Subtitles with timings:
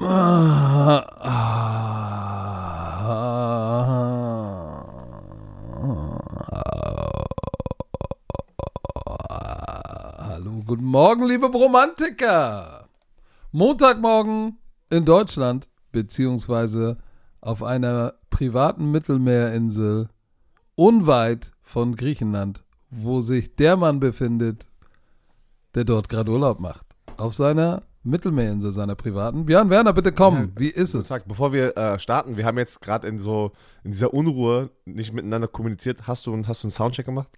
[0.00, 0.12] Hallo,
[10.64, 12.88] guten Morgen, liebe Romantiker.
[13.50, 14.58] Montagmorgen
[14.88, 16.98] in Deutschland, beziehungsweise
[17.40, 20.10] auf einer privaten Mittelmeerinsel
[20.76, 24.68] unweit von Griechenland, wo sich der Mann befindet,
[25.74, 26.86] der dort gerade Urlaub macht.
[27.16, 29.46] Auf seiner Mittelmeerinsel, seiner privaten.
[29.46, 30.52] Björn Werner, bitte komm.
[30.56, 31.08] Wie ist es?
[31.08, 33.52] Sag, bevor wir äh, starten, wir haben jetzt gerade in so
[33.84, 36.06] in dieser Unruhe nicht miteinander kommuniziert.
[36.06, 37.28] Hast du, hast du einen Soundcheck gemacht?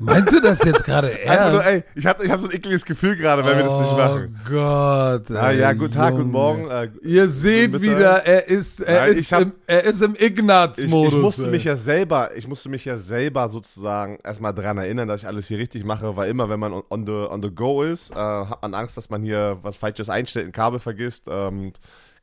[0.00, 1.66] Meinst du das jetzt gerade Einfach nur, ernst?
[1.68, 4.38] ey, ich habe ich hab so ein ekliges Gefühl gerade, wenn wir das nicht machen.
[4.46, 5.30] Oh Gott.
[5.36, 6.18] Ah, ey, ja, guten Tag, Junge.
[6.24, 6.70] guten Morgen.
[6.70, 10.14] Äh, Ihr seht wieder, er ist, er Nein, ist, ich hab- im, er ist im
[10.14, 11.12] ich, Ignaz-Modus.
[11.14, 11.50] ich musste ey.
[11.50, 15.48] mich ja selber, ich musste mich ja selber sozusagen erstmal daran erinnern, dass ich alles
[15.48, 18.62] hier richtig mache, weil immer, wenn man on, the, on the go ist, äh, hat
[18.62, 21.26] man Angst, dass man hier was Falsches einstellt, ein Kabel vergisst.
[21.28, 21.72] Ähm,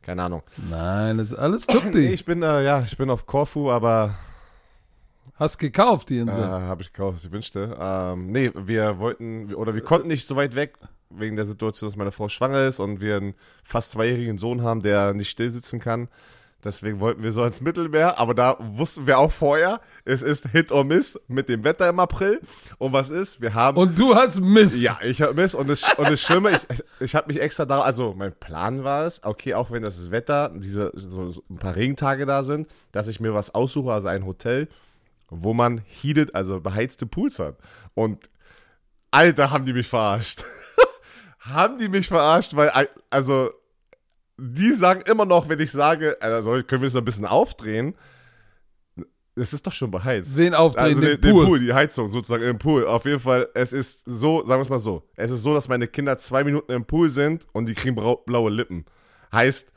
[0.02, 0.44] keine Ahnung.
[0.70, 2.08] Nein, das ist alles tutti.
[2.08, 4.16] ich bin, äh, ja, ich bin auf Korfu, aber
[5.38, 6.44] Hast gekauft, die Äh, Insel.
[6.46, 7.78] habe ich gekauft, was ich wünschte.
[7.80, 10.76] Ähm, nee, wir wollten, oder wir konnten nicht so weit weg,
[11.10, 14.82] wegen der Situation, dass meine Frau schwanger ist und wir einen fast zweijährigen Sohn haben,
[14.82, 16.10] der nicht still sitzen kann.
[16.64, 20.72] Deswegen wollten wir so ins Mittelmeer, aber da wussten wir auch vorher, es ist Hit
[20.72, 22.42] or Miss mit dem Wetter im April.
[22.80, 23.40] Und was ist?
[23.40, 23.78] Wir haben.
[23.78, 24.82] Und du hast Mist.
[24.82, 27.82] ja, ich habe Miss und das, und das Schlimme, ich, ich habe mich extra da,
[27.82, 31.76] also mein Plan war es, okay, auch wenn das Wetter, diese so, so ein paar
[31.76, 34.68] Regentage da sind, dass ich mir was aussuche, also ein Hotel,
[35.30, 37.58] wo man heated, also beheizte Pools hat.
[37.94, 38.30] Und
[39.12, 40.44] Alter, haben die mich verarscht.
[41.40, 42.72] haben die mich verarscht, weil,
[43.10, 43.52] also,
[44.38, 47.96] die sagen immer noch, wenn ich sage, also, können wir es noch ein bisschen aufdrehen,
[49.36, 50.36] es ist doch schon beheizt.
[50.36, 51.44] Wen aufdrehen, Also den, den, Pool.
[51.44, 52.88] den Pool, die Heizung sozusagen im Pool.
[52.88, 55.68] Auf jeden Fall, es ist so, sagen wir es mal so, es ist so, dass
[55.68, 58.86] meine Kinder zwei Minuten im Pool sind und die kriegen blaue Lippen.
[59.32, 59.72] Heißt,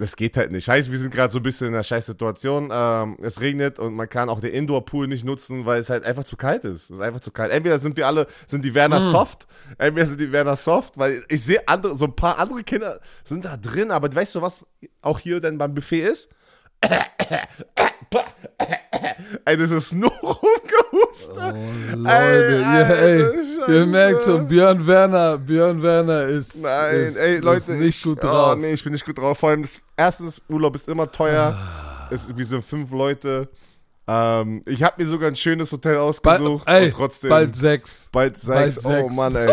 [0.00, 0.66] das geht halt nicht.
[0.66, 2.70] Heißt, wir sind gerade so ein bisschen in einer scheiß Situation.
[2.72, 6.24] Ähm, es regnet und man kann auch den Indoor-Pool nicht nutzen, weil es halt einfach
[6.24, 6.84] zu kalt ist.
[6.84, 7.52] Es ist einfach zu kalt.
[7.52, 9.10] Entweder sind wir alle, sind die Werner Hm.
[9.10, 9.46] soft,
[9.76, 13.44] entweder sind die Werner soft, weil ich sehe andere, so ein paar andere Kinder sind
[13.44, 14.64] da drin, aber weißt du, was
[15.02, 16.30] auch hier denn beim Buffet ist?
[19.44, 20.10] Ey, das ist nur
[21.00, 21.36] rumgehustet.
[21.36, 26.94] Oh, Leute, Ey, ihr, Alter, ey, ihr merkt schon, Björn Werner, Björn Werner ist, Nein,
[26.96, 28.58] ist, ey, Leute, ist nicht ich, gut Oh, drauf.
[28.58, 29.38] nee, ich bin nicht gut drauf.
[29.38, 31.56] Vor allem, das erstes Urlaub ist immer teuer.
[31.56, 32.08] Ah.
[32.10, 33.48] Es, wir sind fünf Leute.
[34.08, 36.68] Ähm, ich habe mir sogar ein schönes Hotel Bald, ausgesucht.
[36.68, 38.08] ey, und trotzdem bald sechs.
[38.10, 38.82] bald sechs.
[38.82, 39.14] bald Oh sechs.
[39.14, 39.52] Mann, ey.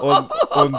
[0.00, 0.76] Und, und,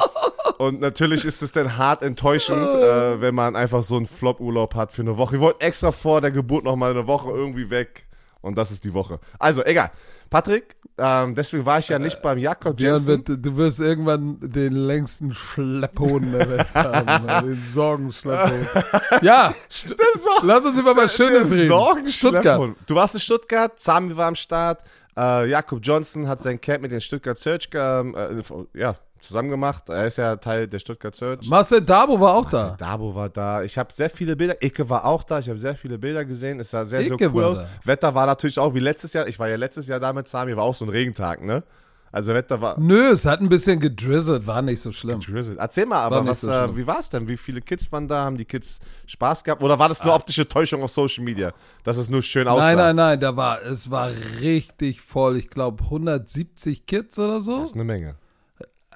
[0.57, 4.91] und natürlich ist es dann hart enttäuschend, äh, wenn man einfach so einen Flop-Urlaub hat
[4.93, 5.33] für eine Woche.
[5.33, 8.07] Wir wollten extra vor der Geburt noch mal eine Woche irgendwie weg.
[8.41, 9.19] Und das ist die Woche.
[9.37, 9.91] Also, egal.
[10.29, 13.27] Patrick, ähm, deswegen war ich ja nicht beim Jakob Jensen.
[13.27, 17.47] wird, du wirst irgendwann den längsten Schlepphoden der Welt haben.
[17.47, 18.67] den Sorgenschlepphoden.
[19.21, 19.95] Ja, st-
[20.43, 21.67] lass uns über was Schönes reden.
[21.67, 22.43] Sorgenschlepphund.
[22.43, 22.75] Stuttgart.
[22.85, 24.83] Du warst in Stuttgart, Sami war am Start.
[25.17, 28.95] Äh, Jakob Johnson hat sein Camp mit den Stuttgart Search ähm, äh, ja,
[29.29, 29.87] zusammen gemacht.
[29.87, 31.47] Er ist ja Teil der Stuttgart Search.
[31.47, 32.75] Marcel Dabo war auch Marcel da.
[32.77, 33.63] Dabo war da.
[33.63, 34.61] Ich habe sehr viele Bilder.
[34.61, 35.39] Icke war auch da.
[35.39, 36.59] Ich habe sehr viele Bilder gesehen.
[36.59, 37.59] Es sah sehr, sehr Icke cool war aus.
[37.59, 37.67] da.
[37.85, 39.27] Wetter war natürlich auch wie letztes Jahr.
[39.27, 40.55] Ich war ja letztes Jahr da mit Sami.
[40.57, 41.63] War auch so ein Regentag, ne?
[42.11, 45.19] Also Wetter war Nö, es hat ein bisschen gedrizzelt, war nicht so schlimm.
[45.19, 45.59] drizzled.
[45.59, 47.27] Erzähl mal, War aber nicht was, so äh, wie war es denn?
[47.27, 48.25] Wie viele Kids waren da?
[48.25, 49.61] Haben die Kids Spaß gehabt?
[49.61, 51.51] Oder war das nur optische Täuschung auf Social Media?
[51.83, 52.63] Dass es nur schön aussah?
[52.63, 52.73] Ah.
[52.73, 54.09] Nein, nein, nein, da war, es war
[54.41, 55.37] richtig voll.
[55.37, 57.59] Ich glaube 170 Kids oder so.
[57.59, 58.15] Das ist eine Menge.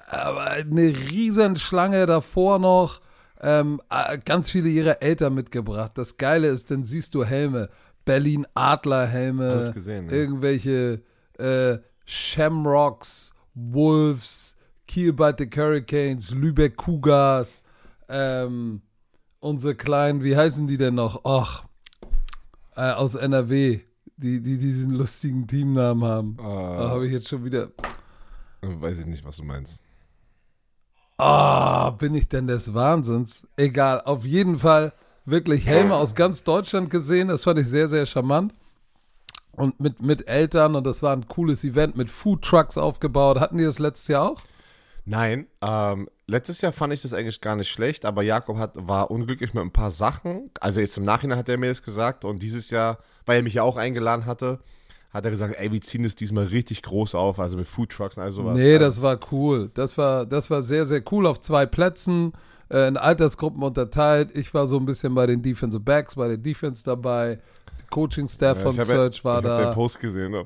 [0.06, 3.00] Aber eine riesen Schlange davor noch.
[3.40, 5.92] Ähm, äh, ganz viele ihrer Eltern mitgebracht.
[5.96, 7.68] Das Geile ist, dann siehst du Helme.
[8.04, 9.50] Berlin Adler Helme.
[9.50, 10.12] Alles gesehen, ja.
[10.12, 11.02] Irgendwelche
[11.38, 14.56] äh, Shamrocks, Wolves,
[14.86, 17.62] Kiel Baltic Hurricanes, Lübeck Cougars,
[18.08, 18.82] ähm,
[19.40, 21.24] unsere kleinen, wie heißen die denn noch?
[21.24, 21.64] Och,
[22.76, 23.80] äh, aus NRW,
[24.16, 26.36] die, die diesen lustigen Teamnamen haben.
[26.36, 27.70] Da habe ich jetzt schon wieder.
[28.62, 29.83] Weiß ich nicht, was du meinst.
[31.16, 33.46] Ah, bin ich denn des Wahnsinns?
[33.56, 34.92] Egal, auf jeden Fall
[35.24, 37.28] wirklich Helme aus ganz Deutschland gesehen.
[37.28, 38.52] Das fand ich sehr, sehr charmant.
[39.52, 43.38] Und mit, mit Eltern und das war ein cooles Event mit Food Trucks aufgebaut.
[43.38, 44.42] Hatten die das letztes Jahr auch?
[45.04, 49.10] Nein, ähm, letztes Jahr fand ich das eigentlich gar nicht schlecht, aber Jakob hat, war
[49.10, 50.50] unglücklich mit ein paar Sachen.
[50.60, 53.54] Also jetzt im Nachhinein hat er mir das gesagt und dieses Jahr, weil er mich
[53.54, 54.60] ja auch eingeladen hatte,
[55.14, 58.16] hat er gesagt, ey, wir ziehen es diesmal richtig groß auf, also mit Food Trucks
[58.18, 58.56] und all sowas.
[58.58, 59.70] nee, Also das war cool.
[59.74, 62.32] Das war, das war sehr, sehr cool auf zwei Plätzen,
[62.70, 64.30] äh, in Altersgruppen unterteilt.
[64.36, 67.38] Ich war so ein bisschen bei den Defensive Backs, bei der Defense dabei.
[67.90, 69.64] Coaching-Staff Ja, von ich hab Search ja, war ich hab da.
[69.66, 70.32] den Post gesehen.
[70.32, 70.44] ne?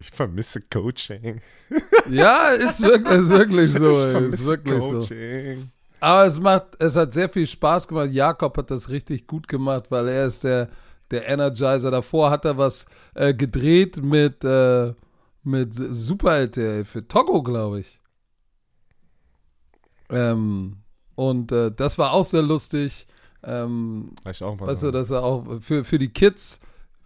[0.00, 1.40] Ich vermisse Coaching.
[2.10, 3.90] Ja, ist wirklich, ist wirklich so.
[3.90, 4.90] ich ist wirklich so.
[4.92, 5.70] Coaching.
[6.00, 8.10] Aber es macht, es hat sehr viel Spaß gemacht.
[8.12, 10.68] Jakob hat das richtig gut gemacht, weil er ist der,
[11.10, 11.90] der Energizer.
[11.90, 14.94] Davor hat er was äh, gedreht mit, äh,
[15.42, 18.00] mit Super RTL für Togo, glaube ich.
[20.10, 20.78] Ähm,
[21.14, 23.06] und äh, das war auch sehr lustig.
[23.42, 24.66] Ähm, Vielleicht auch mal.
[24.66, 26.60] weißt du, dass er auch für, für die Kids,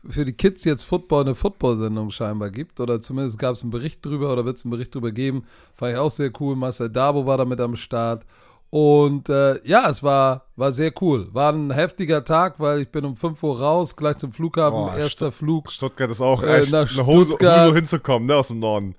[0.08, 2.80] für die Kids jetzt Football eine Football-Sendung scheinbar gibt.
[2.80, 5.44] Oder zumindest gab es einen Bericht drüber oder wird es einen Bericht drüber geben.
[5.74, 6.56] Fand ich auch sehr cool.
[6.56, 8.24] Marcel Dabo war da mit am Start.
[8.74, 11.28] Und äh, ja, es war, war sehr cool.
[11.34, 14.96] War ein heftiger Tag, weil ich bin um 5 Uhr raus, gleich zum Flughafen, Boah,
[14.96, 15.70] erster Flug.
[15.70, 17.64] Stuttgart ist auch Äh, echt nach eine Hose, Stuttgart.
[17.66, 18.94] um so hinzukommen, ne, aus dem Norden.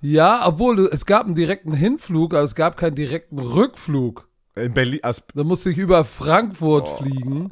[0.00, 4.28] Ja, obwohl es gab einen direkten Hinflug, aber es gab keinen direkten Rückflug.
[4.54, 6.96] In Berlin, also, Da musste ich über Frankfurt Oh.
[6.98, 7.48] fliegen.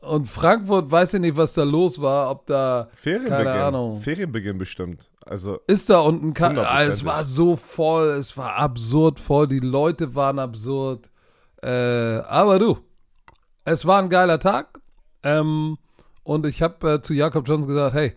[0.00, 3.36] Und Frankfurt weiß ich nicht, was da los war, ob da Ferienbeginn.
[3.44, 4.00] Keine Ahnung.
[4.00, 5.10] Ferienbeginn bestimmt.
[5.28, 6.88] Also, ist da unten Hundertprozentig.
[6.88, 11.10] es war so voll, es war absurd voll, die Leute waren absurd.
[11.62, 12.78] Äh, aber du,
[13.64, 14.80] es war ein geiler Tag.
[15.24, 15.78] Ähm,
[16.22, 18.14] und ich habe äh, zu Jakob Jones gesagt, hey,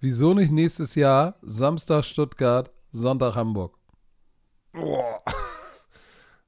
[0.00, 3.76] wieso nicht nächstes Jahr Samstag Stuttgart, Sonntag Hamburg?
[4.72, 5.20] boah.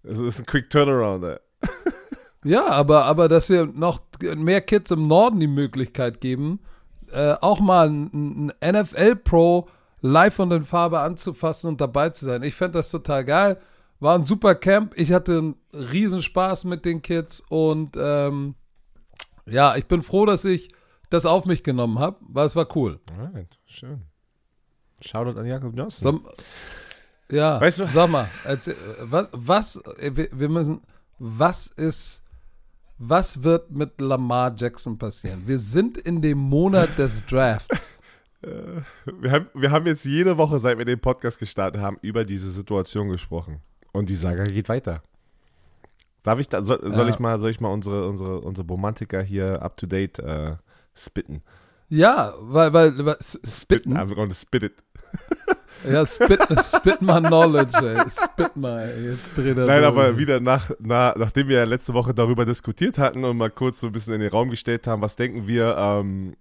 [0.07, 1.39] Es ist ein Quick Turnaround, ey.
[2.45, 4.01] Ja, aber, aber dass wir noch
[4.37, 6.61] mehr Kids im Norden die Möglichkeit geben,
[7.11, 9.67] äh, auch mal ein, ein NFL-Pro
[10.07, 12.43] live und in Farbe anzufassen und dabei zu sein.
[12.43, 13.59] Ich fände das total geil.
[14.01, 14.93] War ein super Camp.
[14.99, 18.55] Ich hatte einen Riesenspaß mit den Kids und ähm,
[19.47, 20.71] ja, ich bin froh, dass ich
[21.09, 23.01] das auf mich genommen habe, weil es war cool.
[23.19, 24.03] Alright, schön.
[25.01, 26.21] Shoutout an Jakob Johnson.
[27.31, 30.83] So, ja, Weißt du- sag mal, erzähl, was, was, äh, wir, wir müssen,
[31.19, 32.23] was ist,
[32.99, 35.43] was wird mit Lamar Jackson passieren?
[35.47, 38.01] Wir sind in dem Monat des Drafts.
[39.21, 42.51] Wir haben, wir haben jetzt jede Woche, seit wir den Podcast gestartet haben, über diese
[42.51, 43.61] Situation gesprochen.
[43.93, 45.03] Und die Saga geht weiter.
[46.23, 47.13] Darf ich da, soll, soll Ja.
[47.13, 50.57] ich mal, soll ich mal unsere, unsere, unsere Romantiker hier up to date äh,
[50.95, 51.43] spitten?
[51.89, 54.73] Ja, weil, weil, weil spitten, I'm gonna spit it.
[55.89, 59.85] ja, spit, spit my knowledge, ey, spit my, jetzt dreht er Nein, durch.
[59.85, 63.81] aber wieder nach, na, nachdem wir ja letzte Woche darüber diskutiert hatten und mal kurz
[63.81, 66.35] so ein bisschen in den Raum gestellt haben, was denken wir, ähm,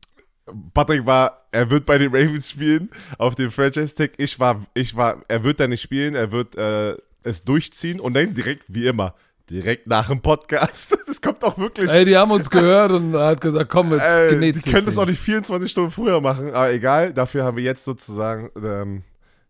[0.74, 4.12] Patrick war, er wird bei den Ravens spielen auf dem Franchise-Tag.
[4.18, 8.14] Ich war, ich war, er wird da nicht spielen, er wird äh, es durchziehen und
[8.14, 9.16] dann direkt, wie immer,
[9.50, 10.98] direkt nach dem Podcast.
[11.14, 11.92] Das kommt auch wirklich.
[11.92, 14.74] Ey, die haben uns gehört und er hat gesagt, komm, jetzt Äh, die genäht sich
[14.74, 17.14] können das auch nicht 24 Stunden früher machen, aber egal.
[17.14, 19.04] Dafür haben wir jetzt sozusagen ähm,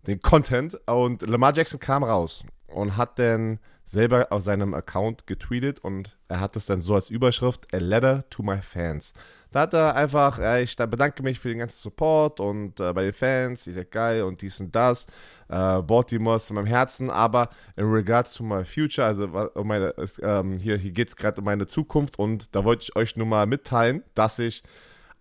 [0.06, 0.78] den Content.
[0.88, 6.42] Und Lamar Jackson kam raus und hat dann selber auf seinem Account getweetet und er
[6.42, 9.14] hat es dann so als Überschrift: A letter to my fans.
[9.54, 12.92] Da hat er einfach, ja, ich da bedanke mich für den ganzen Support und äh,
[12.92, 15.06] bei den Fans, ihr seid geil und dies und das.
[15.48, 19.94] Äh, Baltimore ist in meinem Herzen, aber in regards to my future, also um meine,
[20.24, 23.28] ähm, hier, hier geht es gerade um meine Zukunft und da wollte ich euch nur
[23.28, 24.64] mal mitteilen, dass ich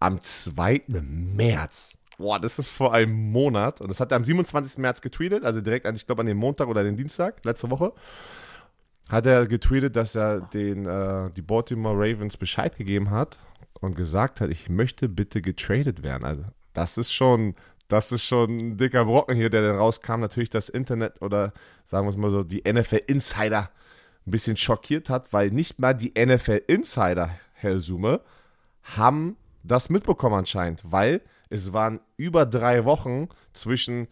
[0.00, 0.84] am 2.
[0.88, 4.78] März, boah, das ist vor einem Monat, und das hat er am 27.
[4.78, 7.92] März getweetet, also direkt an, ich glaube an den Montag oder den Dienstag, letzte Woche,
[9.10, 13.36] hat er getweetet, dass er den, äh, die Baltimore Ravens Bescheid gegeben hat
[13.82, 16.24] und gesagt hat, ich möchte bitte getradet werden.
[16.24, 17.54] Also das ist schon,
[17.88, 20.20] das ist schon ein dicker Brocken hier, der dann rauskam.
[20.20, 21.52] Natürlich das Internet oder
[21.84, 23.70] sagen wir es mal so, die NFL Insider
[24.26, 28.20] ein bisschen schockiert hat, weil nicht mal die NFL Insider, Herr Summe,
[28.82, 34.08] haben das mitbekommen anscheinend, weil es waren über drei Wochen zwischen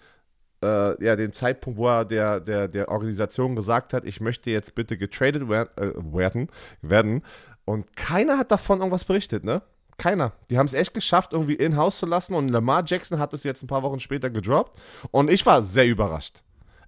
[0.63, 4.75] äh, ja, dem Zeitpunkt, wo er der, der, der Organisation gesagt hat, ich möchte jetzt
[4.75, 6.49] bitte getradet wer äh, werden,
[6.83, 7.23] werden.
[7.65, 9.63] Und keiner hat davon irgendwas berichtet, ne?
[9.97, 10.33] Keiner.
[10.49, 12.35] Die haben es echt geschafft, irgendwie in-house zu lassen.
[12.35, 14.81] Und Lamar Jackson hat es jetzt ein paar Wochen später gedroppt.
[15.11, 16.39] Und ich war sehr überrascht.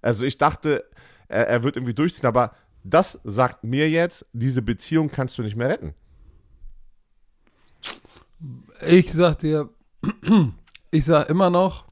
[0.01, 0.83] Also ich dachte,
[1.27, 2.25] er, er wird irgendwie durchziehen.
[2.25, 2.53] Aber
[2.83, 5.93] das sagt mir jetzt, diese Beziehung kannst du nicht mehr retten.
[8.81, 9.69] Ich sag dir,
[10.91, 11.85] ich sag immer noch,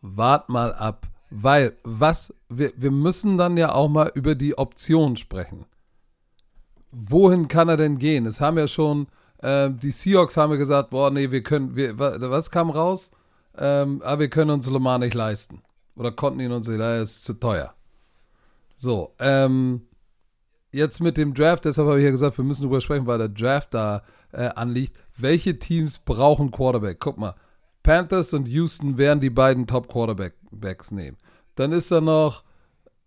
[0.00, 1.06] wart mal ab.
[1.30, 5.64] Weil, was, wir, wir müssen dann ja auch mal über die Option sprechen.
[6.92, 8.26] Wohin kann er denn gehen?
[8.26, 9.06] Es haben ja schon,
[9.38, 13.10] äh, die Seahawks haben ja gesagt, boah, nee, wir können, wir, wa- was kam raus?
[13.56, 15.62] Ähm, aber wir können uns Lamar nicht leisten.
[15.96, 17.74] Oder konnten ihn uns nicht, er ist zu teuer.
[18.76, 19.82] So, ähm,
[20.70, 23.28] jetzt mit dem Draft, deshalb habe ich ja gesagt, wir müssen drüber sprechen, weil der
[23.28, 24.98] Draft da äh, anliegt.
[25.16, 26.98] Welche Teams brauchen Quarterback?
[26.98, 27.34] Guck mal,
[27.82, 31.16] Panthers und Houston werden die beiden Top-Quarterbacks nehmen.
[31.56, 32.44] Dann ist da noch,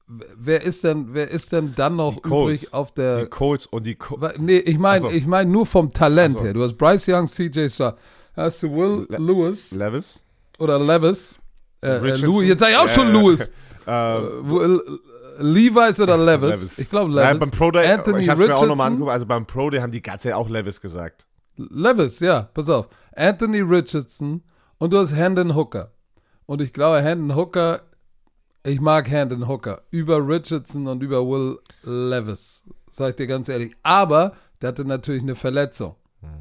[0.07, 3.95] wer ist denn, wer ist denn dann noch übrig auf der Die Colts und die
[3.95, 4.35] Colts.
[4.37, 5.15] Nee, ich meine Ach so.
[5.15, 6.45] ich mein nur vom Talent Ach so.
[6.45, 6.53] her.
[6.53, 7.95] Du hast Bryce Young, CJ Stroud.
[8.35, 10.19] Hast du Will Le- Lewis Levis.
[10.59, 11.37] oder Levis?
[11.81, 12.15] Äh, äh.
[12.17, 13.21] Louis, jetzt sag ich auch Ja, schon ja.
[13.21, 13.51] Lewis.
[13.87, 14.81] Ähm, Will,
[15.37, 16.79] Levi's oder Levis?
[16.79, 17.23] Ich glaube Levis.
[17.23, 19.79] Nein, beim Pro Day, Anthony ich hab's mir auch nochmal angeguckt, also beim Pro Day
[19.79, 21.27] haben die ganze Zeit auch Levis gesagt.
[21.55, 22.87] Levis, ja, pass auf.
[23.15, 24.41] Anthony Richardson
[24.79, 25.91] und du hast Hendon Hooker.
[26.47, 27.81] Und ich glaube, Hendon Hooker,
[28.65, 32.63] ich mag Hendon Hooker über Richardson und über Will Levis.
[32.89, 33.75] Sag ich dir ganz ehrlich.
[33.83, 35.95] Aber der hatte natürlich eine Verletzung.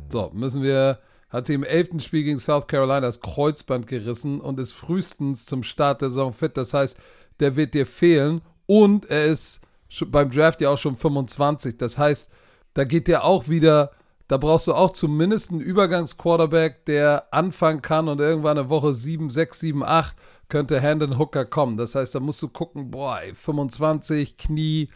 [0.08, 4.58] So, müssen wir, hat sie im elften Spiel gegen South Carolina das Kreuzband gerissen und
[4.58, 6.56] ist frühestens zum Start der Saison fit.
[6.56, 6.96] Das heißt,
[7.40, 9.60] der wird dir fehlen und er ist
[10.06, 11.76] beim Draft ja auch schon 25.
[11.76, 12.30] Das heißt,
[12.72, 13.90] da geht dir auch wieder,
[14.28, 19.30] da brauchst du auch zumindest einen Übergangsquarterback, der anfangen kann und irgendwann eine Woche 7,
[19.30, 20.16] 6, 7, 8
[20.48, 21.76] könnte Hendon Hooker kommen.
[21.76, 24.88] Das heißt, da musst du gucken, boah, ey, 25, Knie,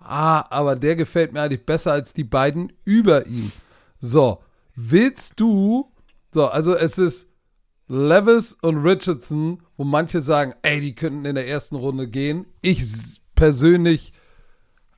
[0.00, 3.52] ah, aber der gefällt mir eigentlich besser als die beiden über ihm.
[4.00, 4.42] So,
[4.74, 5.90] willst du,
[6.32, 7.28] so, also es ist
[7.88, 12.46] Levis und Richardson, wo manche sagen, ey, die könnten in der ersten Runde gehen.
[12.60, 12.82] Ich
[13.34, 14.12] persönlich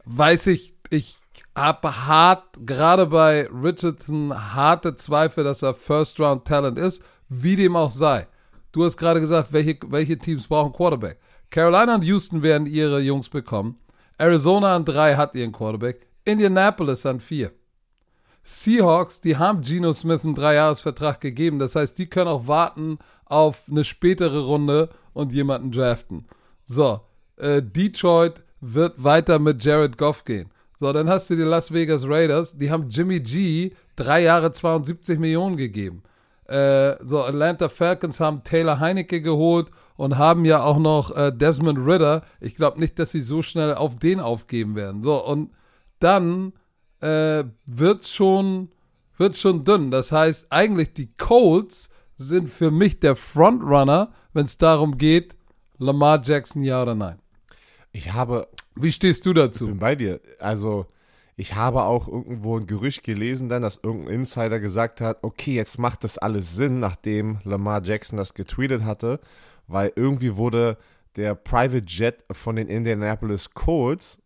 [0.04, 1.18] weiß ich, ich
[1.54, 8.26] habe hart, gerade bei Richardson, harte Zweifel, dass er First-Round-Talent ist, wie dem auch sei.
[8.72, 11.18] Du hast gerade gesagt, welche, welche Teams brauchen Quarterback.
[11.50, 13.78] Carolina und Houston werden ihre Jungs bekommen.
[14.18, 16.06] Arizona an drei hat ihren Quarterback.
[16.24, 17.52] Indianapolis an vier.
[18.42, 21.58] Seahawks, die haben Geno Smith einen Dreijahresvertrag gegeben.
[21.58, 26.26] Das heißt, die können auch warten auf eine spätere Runde und jemanden draften.
[26.64, 27.00] So,
[27.36, 30.50] äh, Detroit wird weiter mit Jared Goff gehen.
[30.78, 35.18] So, dann hast du die Las Vegas Raiders, die haben Jimmy G drei Jahre 72
[35.18, 36.02] Millionen gegeben.
[36.46, 41.80] Äh, so, Atlanta Falcons haben Taylor Heinecke geholt und haben ja auch noch äh, Desmond
[41.80, 42.22] Ritter.
[42.40, 45.02] Ich glaube nicht, dass sie so schnell auf den aufgeben werden.
[45.02, 45.50] So, und
[45.98, 46.52] dann
[47.00, 48.70] äh, wird schon
[49.18, 49.90] wird schon dünn.
[49.90, 55.36] Das heißt, eigentlich die Colts sind für mich der Frontrunner, wenn es darum geht,
[55.78, 57.18] Lamar Jackson ja oder nein.
[57.98, 59.66] Ich habe, Wie stehst du ich dazu?
[59.66, 60.20] bin bei dir.
[60.38, 60.86] Also,
[61.36, 65.80] ich habe auch irgendwo ein Gerücht gelesen, dann, dass irgendein Insider gesagt hat, okay, jetzt
[65.80, 69.18] macht das alles Sinn, nachdem Lamar Jackson das getweetet hatte,
[69.66, 70.78] weil irgendwie wurde
[71.16, 74.18] der Private Jet von den Indianapolis Colts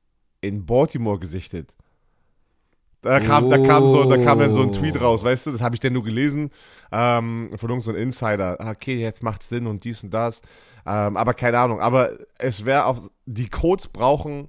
[0.43, 1.75] in Baltimore gesichtet.
[3.01, 5.63] Da kam, da kam so, da kam dann so ein Tweet raus, weißt du, das
[5.63, 6.51] habe ich denn nur gelesen,
[6.93, 8.59] ähm, von irgendeinem so Insider.
[8.61, 10.43] Okay, jetzt macht Sinn und dies und das.
[10.87, 11.81] Ähm, aber keine Ahnung.
[11.81, 14.49] Aber es wäre auf, die Codes brauchen,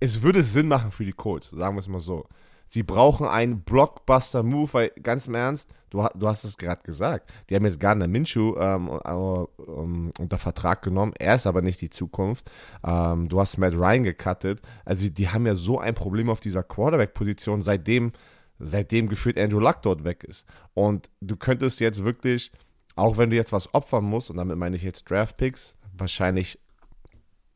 [0.00, 2.26] es würde Sinn machen für die Colts, sagen wir es mal so.
[2.68, 7.56] Sie brauchen einen Blockbuster-Move, weil ganz im Ernst, du, du hast es gerade gesagt, die
[7.56, 12.48] haben jetzt Gardner Minshew ähm, ähm, unter Vertrag genommen, er ist aber nicht die Zukunft.
[12.86, 16.38] Ähm, du hast Matt Ryan gecuttet, also die, die haben ja so ein Problem auf
[16.38, 18.12] dieser Quarterback-Position, seitdem,
[18.60, 20.46] seitdem gefühlt Andrew Luck dort weg ist.
[20.72, 22.52] Und du könntest jetzt wirklich,
[23.00, 26.58] auch wenn du jetzt was opfern musst, und damit meine ich jetzt Draft-Picks, wahrscheinlich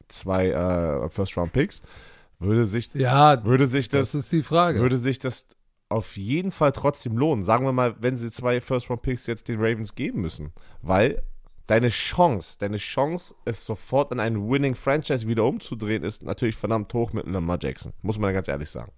[0.09, 1.83] zwei äh, First-Round-Picks,
[2.39, 4.81] würde sich, Ja, würde sich das, das ist die Frage.
[4.81, 5.47] würde sich das
[5.89, 7.45] auf jeden Fall trotzdem lohnen.
[7.45, 10.53] Sagen wir mal, wenn sie zwei First-Round-Picks jetzt den Ravens geben müssen.
[10.83, 11.23] Weil
[11.67, 17.13] deine Chance, deine Chance, es sofort in einen Winning-Franchise wieder umzudrehen, ist natürlich verdammt hoch
[17.13, 17.93] mit Lamar Jackson.
[18.03, 18.93] Muss man ganz ehrlich sagen.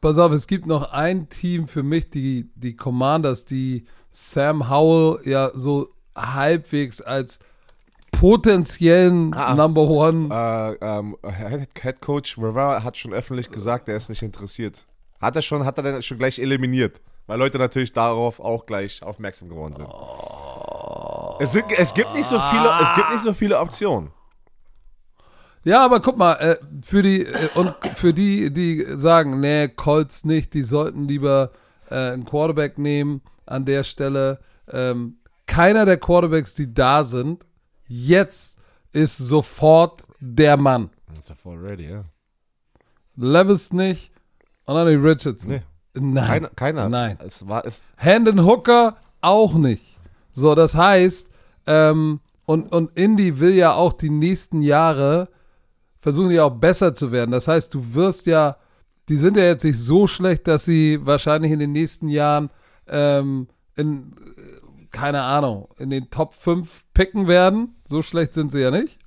[0.00, 3.84] Pass auf, es gibt noch ein Team für mich, die, die Commanders, die
[4.20, 7.38] Sam Howell ja so halbwegs als
[8.10, 9.54] potenziellen Ah.
[9.54, 10.28] Number One.
[10.28, 14.86] Äh, ähm, Head, Head Coach Rivera hat schon öffentlich gesagt, er ist nicht interessiert.
[15.20, 17.00] Hat er schon, hat er dann schon gleich eliminiert.
[17.28, 19.88] Weil Leute natürlich darauf auch gleich aufmerksam geworden sind.
[21.38, 24.10] Es, sind es, gibt nicht so viele, es gibt nicht so viele Optionen.
[25.62, 30.24] Ja, aber guck mal, äh, für die äh, und für die, die sagen, nee, Colts
[30.24, 31.52] nicht, die sollten lieber
[31.90, 34.40] äh, einen Quarterback nehmen an der Stelle.
[34.70, 37.46] Ähm, keiner der Quarterbacks, die da sind,
[37.86, 38.58] jetzt
[38.92, 40.90] ist sofort der Mann.
[41.18, 42.04] Ist voll ready, ja.
[43.16, 44.12] Levis nicht
[44.64, 45.54] und auch nicht Richardson.
[45.54, 45.62] Nee.
[45.94, 46.26] Nein.
[46.26, 46.88] Keiner, keiner.
[46.88, 47.18] Nein.
[47.24, 49.98] Es war, es, Hendon Hooker auch nicht.
[50.30, 51.28] So, das heißt,
[51.66, 55.28] ähm, und, und Indy will ja auch die nächsten Jahre
[56.00, 57.32] versuchen die auch besser zu werden.
[57.32, 58.56] Das heißt, du wirst ja,
[59.08, 62.50] die sind ja jetzt nicht so schlecht, dass sie wahrscheinlich in den nächsten Jahren
[62.86, 67.76] ähm, in, äh, keine Ahnung, in den Top 5 picken werden.
[67.86, 68.98] So schlecht sind sie ja nicht.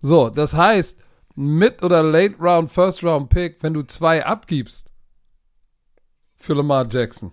[0.00, 0.98] So, das heißt,
[1.36, 4.90] Mid- oder Late Round, First Round Pick, wenn du zwei abgibst
[6.36, 7.32] für Lamar Jackson.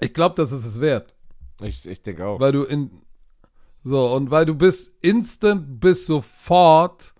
[0.00, 1.14] Ich glaube, das ist es wert,
[1.60, 2.40] ich, ich denke auch.
[2.40, 3.02] weil du in
[3.82, 7.14] so und weil du bist instant, bist sofort,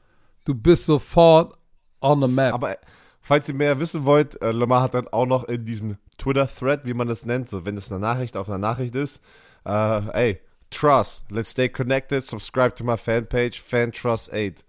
[0.45, 1.57] du bist sofort
[2.01, 2.55] on the map.
[2.55, 2.79] Aber
[3.25, 6.95] falls ihr mehr wissen wollt, äh, Lamar hat dann auch noch in diesem Twitter-Thread, wie
[6.95, 9.21] man das nennt, so wenn es eine Nachricht auf einer Nachricht ist,
[9.65, 10.41] äh, ey,
[10.71, 14.65] Trust, let's stay connected, subscribe to my fanpage, FanTrust8.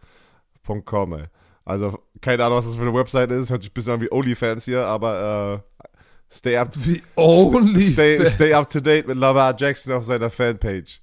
[0.83, 1.25] .com, ey.
[1.63, 3.49] Also, keine Ahnung, was das für eine Website ist.
[3.49, 5.85] Hört sich ein bisschen an wie OnlyFans hier, aber äh,
[6.31, 6.69] stay up.
[6.75, 8.35] Wie only stay, Fans.
[8.35, 11.01] stay up to date mit Lamar Jackson auf seiner Fanpage.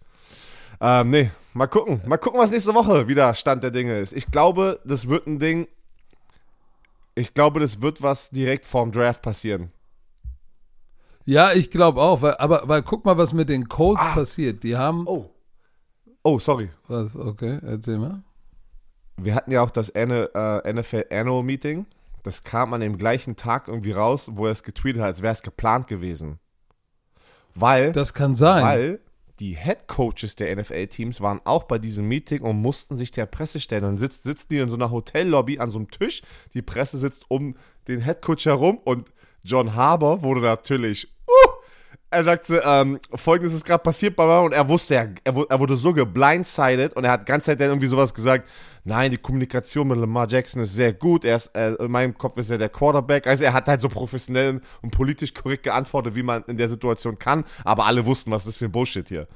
[0.81, 2.01] Ähm, nee, mal gucken.
[2.07, 4.13] Mal gucken, was nächste Woche wieder Stand der Dinge ist.
[4.13, 5.67] Ich glaube, das wird ein Ding.
[7.15, 9.69] Ich glaube, das wird was direkt vorm Draft passieren.
[11.25, 14.63] Ja, ich glaube auch, weil, aber weil guck mal, was mit den Colts passiert.
[14.65, 15.31] Die haben Oh.
[16.25, 16.71] Oh, sorry.
[16.89, 18.23] was, okay, erzähl mal.
[19.17, 21.87] Wir hatten ja auch das N- äh, NFL Annual Meeting.
[22.23, 25.33] Das kam an dem gleichen Tag irgendwie raus, wo er es getweetet hat, als wäre
[25.33, 26.39] es geplant gewesen.
[27.55, 28.65] Weil, Das kann sein.
[28.65, 29.01] weil
[29.41, 33.61] die Head Coaches der NFL-Teams waren auch bei diesem Meeting und mussten sich der Presse
[33.61, 33.83] stellen.
[33.83, 36.23] Dann sitzt, sitzen die in so einer Hotellobby an so einem Tisch.
[36.55, 37.57] Die Presse sitzt um
[37.89, 39.11] den Head Coach herum und
[39.43, 41.09] John Harbour wurde natürlich.
[42.13, 45.59] Er sagte, ähm, folgendes ist gerade passiert bei mir und er wusste ja, er, er
[45.61, 48.49] wurde so geblindsided und er hat die ganze Zeit dann irgendwie sowas gesagt,
[48.85, 52.37] nein, die Kommunikation mit Lamar Jackson ist sehr gut, er ist, äh, in meinem Kopf
[52.37, 56.23] ist er der Quarterback, also er hat halt so professionell und politisch korrekt geantwortet, wie
[56.23, 59.27] man in der Situation kann, aber alle wussten, was das für ein Bullshit hier.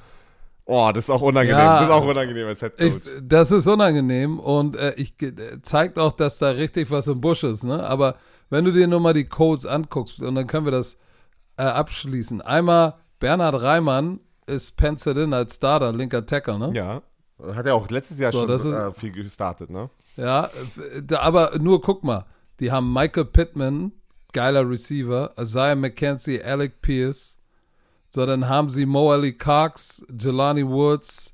[0.67, 1.79] Oh, das ist auch unangenehm, Ja.
[1.79, 5.15] das ist auch unangenehm als Head Ich, das ist unangenehm und äh, ich
[5.63, 7.83] zeigt auch, dass da richtig was im Busch ist, ne?
[7.85, 8.17] Aber
[8.51, 10.99] wenn du dir nur mal die Codes anguckst und dann können wir das
[11.57, 12.41] äh, abschließen.
[12.43, 16.71] Einmal Bernhard Reimann ist penciled in als Starter, linker Tackle, ne?
[16.75, 17.03] Ja,
[17.55, 19.91] hat er auch letztes Jahr So, schon ist- äh, viel gestartet, ne?
[20.17, 20.51] Ja,
[21.09, 22.25] äh, aber nur guck mal,
[22.61, 23.93] die haben Michael Pittman,
[24.33, 27.39] geiler Receiver, Isaiah McKenzie, Alec Pierce.
[28.09, 31.33] So, dann haben sie Mo Ali Cox, Jelani Woods,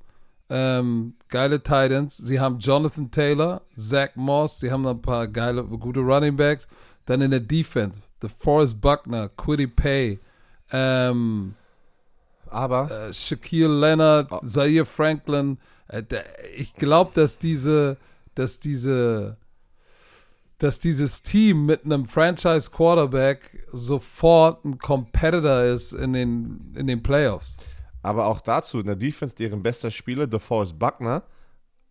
[0.51, 2.17] ähm, geile Titans.
[2.17, 6.67] Sie haben Jonathan Taylor, Zach Moss, sie haben noch ein paar geile, gute Running Backs.
[7.07, 10.19] Dann in der Defense, the Forrest Buckner, Quiddy Pay,
[10.73, 11.55] ähm,
[12.49, 14.39] Aber äh, Shaquille Leonard, Oh.
[14.47, 15.59] Zaire Franklin.
[15.89, 16.03] Äh,
[16.57, 17.97] ich glaube, dass diese,
[18.35, 19.37] dass diese,
[20.59, 27.03] dass dieses Team mit einem Franchise Quarterback sofort ein Competitor ist in den, in den
[27.03, 27.57] Playoffs.
[28.03, 31.23] Aber auch dazu, in der Defense, deren bester Spieler, DeForest Buckner,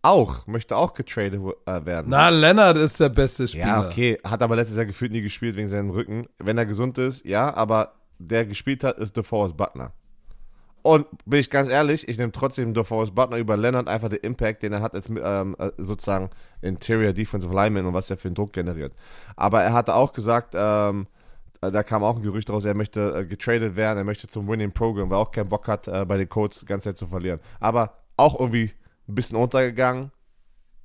[0.02, 2.08] auch, möchte auch getradet äh, werden.
[2.08, 3.66] Na, Leonard ist der beste Spieler.
[3.66, 6.26] ja, okay, hat aber letztes Jahr gefühlt nie gespielt wegen seinem Rücken.
[6.38, 9.92] Wenn er gesund ist, ja, aber der gespielt hat, ist DeForest Buckner.
[10.82, 14.64] Und bin ich ganz ehrlich, ich nehme trotzdem DeForest Buckner über Leonard einfach den Impact,
[14.64, 18.34] den er hat als ähm, äh, sozusagen Interior Defensive Lineman und was er für einen
[18.34, 18.92] Druck generiert.
[19.36, 21.06] Aber er hatte auch gesagt, ähm,
[21.60, 24.48] äh, da kam auch ein Gerücht raus, er möchte äh, getradet werden, er möchte zum
[24.48, 26.98] Winning Program, weil er auch keinen Bock hat, äh, bei den Colts die ganze Zeit
[26.98, 27.38] zu verlieren.
[27.60, 28.72] Aber auch irgendwie
[29.12, 30.10] ein bisschen untergegangen.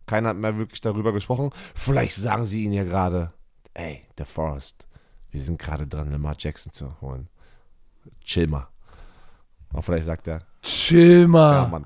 [0.06, 1.50] Keiner hat mehr wirklich darüber gesprochen.
[1.76, 3.34] Vielleicht sagen sie ihn ja gerade,
[3.74, 4.88] ey, der Forest,
[5.32, 7.28] wir sind gerade dran, Lamar Jackson zu holen.
[8.24, 8.68] Chill mal.
[9.74, 11.54] Und vielleicht sagt er, Chill mal.
[11.63, 11.86] ja, Mann.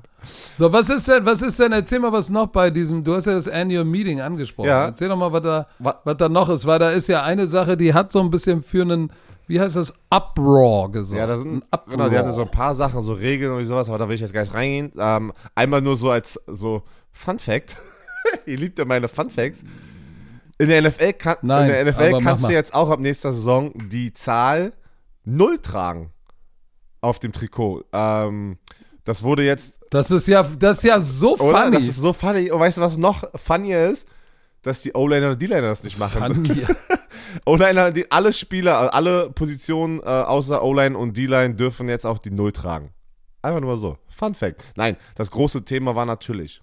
[0.56, 3.26] So, was ist denn, was ist denn, erzähl mal, was noch bei diesem, du hast
[3.26, 4.68] ja das Annual Meeting angesprochen.
[4.70, 4.86] Ja.
[4.86, 7.48] Erzähl doch mal, was da, Wa- was da noch ist, weil da ist ja eine
[7.48, 9.12] Sache, die hat so ein bisschen für einen,
[9.52, 11.20] wie heißt das, Uproar gesagt.
[11.20, 11.86] Ja, da Ein sind, Uproar.
[11.90, 14.22] genau, die hatten so ein paar Sachen, so Regeln und sowas, aber da will ich
[14.22, 14.92] jetzt gar nicht reingehen.
[14.98, 17.76] Ähm, einmal nur so als so Fun Fact.
[18.46, 19.64] Ihr liebt ja meine Fun Facts.
[20.58, 23.74] In der NFL, kann, Nein, in der NFL kannst du jetzt auch ab nächster Saison
[23.90, 24.74] die Zahl
[25.26, 26.12] 0 tragen
[27.02, 27.84] auf dem Trikot.
[27.92, 28.58] Ähm,
[29.04, 31.64] das wurde jetzt Das ist ja, das ist ja so Oder?
[31.64, 31.72] funny.
[31.72, 32.52] Das ist so funny.
[32.52, 34.08] Und weißt du, was noch funnier ist?
[34.62, 36.46] Dass die O-Liner und D-Liner das nicht machen.
[36.46, 36.66] funny.
[37.46, 42.32] O-Liner, die, alle Spieler, alle Positionen äh, außer O-Line und D-Line dürfen jetzt auch die
[42.32, 42.92] Null tragen.
[43.42, 43.98] Einfach nur so.
[44.08, 44.64] Fun Fact.
[44.76, 46.62] Nein, das große Thema war natürlich,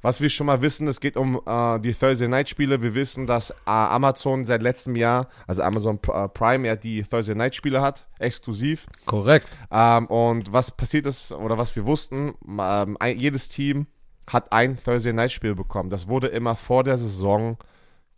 [0.00, 2.80] was wir schon mal wissen, es geht um äh, die Thursday Night Spiele.
[2.80, 7.34] Wir wissen, dass äh, Amazon seit letztem Jahr, also Amazon äh, Prime, ja die Thursday
[7.34, 8.86] Night Spiele hat, exklusiv.
[9.06, 9.48] Korrekt.
[9.72, 13.88] Ähm, und was passiert ist, oder was wir wussten, ähm, ein, jedes Team
[14.28, 15.90] hat ein Thursday Night Spiel bekommen.
[15.90, 17.58] Das wurde immer vor der Saison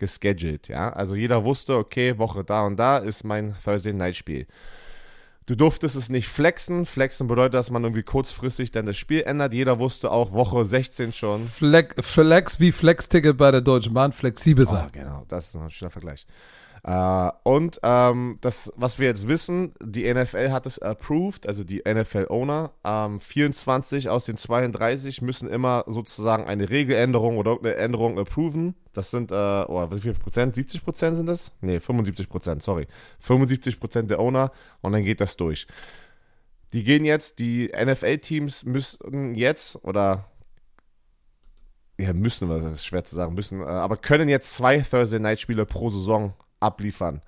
[0.01, 0.93] gescheduled, ja.
[0.93, 4.47] Also jeder wusste, okay, Woche da und da ist mein Thursday Night Spiel.
[5.47, 6.87] Du durftest es nicht flexen.
[6.87, 9.53] Flexen bedeutet, dass man irgendwie kurzfristig dann das Spiel ändert.
[9.53, 11.47] Jeder wusste auch Woche 16 schon.
[11.47, 14.89] Flex, Flex wie Flex-Ticket bei der Deutschen Bahn, flexibel Oh, sein.
[14.93, 16.27] genau, das ist ein schöner Vergleich.
[16.83, 21.83] Äh, und ähm, das, was wir jetzt wissen, die NFL hat es approved, also die
[21.87, 22.73] NFL-Owner.
[22.85, 28.75] Ähm, 24 aus den 32 müssen immer sozusagen eine Regeländerung oder eine Änderung approven.
[28.93, 30.55] Das sind, äh, oh, wie viel Prozent?
[30.55, 31.53] 70 Prozent sind das?
[31.61, 32.87] Nee, 75 Prozent, sorry.
[33.21, 35.67] 75 Prozent der Owner und dann geht das durch.
[36.73, 40.27] Die gehen jetzt, die NFL-Teams müssen jetzt oder
[41.99, 45.41] ja, müssen, was ist schwer zu sagen, müssen, äh, aber können jetzt zwei Thursday Night
[45.41, 47.21] Spiele pro Saison abliefern.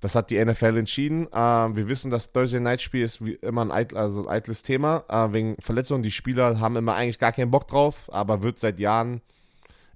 [0.00, 1.28] Das hat die NFL entschieden.
[1.32, 4.62] Ähm, wir wissen, das Thursday Night Spiel ist wie immer ein, eitl, also ein eitles
[4.62, 6.02] Thema, äh, wegen Verletzungen.
[6.02, 9.22] Die Spieler haben immer eigentlich gar keinen Bock drauf, aber wird seit Jahren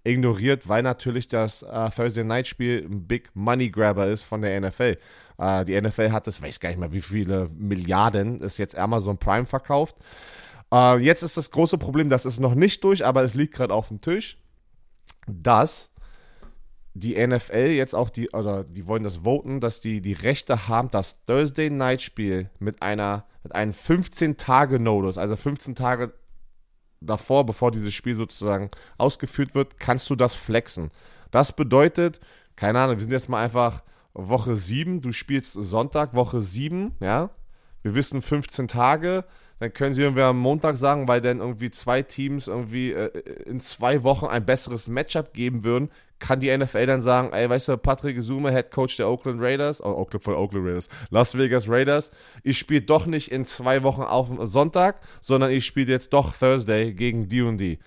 [0.04, 4.58] ignoriert, weil natürlich das äh, Thursday Night Spiel ein Big Money Grabber ist von der
[4.60, 4.96] NFL.
[5.38, 9.18] Äh, die NFL hat das, weiß gar nicht mehr, wie viele Milliarden ist jetzt Amazon
[9.18, 9.96] Prime verkauft.
[10.72, 13.74] Äh, jetzt ist das große Problem, das ist noch nicht durch, aber es liegt gerade
[13.74, 14.38] auf dem Tisch,
[15.26, 15.90] dass
[16.98, 20.90] die NFL jetzt auch die, oder die wollen das voten, dass die die Rechte haben,
[20.90, 26.12] das Thursday Night Spiel mit einer, mit einem 15-Tage-Notice, also 15 Tage
[27.00, 30.90] davor, bevor dieses Spiel sozusagen ausgeführt wird, kannst du das flexen.
[31.30, 32.20] Das bedeutet,
[32.56, 33.82] keine Ahnung, wir sind jetzt mal einfach
[34.14, 37.30] Woche 7, du spielst Sonntag, Woche 7, ja.
[37.82, 39.24] Wir wissen 15 Tage,
[39.58, 43.10] dann können sie irgendwie am Montag sagen, weil dann irgendwie zwei Teams irgendwie äh,
[43.46, 47.68] in zwei Wochen ein besseres Matchup geben würden, kann die NFL dann sagen, ey, weißt
[47.68, 51.68] du, Patrick Zume, Head Coach der Oakland Raiders, oh, Oakland von Oakland Raiders, Las Vegas
[51.68, 52.10] Raiders,
[52.42, 56.92] ich spiele doch nicht in zwei Wochen auf Sonntag, sondern ich spiele jetzt doch Thursday
[56.92, 57.78] gegen die und die.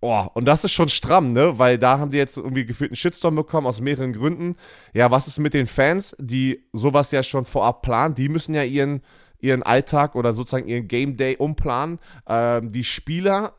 [0.00, 1.58] Oh, und das ist schon stramm, ne?
[1.58, 4.56] Weil da haben die jetzt irgendwie gefühlt einen Shitstorm bekommen aus mehreren Gründen.
[4.92, 8.14] Ja, was ist mit den Fans, die sowas ja schon vorab planen?
[8.14, 9.00] Die müssen ja ihren
[9.40, 11.98] ihren Alltag oder sozusagen ihren Game Day umplanen.
[12.26, 13.54] Ähm, die Spieler,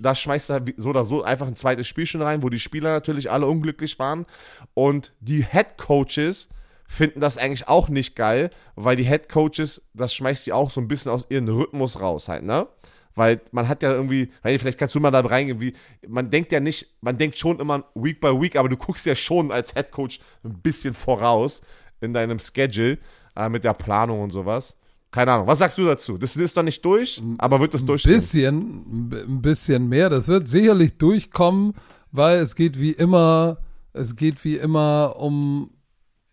[0.00, 2.92] da schmeißt er so oder so einfach ein zweites Spiel schon rein, wo die Spieler
[2.92, 4.26] natürlich alle unglücklich waren.
[4.74, 6.48] Und die Head Coaches
[6.88, 10.80] finden das eigentlich auch nicht geil, weil die Head Coaches, das schmeißt sie auch so
[10.80, 12.66] ein bisschen aus ihrem Rhythmus raus halt, ne?
[13.14, 15.72] Weil man hat ja irgendwie, vielleicht kannst du mal da reingehen, wie,
[16.06, 19.14] man denkt ja nicht, man denkt schon immer Week by Week, aber du guckst ja
[19.14, 21.62] schon als Head Coach ein bisschen voraus
[22.02, 22.98] in deinem Schedule
[23.34, 24.78] äh, mit der Planung und sowas.
[25.10, 25.46] Keine Ahnung.
[25.46, 26.18] Was sagst du dazu?
[26.18, 28.12] Das ist doch nicht durch, aber wird das durchgehen?
[28.12, 30.10] Ein bisschen, ein bisschen mehr.
[30.10, 31.74] Das wird sicherlich durchkommen,
[32.12, 33.58] weil es geht wie immer,
[33.92, 35.70] es geht wie immer um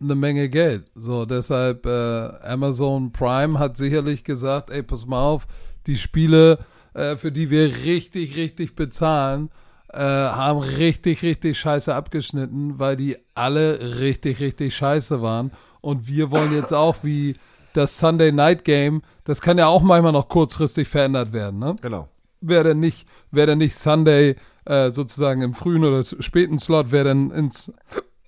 [0.00, 0.90] eine Menge Geld.
[0.94, 5.46] So, deshalb äh, Amazon Prime hat sicherlich gesagt, ey, pass mal auf,
[5.86, 6.58] die Spiele,
[6.94, 9.50] äh, für die wir richtig, richtig bezahlen,
[9.92, 15.52] äh, haben richtig, richtig scheiße abgeschnitten, weil die alle richtig, richtig scheiße waren.
[15.80, 17.36] Und wir wollen jetzt auch wie
[17.76, 21.76] das Sunday Night Game, das kann ja auch manchmal noch kurzfristig verändert werden, ne?
[21.82, 22.08] Genau.
[22.40, 27.04] Wer denn nicht, wer denn nicht Sunday äh, sozusagen im frühen oder späten Slot, wer
[27.04, 27.72] denn ins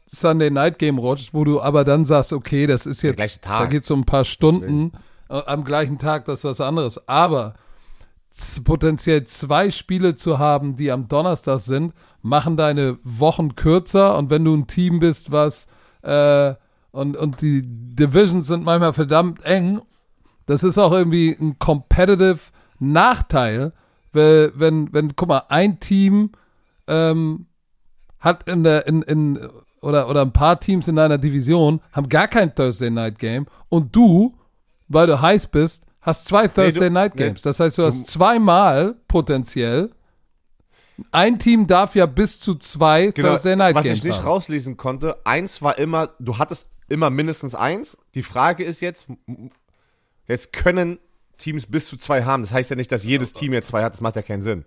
[0.07, 3.85] Sunday Night Game rutscht, wo du aber dann sagst, okay, das ist jetzt, da geht
[3.85, 4.93] es um ein paar Stunden
[5.29, 7.09] äh, am gleichen Tag, das ist was anderes.
[7.09, 7.55] Aber
[8.65, 14.45] potenziell zwei Spiele zu haben, die am Donnerstag sind, machen deine Wochen kürzer und wenn
[14.45, 15.67] du ein Team bist, was
[16.03, 16.55] äh,
[16.97, 19.81] und, und die Divisions sind manchmal verdammt eng.
[20.47, 22.39] Das ist auch irgendwie ein competitive
[22.79, 23.73] Nachteil,
[24.13, 26.31] weil, wenn, wenn, guck mal, ein Team
[26.87, 27.47] ähm,
[28.19, 29.49] hat in der, in, in,
[29.83, 33.95] oder, oder ein paar Teams in deiner Division haben gar kein Thursday Night Game und
[33.95, 34.35] du,
[34.89, 37.45] weil du heiß bist, hast zwei Thursday nee, du, Night Games.
[37.45, 39.91] Nee, das heißt, du, du hast zweimal potenziell
[41.13, 43.91] ein Team darf ja bis zu zwei genau, Thursday Night Games.
[43.91, 44.27] Was ich nicht haben.
[44.27, 47.97] rauslesen konnte, eins war immer, du hattest immer mindestens eins.
[48.15, 49.07] Die Frage ist jetzt,
[50.27, 50.99] jetzt können
[51.39, 52.43] Teams bis zu zwei haben.
[52.43, 53.93] Das heißt ja nicht, dass jedes Team jetzt zwei hat.
[53.93, 54.65] Das macht ja keinen Sinn.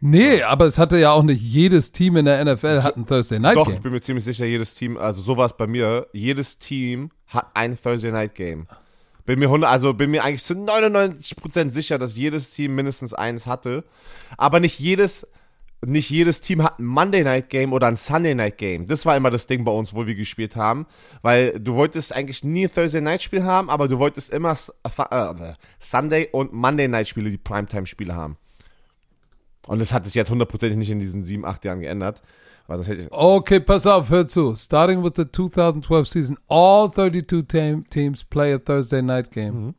[0.00, 3.38] Nee, aber es hatte ja auch nicht jedes Team in der NFL hat ein Thursday
[3.38, 3.64] Night Game.
[3.64, 6.58] Doch, ich bin mir ziemlich sicher, jedes Team, also so war es bei mir, jedes
[6.58, 8.66] Team hat ein Thursday Night Game.
[9.24, 13.46] Bin mir 100, also bin mir eigentlich zu 99% sicher, dass jedes Team mindestens eins
[13.46, 13.84] hatte.
[14.36, 15.26] Aber nicht jedes
[15.86, 18.86] nicht jedes Team hat ein Monday Night Game oder ein Sunday Night Game.
[18.86, 20.86] Das war immer das Ding bei uns, wo wir gespielt haben,
[21.22, 25.52] weil du wolltest eigentlich nie ein Thursday Night Spiel haben, aber du wolltest immer äh,
[25.78, 28.36] Sunday und Monday Night Spiele, die Primetime Spiele haben.
[29.66, 32.22] Und das hat sich jetzt hundertprozentig nicht in diesen sieben, acht Jahren geändert.
[33.10, 34.54] okay, pass auf, hör zu.
[34.54, 39.66] Starting with the 2012 season, all 32 teams play a Thursday Night Game.
[39.66, 39.74] Mhm.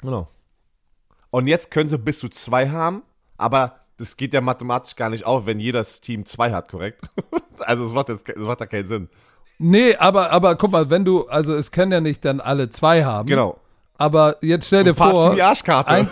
[0.00, 0.28] Genau.
[1.30, 3.02] Und jetzt können sie bis zu zwei haben,
[3.38, 7.02] aber das geht ja mathematisch gar nicht auf, wenn jedes Team zwei hat, korrekt?
[7.60, 9.08] also es macht, jetzt, das macht da keinen Sinn.
[9.58, 13.04] Nee, aber, aber guck mal, wenn du, also es können ja nicht dann alle zwei
[13.04, 13.28] haben.
[13.28, 13.58] Genau.
[13.98, 15.36] Aber jetzt stell dir vor.
[15.36, 15.90] Die Arschkarte.
[15.90, 16.10] Ein,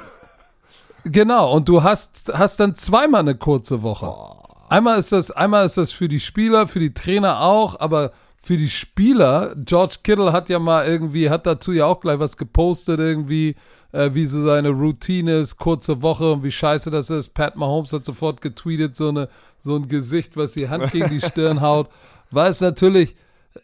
[1.05, 4.07] genau, und du hast, hast dann zweimal eine kurze Woche.
[4.07, 4.37] Oh.
[4.69, 8.57] Einmal ist das, einmal ist das für die Spieler, für die Trainer auch, aber für
[8.57, 13.01] die Spieler, George Kittle hat ja mal irgendwie, hat dazu ja auch gleich was gepostet,
[13.01, 13.57] irgendwie,
[13.93, 17.35] äh, wie so seine Routine ist, kurze Woche und wie scheiße das ist.
[17.35, 21.21] Pat Mahomes hat sofort getweetet, so, eine, so ein Gesicht, was die Hand gegen die
[21.27, 21.89] Stirn haut.
[22.31, 23.17] Weil es natürlich,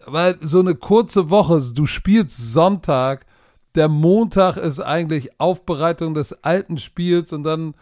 [0.07, 3.27] weil so eine kurze Woche, du spielst Sonntag,
[3.75, 7.75] der Montag ist eigentlich Aufbereitung des alten Spiels und dann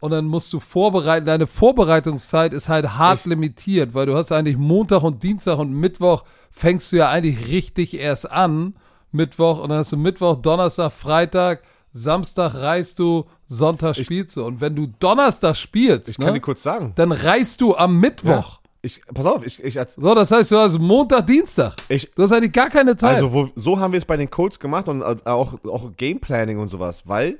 [0.00, 1.26] und dann musst du vorbereiten.
[1.26, 5.72] Deine Vorbereitungszeit ist halt hart ich limitiert, weil du hast eigentlich Montag und Dienstag und
[5.72, 8.74] Mittwoch fängst du ja eigentlich richtig erst an.
[9.10, 14.44] Mittwoch und dann hast du Mittwoch, Donnerstag, Freitag, Samstag reist du, Sonntag spielst du.
[14.44, 17.98] Und wenn du Donnerstag spielst, ich kann ne, dir kurz sagen, dann reist du am
[17.98, 18.28] Mittwoch.
[18.30, 18.58] Ja.
[18.80, 21.74] Ich, pass auf, ich, ich, So, das heißt, du hast Montag, Dienstag.
[21.88, 23.16] ich Du hast eigentlich gar keine Zeit.
[23.16, 26.58] also wo, so haben wir es bei den Colts gemacht und äh, auch, auch Gameplanning
[26.58, 27.38] und sowas, weil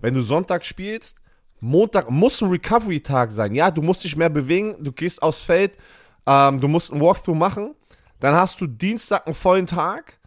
[0.00, 1.16] wenn du Sonntag spielst,
[1.60, 3.54] Montag muss ein Recovery-Tag sein.
[3.54, 5.72] Ja, du musst dich mehr bewegen, du gehst aufs Feld,
[6.26, 7.74] ähm, du musst ein Walkthrough machen,
[8.20, 10.18] dann hast du Dienstag einen vollen Tag,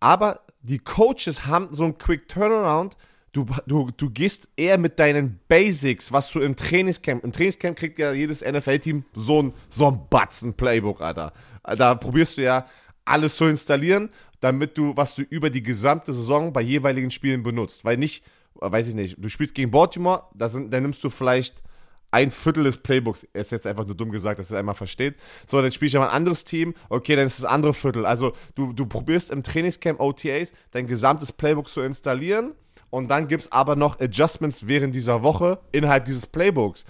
[0.00, 2.96] aber die Coaches haben so einen Quick Turnaround.
[3.32, 7.22] Du, du, du gehst eher mit deinen Basics, was du im Trainingscamp.
[7.22, 11.32] Im Trainingscamp kriegt ja jedes NFL-Team so ein, so ein Batzen Playbook, Alter.
[11.62, 12.66] Da probierst du ja
[13.04, 17.84] alles zu installieren, damit du, was du über die gesamte Saison bei jeweiligen Spielen benutzt.
[17.84, 18.24] Weil nicht,
[18.54, 21.62] weiß ich nicht, du spielst gegen Baltimore, da, sind, da nimmst du vielleicht
[22.10, 25.16] ein Viertel des Playbooks, ist jetzt einfach nur dumm gesagt, dass ihr einmal versteht.
[25.46, 28.06] So, dann spiele ich aber ein anderes Team, okay, dann ist das andere Viertel.
[28.06, 32.54] Also du, du probierst im Trainingscamp OTAs dein gesamtes Playbook zu installieren
[32.90, 36.86] und dann gibt es aber noch Adjustments während dieser Woche innerhalb dieses Playbooks.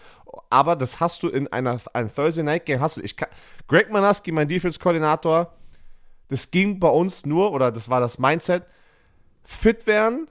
[0.50, 3.00] Aber das hast du in einer ein Thursday Night Game hast du.
[3.00, 3.29] Ich kann,
[3.68, 5.52] Greg Manaski, mein Defense Koordinator,
[6.29, 8.64] das ging bei uns nur oder das war das Mindset,
[9.44, 10.29] fit werden,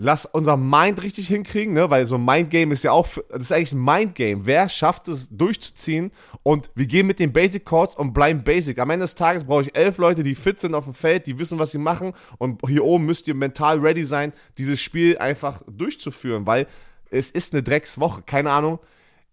[0.00, 1.90] lass unser Mind richtig hinkriegen, ne?
[1.90, 4.46] weil so ein Mind-Game ist ja auch, das ist eigentlich ein Mind-Game.
[4.46, 6.10] Wer schafft es durchzuziehen
[6.42, 8.78] und wir gehen mit den Basic Chords und bleiben Basic.
[8.78, 11.38] Am Ende des Tages brauche ich elf Leute, die fit sind auf dem Feld, die
[11.38, 15.62] wissen, was sie machen und hier oben müsst ihr mental ready sein, dieses Spiel einfach
[15.70, 16.66] durchzuführen, weil
[17.10, 18.78] es ist eine Dreckswoche, keine Ahnung.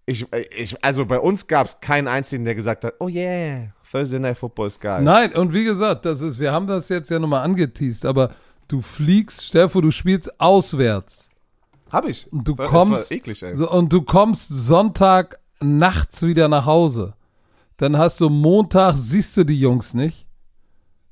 [0.06, 0.25] Ich,
[0.58, 4.38] ich, also bei uns gab es keinen einzigen, der gesagt hat, oh yeah, Thursday Night
[4.38, 5.01] Football ist geil.
[5.01, 8.32] Nein, und wie gesagt, das ist, wir haben das jetzt ja nochmal angeteased, aber
[8.67, 11.30] du fliegst, vor, du spielst auswärts.
[11.91, 12.32] Hab ich.
[12.32, 17.13] Und du Das kommst, eklig, und du kommst Sonntag nachts wieder nach Hause.
[17.77, 20.25] Dann hast du Montag, siehst du die Jungs nicht.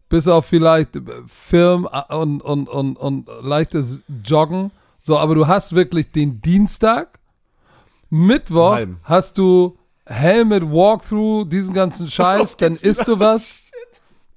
[0.10, 4.72] Bis auf vielleicht äh, Film äh, und, und, und, und leichtes Joggen.
[5.00, 7.20] So, aber du hast wirklich den Dienstag.
[8.10, 9.00] Mittwoch Halben.
[9.04, 13.65] hast du Helmet Walkthrough, diesen ganzen Scheiß, dann isst du was.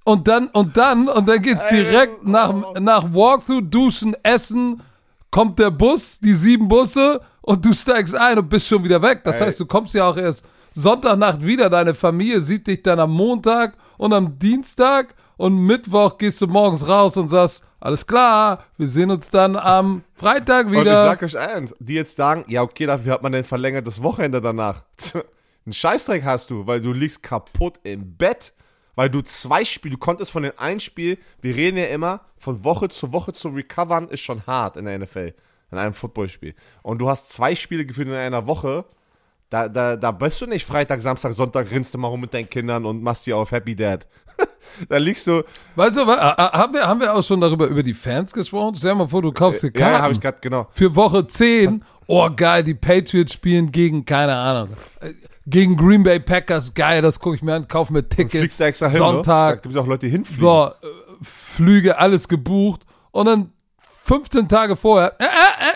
[0.04, 4.82] Und dann, und dann, und dann geht's direkt nach, nach Walkthrough, Duschen, Essen,
[5.30, 9.22] kommt der Bus, die sieben Busse und du steigst ein und bist schon wieder weg.
[9.24, 9.46] Das Ey.
[9.46, 11.68] heißt, du kommst ja auch erst Sonntagnacht wieder.
[11.68, 16.86] Deine Familie sieht dich dann am Montag und am Dienstag und Mittwoch gehst du morgens
[16.88, 21.04] raus und sagst, alles klar, wir sehen uns dann am Freitag Und ich wieder.
[21.04, 24.84] sag euch eins, die jetzt sagen, ja okay, dafür hat man ein verlängertes Wochenende danach.
[25.66, 28.54] Ein Scheißdreck hast du, weil du liegst kaputt im Bett,
[28.98, 32.64] weil du zwei Spiele, du konntest von den ein Spiel, wir reden ja immer, von
[32.64, 35.34] Woche zu Woche zu recovern, ist schon hart in der NFL,
[35.70, 36.52] in einem Footballspiel.
[36.82, 38.86] Und du hast zwei Spiele geführt in einer Woche,
[39.50, 42.50] da, da, da bist du nicht Freitag, Samstag, Sonntag, rinnst du mal rum mit deinen
[42.50, 44.08] Kindern und machst die auf Happy Dad.
[44.88, 45.44] da liegst du,
[45.76, 48.74] Weißt du, äh, haben wir, haben wir auch schon darüber über die Fans gesprochen?
[48.74, 49.94] Stell dir mal vor, du kaufst dir ja, Karten.
[49.94, 50.66] ja habe ich gerade, genau.
[50.72, 51.84] für Woche 10.
[52.08, 55.12] Oh, geil, die Patriots spielen gegen, keine Ahnung, äh,
[55.48, 56.74] gegen Green Bay Packers.
[56.74, 58.32] Geil, das gucke ich mir an, kauf mir Tickets.
[58.32, 58.98] Fliegst du extra hin, ne?
[59.00, 60.40] Da Sonntag, gibt es auch Leute, die hinfliegen.
[60.40, 60.72] so, äh,
[61.22, 62.82] Flüge, alles gebucht.
[63.10, 63.52] Und dann
[64.04, 65.74] 15 Tage vorher, äh, äh, äh,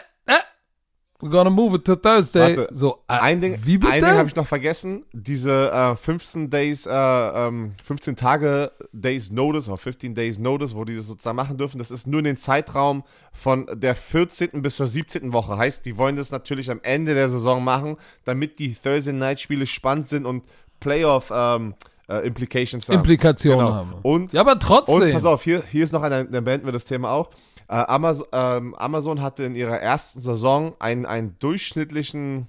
[1.23, 2.57] we're gonna move it to Thursday.
[2.57, 3.93] Warte, so, äh, Ein Ding, wie bitte?
[3.93, 5.05] ein Ding habe ich noch vergessen.
[5.13, 10.85] Diese äh, 15 Days, äh, ähm, 15 Tage Days Notice oder 15 Days Notice, wo
[10.85, 14.61] die das sozusagen machen dürfen, das ist nur in den Zeitraum von der 14.
[14.63, 15.33] bis zur 17.
[15.33, 15.57] Woche.
[15.57, 19.67] Heißt, die wollen das natürlich am Ende der Saison machen, damit die Thursday Night Spiele
[19.67, 20.43] spannend sind und
[20.81, 21.75] Playoff ähm,
[22.09, 22.97] äh, Implications haben.
[22.97, 23.73] Implikationen Genau.
[23.75, 23.95] haben.
[24.03, 24.97] Und ja, aber trotzdem.
[25.03, 27.31] und pass auf, hier, hier ist noch eine, dann beenden wir das Thema auch.
[27.73, 32.49] Äh, Amazon, ähm, Amazon hatte in ihrer ersten Saison einen, einen durchschnittlichen,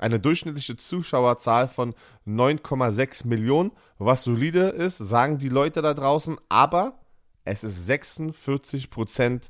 [0.00, 1.94] eine durchschnittliche Zuschauerzahl von
[2.26, 6.94] 9,6 Millionen, was solide ist, sagen die Leute da draußen, aber
[7.44, 9.48] es ist 46%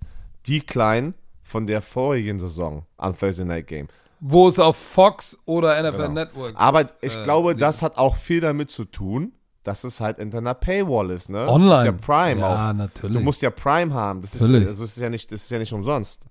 [0.49, 3.89] Decline von der vorigen Saison am Thursday Night Game.
[4.25, 6.09] wo es auf Fox oder NFL Genau.
[6.13, 7.61] Network Aber ich Äh, glaube, nee.
[7.61, 9.33] das hat auch viel damit zu tun,
[9.65, 11.47] dass es halt hinter einer Paywall ist, ne?
[11.49, 11.71] online.
[11.71, 12.55] Das ist ja Prime auch.
[12.55, 13.19] Ja, natürlich.
[13.19, 14.21] Du musst ja Prime haben.
[14.23, 14.69] Das ist, Natürlich.
[14.69, 16.27] also das ist, ja, nicht, das ist ja nicht umsonst.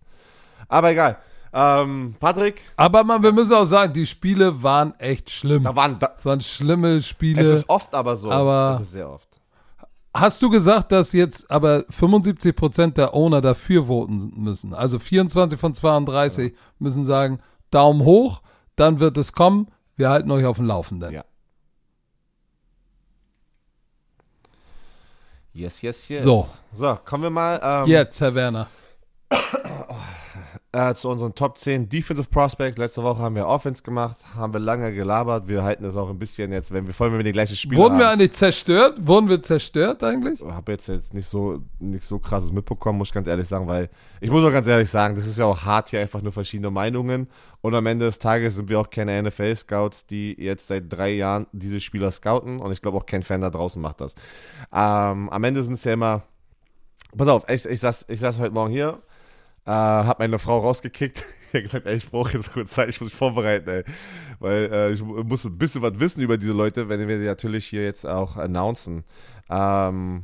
[0.67, 1.17] Aber egal.
[1.53, 5.63] Ähm, Patrick, aber man, wir müssen auch sagen, die Spiele waren echt schlimm.
[5.63, 5.99] da waren.
[5.99, 7.41] Da, Es waren schlimme Spiele.
[7.41, 8.31] es ist oft aber so.
[8.31, 9.27] Aber- es ist sehr oft.
[10.13, 14.73] Hast du gesagt, dass jetzt aber 75% der Owner dafür voten müssen?
[14.73, 17.39] Also 24 von 32 müssen sagen,
[17.69, 18.41] Daumen hoch,
[18.75, 21.13] dann wird es kommen, wir halten euch auf dem Laufenden.
[21.13, 21.23] Ja.
[25.53, 26.23] Yes, yes, yes.
[26.23, 26.47] So.
[26.73, 27.59] So, kommen wir mal.
[27.61, 28.67] Ähm, Jetzt, Herr Werner.
[30.73, 32.77] äh, zu unseren Top 10 Defensive Prospects.
[32.77, 35.47] Letzte Woche haben wir Offense gemacht, haben wir lange gelabert.
[35.47, 37.55] Wir halten es auch ein bisschen jetzt, wenn wir vor allem wenn wir die gleiche
[37.55, 37.99] Spiele Wurden haben.
[37.99, 38.95] wir eigentlich zerstört?
[39.05, 40.41] Wurden wir zerstört eigentlich?
[40.41, 43.67] Ich habe jetzt, jetzt nicht so nichts so krasses mitbekommen, muss ich ganz ehrlich sagen,
[43.67, 43.89] weil
[44.21, 46.71] ich muss auch ganz ehrlich sagen, das ist ja auch hart hier einfach nur verschiedene
[46.71, 47.27] Meinungen
[47.61, 51.47] und am Ende des Tages sind wir auch keine NFL-Scouts, die jetzt seit drei Jahren
[51.51, 54.15] diese Spieler scouten und ich glaube auch kein Fan da draußen macht das.
[54.73, 56.23] Ähm, am Ende sind es ja immer,
[57.15, 59.01] pass auf, ich, ich, saß, ich saß heute Morgen hier,
[59.65, 61.23] äh, hab meine Frau rausgekickt.
[61.51, 63.83] Ich habe gesagt, ey, ich brauche jetzt kurz Zeit, ich muss mich vorbereiten, ey.
[64.39, 67.65] Weil äh, ich muss ein bisschen was wissen über diese Leute, wenn wir die natürlich
[67.65, 69.03] hier jetzt auch announcen.
[69.49, 70.23] Ähm,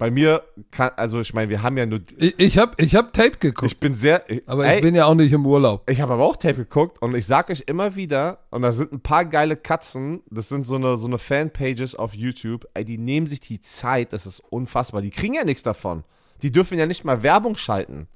[0.00, 2.00] bei mir kann, also ich meine, wir haben ja nur.
[2.16, 4.24] Ich, ich habe ich hab Tape geguckt, Ich bin sehr.
[4.30, 5.88] Ich, aber ey, ich bin ja auch nicht im Urlaub.
[5.90, 8.92] ich habe aber auch Tape geguckt und ich sag euch immer wieder, und da sind
[8.92, 12.96] ein paar geile Katzen, das sind so eine, so eine Fanpages auf YouTube, ey, die
[12.96, 15.02] nehmen sich die Zeit, das ist unfassbar.
[15.02, 16.02] Die kriegen ja nichts davon.
[16.40, 18.08] Die dürfen ja nicht mal Werbung schalten.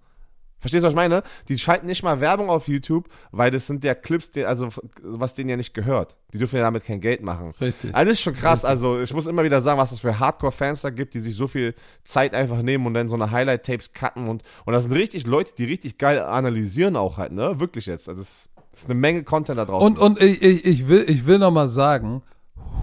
[0.65, 1.23] Verstehst du, was ich meine?
[1.51, 4.71] Die schalten nicht mal Werbung auf YouTube, weil das sind ja Clips, die, also
[5.03, 6.17] was denen ja nicht gehört.
[6.33, 7.53] Die dürfen ja damit kein Geld machen.
[7.61, 7.95] Richtig.
[7.95, 8.65] Also das ist schon krass.
[8.65, 11.49] Also ich muss immer wieder sagen, was es für Hardcore-Fans da gibt, die sich so
[11.49, 15.27] viel Zeit einfach nehmen und dann so eine Highlight-Tapes cutten und und das sind richtig
[15.27, 17.61] Leute, die richtig geil analysieren auch halt, ne?
[17.61, 18.09] Wirklich jetzt.
[18.09, 19.87] Also es ist eine Menge Content da draußen.
[19.87, 22.23] Und, und ich, ich, ich will, ich will noch mal sagen,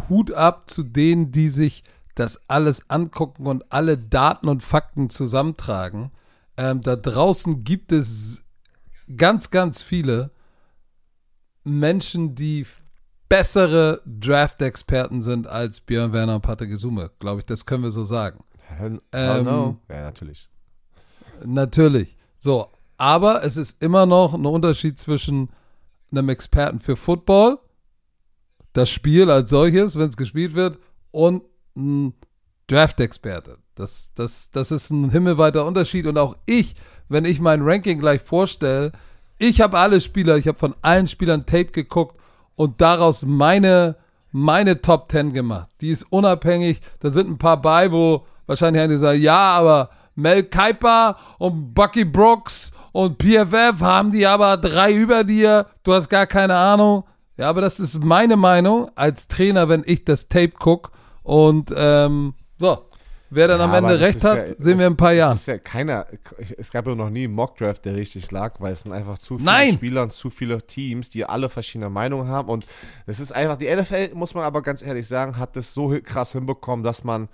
[0.07, 6.11] Hut ab zu denen, die sich das alles angucken und alle Daten und Fakten zusammentragen.
[6.61, 8.43] Ähm, da draußen gibt es
[9.17, 10.29] ganz, ganz viele
[11.63, 12.67] Menschen, die
[13.27, 17.47] bessere Draft-Experten sind als Björn Werner und Patrick Gesume, glaube ich.
[17.47, 18.43] Das können wir so sagen.
[18.79, 19.79] oh ähm, no.
[19.89, 20.49] Ja, natürlich.
[21.43, 22.15] Natürlich.
[22.37, 25.49] So, aber es ist immer noch ein Unterschied zwischen
[26.11, 27.57] einem Experten für Football,
[28.73, 30.77] das Spiel als solches, wenn es gespielt wird,
[31.09, 31.41] und
[31.75, 32.13] ein
[32.67, 33.57] Draft-Experte.
[33.81, 36.05] Das, das, das ist ein himmelweiter Unterschied.
[36.05, 36.75] Und auch ich,
[37.09, 38.91] wenn ich mein Ranking gleich vorstelle,
[39.39, 42.15] ich habe alle Spieler, ich habe von allen Spielern Tape geguckt
[42.55, 43.95] und daraus meine,
[44.31, 45.69] meine Top 10 gemacht.
[45.81, 46.79] Die ist unabhängig.
[46.99, 52.05] Da sind ein paar bei, wo wahrscheinlich einige sagen, ja, aber Mel Kiper und Bucky
[52.05, 55.65] Brooks und PFF haben die aber drei über dir.
[55.83, 57.05] Du hast gar keine Ahnung.
[57.35, 60.91] Ja, aber das ist meine Meinung als Trainer, wenn ich das Tape gucke.
[61.23, 62.85] Und ähm, so,
[63.31, 65.39] wer dann Ja, am Ende recht hat, ja- sehen wir in ein paar Jahren.
[65.45, 66.05] Ja keiner,
[66.57, 69.37] es gab ja noch nie einen Mockdraft, der richtig lag, weil es sind einfach zu
[69.39, 69.73] viele Nein.
[69.73, 72.49] Spieler und zu viele Teams, die alle verschiedene Meinungen haben.
[72.49, 72.67] Und
[73.07, 76.33] es ist einfach, die NFL, muss man aber ganz ehrlich sagen, hat das so krass
[76.33, 77.27] hinbekommen, dass man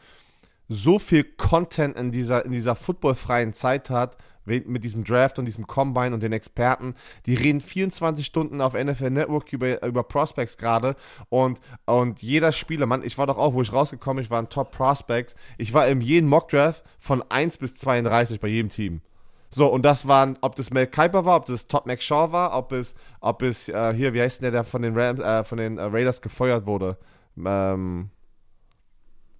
[0.69, 5.67] so viel Content in dieser, in dieser footballfreien Zeit hat, mit diesem Draft und diesem
[5.67, 6.95] Combine und den Experten.
[7.25, 10.95] Die reden 24 Stunden auf NFL Network über, über Prospects gerade
[11.29, 14.49] und, und jeder Spieler, Mann, ich war doch auch, wo ich rausgekommen ich war ein
[14.49, 15.35] Top Prospects.
[15.57, 19.01] Ich war in jedem Mockdraft von 1 bis 32 bei jedem Team.
[19.49, 22.71] So, und das waren, ob das Mel Kiper war, ob das Todd McShaw war, ob
[22.73, 25.57] es, ob es, äh, hier, wie heißt denn der, der von den, Rams, äh, von
[25.57, 26.97] den äh, Raiders gefeuert wurde?
[27.37, 28.09] Ähm,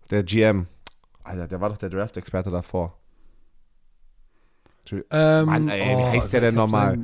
[0.10, 0.68] der GM.
[1.24, 2.97] Alter, der war doch der Draft-Experte davor.
[5.10, 7.00] Ähm, Mann, ey, wie heißt der denn ich hab nochmal?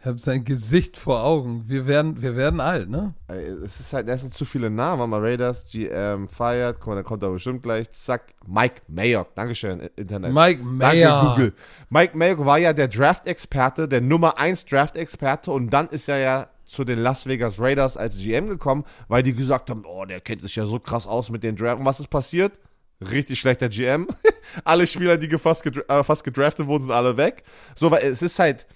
[0.00, 1.64] Ich habe sein Gesicht vor Augen.
[1.66, 3.12] Wir werden, wir werden alt, ne?
[3.28, 5.10] Es ist halt, das sind zu viele Namen.
[5.10, 7.90] Mal Raiders, GM, Fired, guck mal, dann kommt er bestimmt gleich.
[7.90, 9.34] Zack, Mike Mayock.
[9.34, 10.32] Dankeschön, Internet.
[10.32, 11.34] Mike Danke, Mayer.
[11.34, 11.52] Google.
[11.90, 16.48] Mike Mayock war ja der Draft-Experte, der Nummer 1 Draft-Experte und dann ist er ja
[16.64, 20.40] zu den Las Vegas Raiders als GM gekommen, weil die gesagt haben, oh, der kennt
[20.40, 21.78] sich ja so krass aus mit den Draft.
[21.78, 22.58] Und was ist passiert?
[23.00, 24.08] Richtig schlechter GM.
[24.64, 27.42] alle Spieler, die gefasst gedra äh, fast gedraftet wurden, sind alle weg.
[27.74, 28.66] So, weil es ist halt,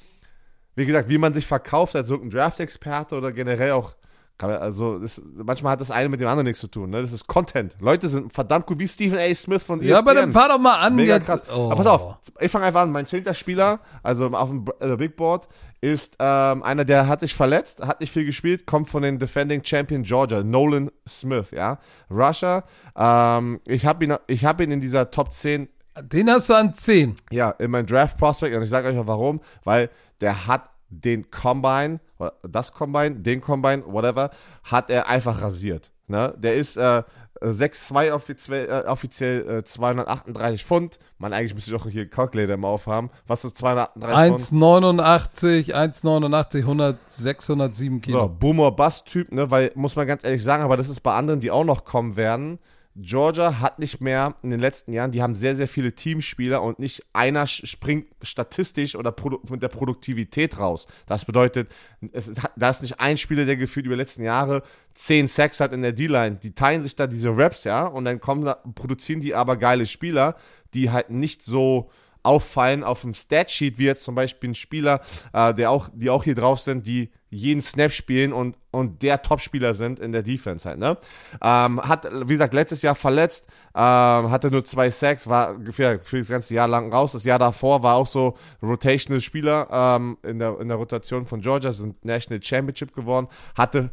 [0.76, 3.94] wie gesagt, wie man sich verkauft als irgendein Draft-Experte oder generell auch,
[4.38, 6.90] also das, manchmal hat das eine mit dem anderen nichts zu tun.
[6.90, 7.01] Ne?
[7.01, 7.77] Das ist Content.
[7.81, 9.35] Leute sind verdammt gut, wie Stephen A.
[9.35, 10.23] Smith von E Ja, aber ESPN.
[10.25, 11.27] dann fahr doch mal an Mega jetzt.
[11.27, 11.42] krass.
[11.55, 11.66] Oh.
[11.66, 12.90] Aber pass auf, ich fange einfach an.
[12.92, 15.47] Mein zehnter Spieler, also auf dem äh, Big Board,
[15.81, 19.62] ist ähm, einer, der hat sich verletzt, hat nicht viel gespielt, kommt von den Defending
[19.64, 21.79] Champion Georgia, Nolan Smith, ja.
[22.11, 22.64] Russia.
[22.97, 25.68] Ähm, ich habe ihn, ich hab ihn in dieser Top 10
[26.03, 27.14] Den hast du an 10.
[27.31, 31.31] ja, in meinem Draft Prospect und ich sage euch auch warum, weil der hat den
[31.31, 32.01] Combine,
[32.42, 34.31] das Combine, den Combine, whatever,
[34.62, 35.90] hat er einfach rasiert.
[36.07, 36.35] Ne?
[36.37, 37.03] Der ist äh,
[37.40, 40.98] 6'2 offiziell, äh, offiziell äh, 238 Pfund.
[41.18, 43.11] Man, eigentlich müsste ich auch hier einen Calculator im Aufhaben.
[43.27, 44.62] Was ist 238 Pfund?
[44.62, 48.29] 1,89, 1,89, 100, 607 So, Kilo.
[48.29, 51.40] Boomer Bust Typ, ne, weil muss man ganz ehrlich sagen, aber das ist bei anderen,
[51.40, 52.58] die auch noch kommen werden.
[52.97, 56.79] Georgia hat nicht mehr in den letzten Jahren, die haben sehr, sehr viele Teamspieler und
[56.79, 59.15] nicht einer springt statistisch oder
[59.51, 60.87] mit der Produktivität raus.
[61.07, 61.75] Das bedeutet,
[62.13, 64.63] es, da ist nicht ein Spieler, der gefühlt über die letzten Jahre
[64.95, 66.37] 10 Sacks hat in der D-Line.
[66.37, 70.37] Die teilen sich da diese Raps, ja, und dann kommen produzieren die aber geile Spieler,
[70.73, 71.90] die halt nicht so
[72.25, 75.00] auffallen auf dem Statsheet, wie jetzt zum Beispiel ein Spieler,
[75.33, 79.20] äh, der auch, die auch hier drauf sind, die jeden Snap spielen und, und der
[79.20, 80.96] Topspieler sind in der Defense halt, ne?
[81.42, 86.18] Ähm, hat, wie gesagt, letztes Jahr verletzt, ähm, hatte nur zwei Sacks, war für, für
[86.18, 87.12] das ganze Jahr lang raus.
[87.12, 91.40] Das Jahr davor war auch so Rotational Spieler ähm, in, der, in der Rotation von
[91.40, 93.90] Georgia, sind National Championship geworden, hatte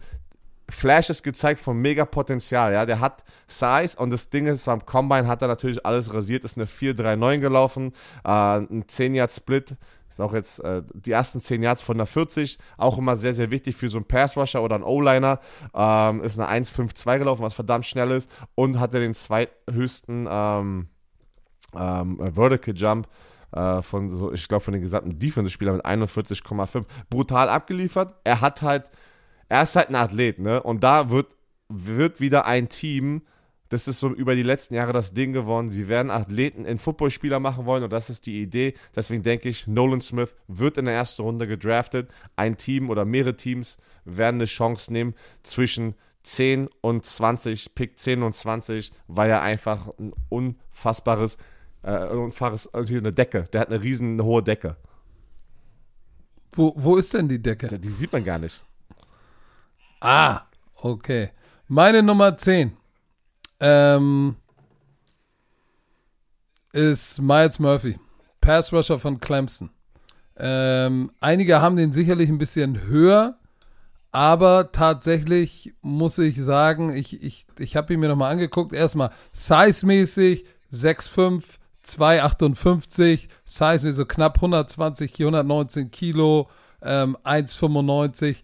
[0.72, 5.28] Flashes gezeigt von mega Potenzial, ja, der hat Size und das Ding ist, am Combine
[5.28, 7.94] hat er natürlich alles rasiert, ist eine 4-3-9 gelaufen,
[8.24, 9.76] äh, ein 10-Yard-Split,
[10.10, 13.52] ist auch jetzt äh, die ersten 10 Yards von der 40, auch immer sehr, sehr
[13.52, 15.40] wichtig für so einen Pass-Rusher oder einen O-Liner,
[15.74, 20.88] ähm, ist eine 1-5-2 gelaufen, was verdammt schnell ist und hatte den zweithöchsten ähm,
[21.76, 23.08] ähm, Vertical Jump
[23.54, 26.86] äh, von so, ich glaube, von den gesamten Defensive-Spielern mit 41,5.
[27.10, 28.16] Brutal abgeliefert.
[28.24, 28.90] Er hat halt
[29.52, 30.64] er ist halt ein Athlet, ne?
[30.64, 31.36] Und da wird,
[31.68, 33.24] wird wieder ein Team,
[33.68, 35.72] das ist so über die letzten Jahre das Ding geworden.
[35.72, 38.76] Sie werden Athleten in Footballspieler machen wollen und das ist die Idee.
[38.96, 42.10] Deswegen denke ich, Nolan Smith wird in der ersten Runde gedraftet.
[42.38, 48.24] Ein Team oder mehrere Teams werden eine Chance nehmen zwischen 10 und 20, Pick 10
[48.24, 51.38] und 20, weil er einfach ein unfassbares,
[51.84, 54.78] äh, unfassbares, also eine Decke, der hat eine riesen hohe Decke.
[56.54, 57.80] Wo, wo ist denn die Decke?
[57.80, 58.62] Die sieht man gar nicht.
[60.02, 60.42] Ah,
[60.82, 61.30] okay.
[61.68, 62.76] Meine Nummer 10
[63.60, 64.36] ähm,
[66.74, 68.00] ist Miles Murphy,
[68.42, 69.70] Pass Rusher von Clemson.
[70.38, 73.38] Ähm, einige haben den sicherlich ein bisschen höher,
[74.12, 78.74] aber tatsächlich muss ich sagen, ich, ich, ich habe ihn mir nochmal angeguckt.
[78.74, 81.44] Erstmal size-mäßig 6'5,
[81.86, 86.50] 2,58, size-mäßig so knapp 120, 119 Kilo,
[86.82, 88.42] ähm, 1,95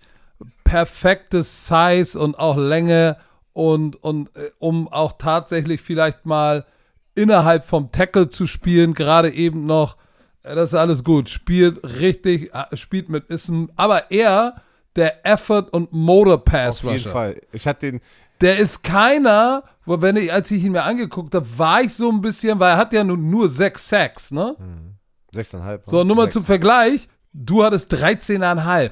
[0.68, 3.18] perfektes Size und auch Länge
[3.54, 6.66] und, und äh, um auch tatsächlich vielleicht mal
[7.16, 9.98] innerhalb vom Tackle zu spielen, gerade eben noch,
[10.44, 14.62] äh, das ist alles gut, spielt richtig, äh, spielt mit Wissen, aber er,
[14.96, 17.42] der Effort und Motor Pass Auf jeden Fall.
[17.52, 18.02] Ich hatte den,
[18.42, 22.12] der ist keiner, wo wenn ich, als ich ihn mir angeguckt habe, war ich so
[22.12, 24.56] ein bisschen, weil er hat ja nur, nur sechs Sacks, ne?
[24.58, 24.96] Hm.
[25.32, 25.84] Sechseinhalb.
[25.86, 28.92] So, nur mal zum Vergleich, du hattest 13,5.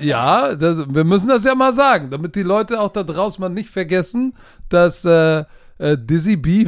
[0.00, 3.48] Ja, das, wir müssen das ja mal sagen, damit die Leute auch da draußen mal
[3.48, 4.34] nicht vergessen,
[4.68, 5.44] dass äh,
[5.78, 6.66] äh, Dizzy B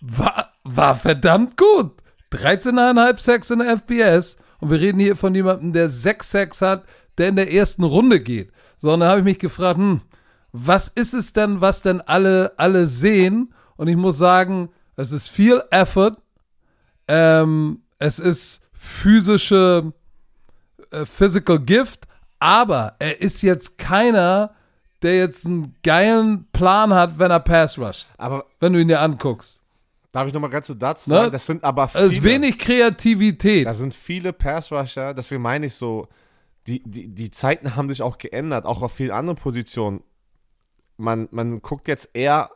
[0.00, 1.92] war, war verdammt gut.
[2.32, 6.84] 13,5 Sex in der FBS und wir reden hier von jemandem, der 6 Sex hat,
[7.16, 8.52] der in der ersten Runde geht.
[8.76, 10.02] So, und dann habe ich mich gefragt, hm,
[10.52, 13.54] was ist es denn, was denn alle, alle sehen?
[13.76, 16.16] Und ich muss sagen, es ist viel Effort,
[17.06, 19.92] ähm, es ist physische,
[20.90, 22.06] äh, Physical Gift,
[22.38, 24.54] aber er ist jetzt keiner,
[25.02, 28.06] der jetzt einen geilen Plan hat, wenn er Pass rusht.
[28.16, 29.62] Aber wenn du ihn dir anguckst.
[30.10, 31.16] Darf ich nochmal ganz so dazu ne?
[31.16, 32.04] sagen, das sind aber viele.
[32.04, 33.66] Es ist wenig Kreativität.
[33.66, 36.08] Da sind viele Pass-Rusher, deswegen meine ich so,
[36.66, 40.02] die, die, die Zeiten haben sich auch geändert, auch auf vielen anderen Positionen.
[40.96, 42.50] Man, man guckt jetzt eher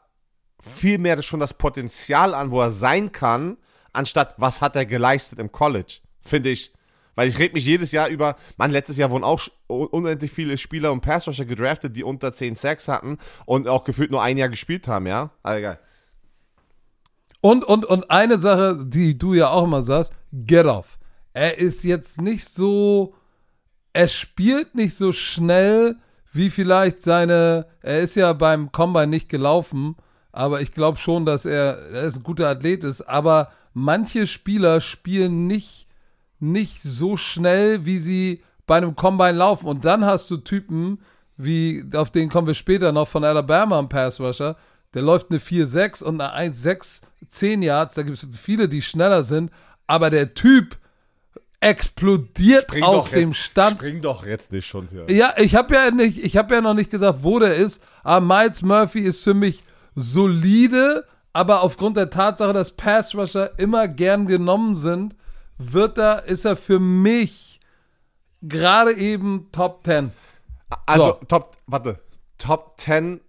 [0.61, 3.59] viel mehr schon das Potenzial an, wo er sein kann,
[3.93, 6.73] anstatt was hat er geleistet im College, finde ich.
[7.15, 10.93] Weil ich rede mich jedes Jahr über, man, letztes Jahr wurden auch unendlich viele Spieler
[10.93, 14.89] und Passrusher gedraftet, die unter 10 Sacks hatten und auch gefühlt nur ein Jahr gespielt
[14.89, 15.31] haben, ja?
[15.43, 15.79] Also geil.
[17.41, 20.99] Und, und, und eine Sache, die du ja auch immer sagst, get off.
[21.35, 23.15] Er ist jetzt nicht so,
[23.93, 25.97] er spielt nicht so schnell
[26.33, 29.97] wie vielleicht seine, er ist ja beim Combine nicht gelaufen,
[30.31, 34.81] aber ich glaube schon, dass er, er ist ein guter Athlet ist, aber manche Spieler
[34.81, 35.89] spielen nicht
[36.43, 39.67] nicht so schnell, wie sie bei einem Combine laufen.
[39.67, 41.01] Und dann hast du Typen,
[41.37, 44.57] wie, auf den kommen wir später noch von Alabama am Pass Rusher,
[44.95, 47.95] der läuft eine 4-6 und eine 1-6, 10 Yards.
[47.95, 49.51] Da gibt es viele, die schneller sind.
[49.87, 50.77] Aber der Typ
[51.61, 53.77] explodiert spring aus dem jetzt, Stand.
[53.77, 55.11] Spring doch jetzt nicht schon hier.
[55.11, 57.83] Ja, ich habe ja nicht, ich habe ja noch nicht gesagt, wo der ist.
[58.03, 59.63] Aber Miles Murphy ist für mich
[59.95, 65.15] solide, aber aufgrund der Tatsache, dass Pass Rusher immer gern genommen sind,
[65.63, 67.61] wird er, ist er für mich
[68.41, 70.11] gerade eben Top 10.
[70.87, 71.27] Also so.
[71.27, 72.01] Top, warte,
[72.39, 73.21] Top 10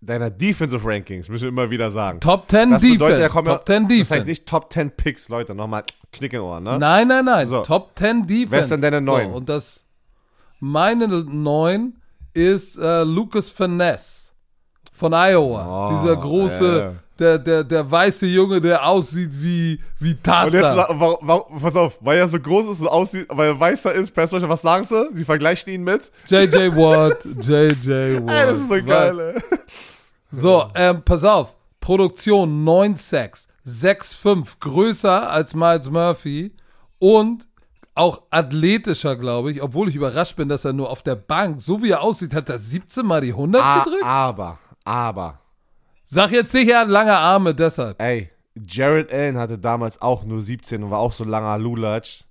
[0.00, 2.20] deiner Defensive Rankings, müssen wir immer wieder sagen.
[2.20, 2.98] Top 10 das Defense.
[2.98, 4.08] Bedeutet, Top ja, 10 Defense.
[4.08, 6.78] Das heißt nicht Top 10 Picks, Leute, nochmal Knick in Ohren, ne?
[6.78, 7.46] Nein, nein, nein.
[7.46, 7.62] So.
[7.62, 8.50] Top 10 Defense.
[8.50, 9.30] Wer ist denn deine 9?
[9.30, 9.84] So, und das,
[10.60, 11.94] meine 9
[12.32, 14.32] ist äh, Lucas Finesse
[14.92, 15.88] von Iowa.
[15.88, 20.78] Oh, Dieser große, yeah der, der, der weiße Junge, der aussieht wie, wie Tarzan.
[20.78, 24.14] Und jetzt, pass auf, weil er so groß ist und aussieht, weil er weißer ist,
[24.14, 25.08] Passwatcher, was sagen sie?
[25.12, 26.10] Sie vergleichen ihn mit?
[26.26, 28.30] JJ Watt, JJ Watt.
[28.30, 29.42] Ey, das ist so geil, ey.
[30.30, 31.54] So, ähm, pass auf.
[31.80, 36.52] Produktion 9 Sacks, 6'5, größer als Miles Murphy
[36.98, 37.48] und
[37.94, 41.82] auch athletischer, glaube ich, obwohl ich überrascht bin, dass er nur auf der Bank, so
[41.82, 44.04] wie er aussieht, hat er 17 Mal die 100 Ah, gedrückt.
[44.04, 45.40] aber, aber,
[46.10, 48.00] Sag jetzt nicht, er hat lange Arme, deshalb.
[48.00, 48.30] ey,
[48.66, 52.22] Jared Allen hatte damals auch nur 17 und war auch so langer Lulatsch.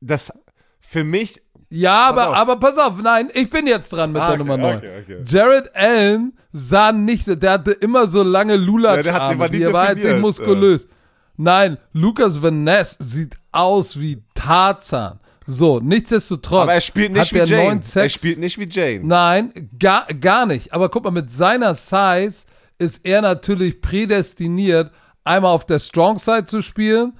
[0.00, 0.32] Das,
[0.78, 2.34] für mich, Ja, aber, auf.
[2.36, 4.76] aber pass auf, nein, ich bin jetzt dran mit Ah, der okay, Nummer 9.
[4.76, 5.22] okay, okay.
[5.26, 10.04] Jared Allen sah nicht so, der hatte immer so lange Ja, der der war jetzt
[10.04, 10.86] nicht muskulös.
[11.36, 15.18] Nein, Lucas Van Ness sieht aus wie Tarzan.
[15.46, 16.62] So, nichtsdestotrotz.
[16.62, 17.80] aber er spielt nicht wie Jane.
[17.94, 19.00] Er spielt nicht wie Jane.
[19.04, 20.72] Nein, gar, gar nicht.
[20.72, 22.46] Aber guck mal, mit seiner Size
[22.84, 24.90] ist er natürlich prädestiniert,
[25.24, 27.14] einmal auf der Strong Side zu spielen,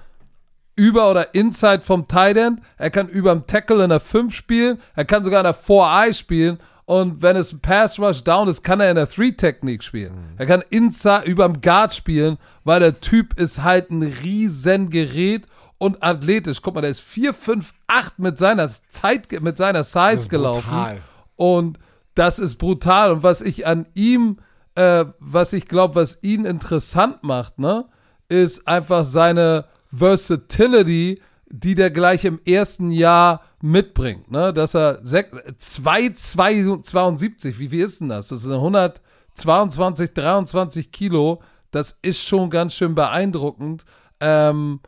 [0.76, 2.60] über oder inside vom Tight End.
[2.76, 4.78] Er kann über dem Tackle in der 5 spielen.
[4.94, 6.58] Er kann sogar in der 4-Eye spielen.
[6.86, 10.34] Und wenn es ein Pass Rush down ist, kann er in der 3-Technik spielen.
[10.36, 15.46] Er kann inside über dem Guard spielen, weil der Typ ist halt ein riesen Gerät
[15.78, 16.60] und athletisch.
[16.60, 20.68] Guck mal, der ist 4, 5, 8 mit seiner Zeit, mit seiner Size gelaufen.
[20.68, 20.98] brutal.
[21.36, 21.78] Und
[22.14, 23.12] das ist brutal.
[23.12, 24.38] Und was ich an ihm,
[24.74, 27.86] äh, was ich glaube, was ihn interessant macht, ne,
[28.28, 34.30] ist einfach seine Versatility, die der gleich im ersten Jahr mitbringt.
[34.30, 34.52] Ne?
[34.52, 38.28] Dass er 2,72, wie viel ist denn das?
[38.28, 41.42] Das sind 122, 23 Kilo.
[41.70, 43.84] Das ist schon ganz schön beeindruckend.
[44.20, 44.80] Ähm,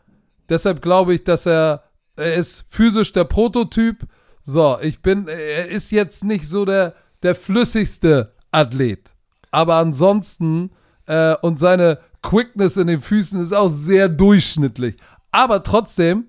[0.49, 1.85] deshalb glaube ich, dass er,
[2.17, 4.07] er ist physisch der Prototyp.
[4.43, 9.16] So, ich bin, er ist jetzt nicht so der, der flüssigste Athlet.
[9.57, 10.71] Aber ansonsten,
[11.07, 14.97] äh, und seine Quickness in den Füßen ist auch sehr durchschnittlich.
[15.33, 16.27] Aber trotzdem,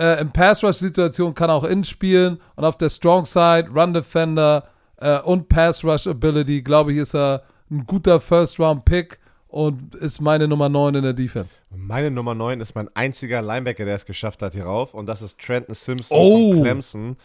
[0.00, 4.64] äh, in Pass-Rush-Situationen kann er auch innen spielen und auf der Strong Side, Run Defender
[4.96, 10.94] äh, und Pass-Rush-Ability, glaube ich, ist er ein guter First-Round-Pick und ist meine Nummer 9
[10.94, 11.58] in der Defense.
[11.68, 14.94] Meine Nummer 9 ist mein einziger Linebacker, der es geschafft hat hier rauf.
[14.94, 16.52] Und das ist Trenton Simpson Oh.
[16.54, 17.16] von Clemson.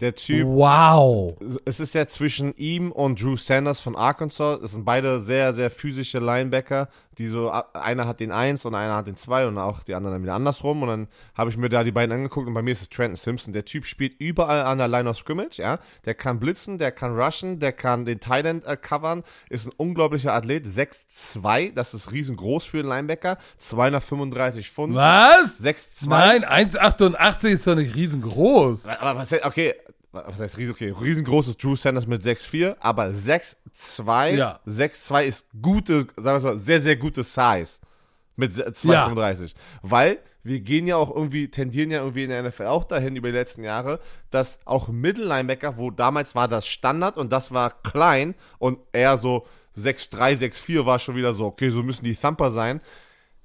[0.00, 1.36] Der Typ, Wow.
[1.64, 4.60] es ist ja zwischen ihm und Drew Sanders von Arkansas.
[4.60, 6.88] Das sind beide sehr, sehr physische Linebacker,
[7.18, 10.16] die so, einer hat den 1 und einer hat den 2 und auch die anderen
[10.16, 10.82] dann wieder andersrum.
[10.82, 13.16] Und dann habe ich mir da die beiden angeguckt und bei mir ist es Trenton
[13.16, 13.52] Simpson.
[13.52, 15.78] Der Typ spielt überall an der Line of Scrimmage, ja.
[16.04, 20.32] Der kann blitzen, der kann rushen, der kann den End äh, covern, ist ein unglaublicher
[20.32, 20.66] Athlet.
[20.66, 23.38] 6'2, das ist riesengroß für einen Linebacker.
[23.58, 24.94] 235 Pfund.
[24.94, 25.62] Was?
[25.62, 26.08] 6'2.
[26.08, 28.88] Nein, 1,88 ist doch nicht riesengroß.
[28.88, 29.74] Aber was okay,
[30.14, 34.60] was heißt riesen, okay, riesengroß ist Drew Sanders mit 6'4, aber 6'2, Ja.
[34.66, 37.80] 6'2 ist gute, sagen wir mal, sehr, sehr gute Size
[38.36, 39.54] mit 2,35.
[39.82, 43.28] Weil wir gehen ja auch irgendwie, tendieren ja irgendwie in der NFL auch dahin über
[43.28, 43.98] die letzten Jahre,
[44.30, 49.46] dass auch Mittellinebacker, wo damals war das Standard und das war klein und eher so
[49.76, 52.80] 6'3, 6'4 war schon wieder so, okay, so müssen die Thumper sein.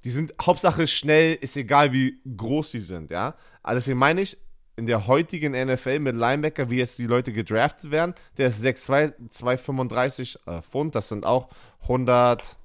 [0.04, 3.34] Die sind, Hauptsache schnell, ist egal wie groß sie sind, ja.
[3.62, 4.38] Also deswegen meine ich,
[4.76, 9.12] in der heutigen NFL mit Linebacker, wie jetzt die Leute gedraftet werden, der ist 6'2,
[9.30, 11.48] 235 äh, Pfund, das sind auch
[11.82, 12.56] 100,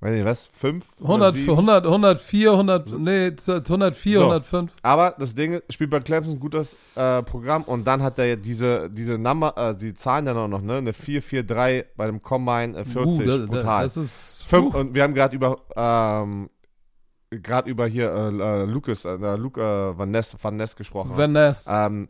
[0.00, 0.86] weiß nicht was, 5?
[1.00, 4.24] 100, 100, 104, 100, nee, 104, So.
[4.24, 4.72] 105.
[4.82, 8.36] Aber das Ding spielt bei Clemson ein gutes äh, Programm und dann hat er ja
[8.36, 10.76] diese, diese Nummer, äh, die Zahlen dann auch noch, ne?
[10.76, 13.82] Eine 4-4-3 bei dem Combine, äh, 40, Uh, da- da- brutal.
[13.84, 14.44] Das ist.
[14.46, 16.50] Fünf, und wir haben gerade über, ähm,
[17.40, 21.16] gerade über hier äh, äh, Lucas, äh, Luke äh, Van, Ness, Van Ness gesprochen.
[21.16, 21.66] Van Ness.
[21.68, 22.08] Ähm,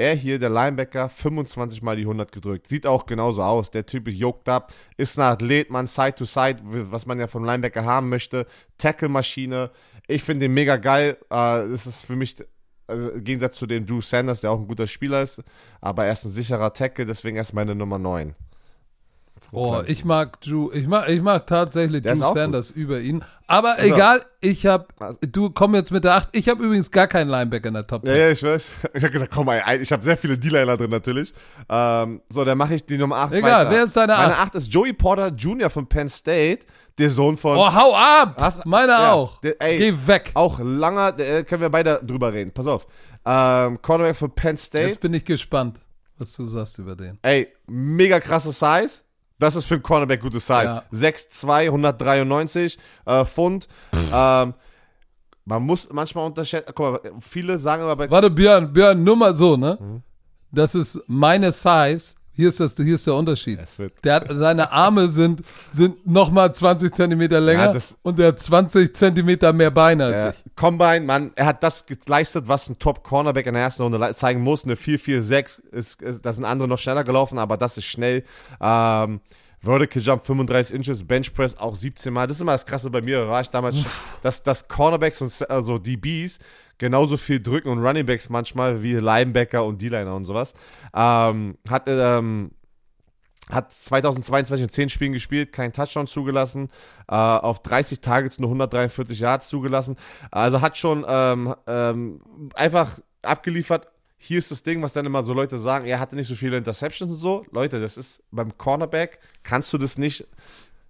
[0.00, 2.68] er hier, der Linebacker, 25 Mal die 100 gedrückt.
[2.68, 3.72] Sieht auch genauso aus.
[3.72, 7.26] Der Typ ist yoked up, ist ein Athlet, man Side to Side, was man ja
[7.26, 8.46] vom Linebacker haben möchte.
[8.78, 9.72] Tackle-Maschine.
[10.06, 11.18] Ich finde den mega geil.
[11.30, 12.36] Äh, das ist für mich,
[12.86, 15.42] also im Gegensatz zu dem Drew Sanders, der auch ein guter Spieler ist,
[15.80, 18.36] aber er ist ein sicherer Tackle, deswegen erst meine Nummer 9.
[19.50, 23.24] Oh, ich mag Drew, ich mag, ich mag tatsächlich Der Drew Sanders über ihn.
[23.46, 26.28] Aber Also- egal, ich hab, Also- du komm jetzt mit der 8.
[26.32, 28.10] Ich habe übrigens gar keinen Linebacker in der Top 10.
[28.10, 28.70] Ja, ja, ich weiß.
[28.94, 31.32] Ich habe gesagt, komm mal, ich habe sehr viele D-Liner drin natürlich.
[31.68, 33.70] Ähm, so, dann mache ich die Nummer 8 Egal, weiter.
[33.70, 34.40] wer ist deine Meine Acht?
[34.48, 35.70] 8 ist Joey Porter Jr.
[35.70, 36.66] von Penn State,
[36.98, 37.56] der Sohn von...
[37.56, 38.34] Oh, hau ab!
[38.38, 39.40] Hast- Meine ja, auch.
[39.40, 39.78] der- ey.
[39.78, 40.30] Geh weg.
[40.34, 42.52] Auch langer, der, können wir beide drüber reden.
[42.52, 42.86] Pass auf.
[43.24, 44.88] Ähm, Cornerback von Penn State.
[44.88, 45.80] Jetzt bin ich gespannt,
[46.18, 47.18] was du sagst über den.
[47.22, 49.02] Ey, mega krasse Size.
[49.38, 50.64] Das ist für einen Cornerback gute Size.
[50.64, 50.82] Ja.
[50.92, 53.68] 6'2, 193 äh, Pfund.
[54.12, 54.54] ähm,
[55.44, 56.72] man muss manchmal unterschätzen.
[56.74, 58.10] Guck mal, viele sagen aber bei.
[58.10, 59.78] Warte, Björn, Björn, nur mal so, ne?
[59.80, 60.02] Mhm.
[60.50, 62.14] Das ist meine Size.
[62.38, 63.58] Hier ist, das, hier ist der Unterschied.
[64.04, 68.94] Der hat, seine Arme sind, sind nochmal 20 Zentimeter länger Ja, und der hat 20
[68.94, 70.54] Zentimeter mehr Beine als Äh, ich.
[70.54, 74.62] Combine, Mann, er hat das geleistet, was ein Top-Cornerback in der ersten Runde zeigen muss.
[74.62, 78.22] Eine 4-4-6, ist, ist, da sind andere noch schneller gelaufen, aber das ist schnell.
[78.60, 79.20] Ähm,
[79.60, 82.28] Vertical Jump 35 Inches, Bench Press auch 17 Mal.
[82.28, 83.76] Das ist immer das Krasse bei mir, war ich damals,
[84.22, 86.38] dass, dass Cornerbacks und also DBs
[86.78, 90.54] genauso viel drücken und Runningbacks manchmal wie Linebacker und D-Liner und sowas.
[90.94, 92.52] Ähm, hat, ähm,
[93.50, 96.70] hat 2022 in 10 Spielen gespielt, keinen Touchdown zugelassen,
[97.08, 99.96] äh, auf 30 Targets nur 143 Yards zugelassen.
[100.30, 102.20] Also hat schon ähm, ähm,
[102.54, 103.88] einfach abgeliefert.
[104.16, 106.56] Hier ist das Ding, was dann immer so Leute sagen, er hatte nicht so viele
[106.56, 107.46] Interceptions und so.
[107.52, 110.26] Leute, das ist beim Cornerback, kannst du das nicht,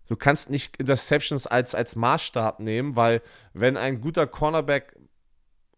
[0.08, 3.20] du kannst nicht Interceptions als, als Maßstab nehmen, weil
[3.52, 4.97] wenn ein guter Cornerback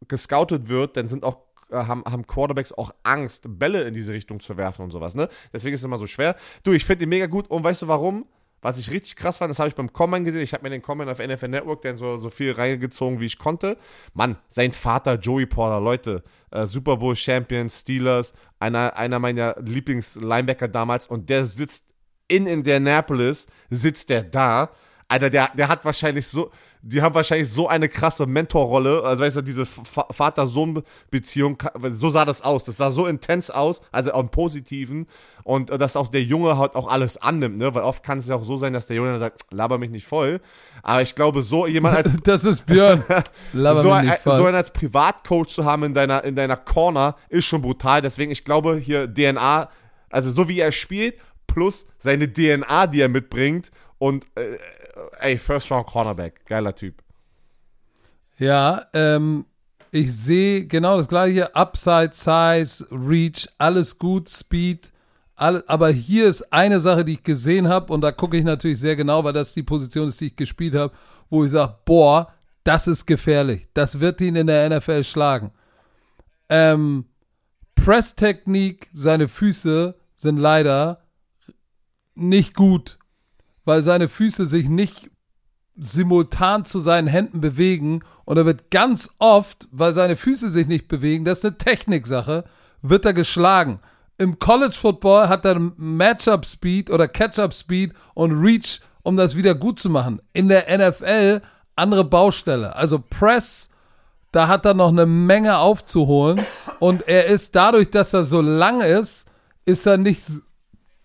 [0.09, 1.39] gescoutet wird, dann sind auch
[1.71, 5.29] äh, haben, haben Quarterbacks auch Angst, Bälle in diese Richtung zu werfen und sowas, ne?
[5.53, 6.37] Deswegen ist es immer so schwer.
[6.63, 8.27] Du, ich finde ihn mega gut und weißt du warum?
[8.63, 10.43] Was ich richtig krass fand, das habe ich beim Combine gesehen.
[10.43, 13.39] Ich habe mir den Combine auf NFL Network dann so, so viel reingezogen, wie ich
[13.39, 13.79] konnte.
[14.13, 20.69] Mann, sein Vater Joey Porter, Leute, äh, Super Bowl Champion, Steelers, einer, einer meiner Lieblings-Linebacker
[20.69, 21.87] damals und der sitzt
[22.29, 24.71] in Indianapolis, sitzt der da.
[25.09, 26.51] Alter, der, der hat wahrscheinlich so,
[26.83, 31.59] die haben wahrscheinlich so eine krasse Mentorrolle, also weißt du, diese Vater-Sohn-Beziehung,
[31.91, 32.65] so sah das aus.
[32.65, 35.07] Das sah so intens aus, also auch im Positiven.
[35.43, 37.75] Und äh, dass auch der Junge halt auch alles annimmt, ne?
[37.75, 39.91] Weil oft kann es ja auch so sein, dass der Junge dann sagt, laber mich
[39.91, 40.41] nicht voll.
[40.83, 42.17] Aber ich glaube, so jemand als.
[42.25, 43.05] das ist Björn.
[43.53, 44.37] Laber so, mich nicht voll.
[44.37, 48.03] so einen als Privatcoach zu haben in deiner, in deiner Corner ist schon brutal.
[48.03, 49.69] Deswegen, ich glaube, hier DNA,
[50.11, 51.15] also so wie er spielt,
[51.47, 54.57] plus seine DNA, die er mitbringt und äh,
[55.21, 57.03] ey, First Round Cornerback, geiler Typ.
[58.39, 59.47] Ja, ähm,
[59.91, 61.55] ich sehe genau das gleiche.
[61.55, 64.93] Upside, Size, Reach, alles gut, Speed.
[65.37, 68.79] All, aber hier ist eine Sache, die ich gesehen habe, und da gucke ich natürlich
[68.79, 70.93] sehr genau, weil das die Position ist, die ich gespielt habe,
[71.29, 72.33] wo ich sage, boah,
[72.65, 73.69] das ist gefährlich.
[73.73, 75.53] Das wird ihn in der NFL schlagen.
[76.49, 77.07] Ähm,
[77.75, 81.03] Presstechnik, seine Füße sind leider
[82.15, 82.99] nicht gut
[83.65, 85.10] weil seine Füße sich nicht
[85.81, 90.89] simultan zu seinen Händen bewegen und er wird ganz oft, weil seine Füße sich nicht
[90.89, 92.45] bewegen, das ist eine Techniksache,
[92.83, 93.81] wird er geschlagen.
[94.19, 99.55] Im College Football hat er Matchup Speed oder Catch-up Speed und Reach, um das wieder
[99.55, 100.21] gut zu machen.
[100.35, 101.41] In der NFL
[101.75, 102.77] andere Baustelle.
[102.77, 103.71] Also Press,
[104.33, 106.41] da hat er noch eine Menge aufzuholen
[106.79, 109.27] und er ist dadurch, dass er so lang ist,
[109.65, 110.23] ist er nicht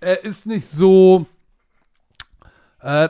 [0.01, 1.26] er ist nicht so
[2.86, 3.09] äh,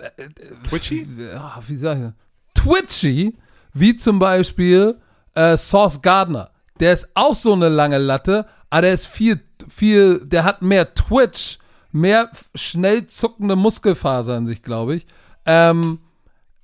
[0.69, 1.05] Twitchy?
[1.35, 2.13] Ach, wie sag ich das?
[2.53, 3.35] Twitchy,
[3.73, 4.95] wie zum Beispiel
[5.35, 6.51] äh, Sauce Gardner.
[6.79, 10.93] Der ist auch so eine lange Latte, aber der ist viel, viel, der hat mehr
[10.95, 11.59] Twitch,
[11.91, 15.05] mehr schnell zuckende Muskelfasern in sich, glaube ich.
[15.45, 15.99] Ähm,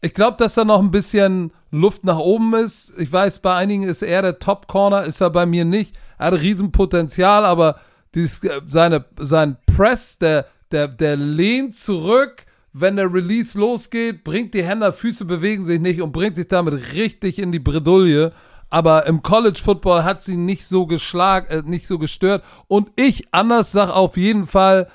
[0.02, 2.94] ich glaube, dass da noch ein bisschen Luft nach oben ist.
[2.98, 5.96] Ich weiß, bei einigen ist er der Top Corner, ist er bei mir nicht.
[6.18, 7.80] Er hat Riesenpotenzial, aber
[8.16, 14.54] dieses, äh, seine, sein Press, der, der, der lehnt zurück, wenn der Release losgeht, bringt
[14.54, 18.32] die Hände, Füße bewegen sich nicht und bringt sich damit richtig in die Bredouille.
[18.70, 22.44] Aber im College Football hat sie nicht so geschlagen, äh, nicht so gestört.
[22.68, 24.88] Und ich anders sag auf jeden Fall,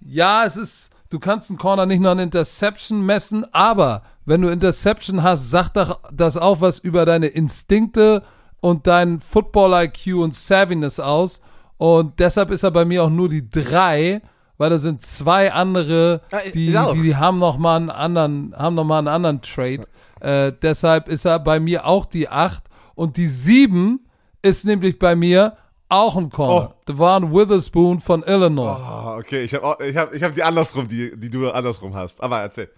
[0.00, 4.48] ja, es ist, du kannst einen Corner nicht nur an Interception messen, aber wenn du
[4.48, 5.78] Interception hast, sagt
[6.12, 8.22] das auch was über deine Instinkte
[8.60, 11.42] und dein Football-IQ und Savviness aus.
[11.76, 14.22] Und deshalb ist er bei mir auch nur die drei
[14.60, 16.20] weil da sind zwei andere,
[16.52, 19.86] die, die, die, haben noch mal einen anderen, haben noch mal einen anderen Trade.
[20.20, 22.62] Äh, deshalb ist er bei mir auch die 8
[22.94, 24.00] und die 7
[24.42, 25.56] ist nämlich bei mir
[25.88, 26.74] auch ein Corner.
[26.76, 26.92] Oh.
[26.92, 28.76] Devon Witherspoon von Illinois.
[28.78, 32.22] Oh, okay, ich habe ich hab, ich hab die andersrum, die, die du andersrum hast.
[32.22, 32.68] Aber erzähl.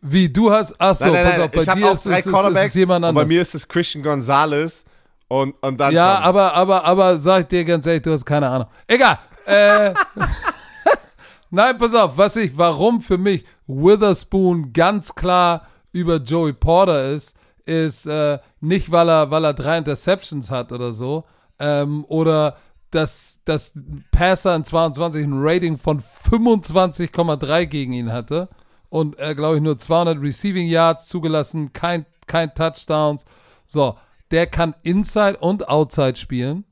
[0.00, 3.04] Wie, du hast, achso, nein, nein, pass auf, bei dir ist, ist, ist es jemand
[3.04, 3.26] anderes.
[3.26, 4.84] bei mir ist es Christian Gonzalez
[5.26, 5.92] und, und dann.
[5.92, 8.68] Ja, aber, aber, aber sag ich dir ganz ehrlich, du hast keine Ahnung.
[8.86, 9.18] Egal.
[9.46, 9.94] Äh,
[11.50, 17.36] Nein, pass auf, was ich, warum für mich Witherspoon ganz klar über Joey Porter ist,
[17.66, 21.24] ist äh, nicht, weil er, weil er drei Interceptions hat oder so,
[21.58, 22.56] ähm, oder
[22.90, 23.74] dass, dass
[24.10, 28.48] Passer in 22 ein Rating von 25,3 gegen ihn hatte
[28.88, 33.24] und er, glaube ich, nur 200 Receiving Yards zugelassen, kein, kein Touchdowns.
[33.66, 33.98] So,
[34.30, 36.64] der kann Inside und Outside spielen.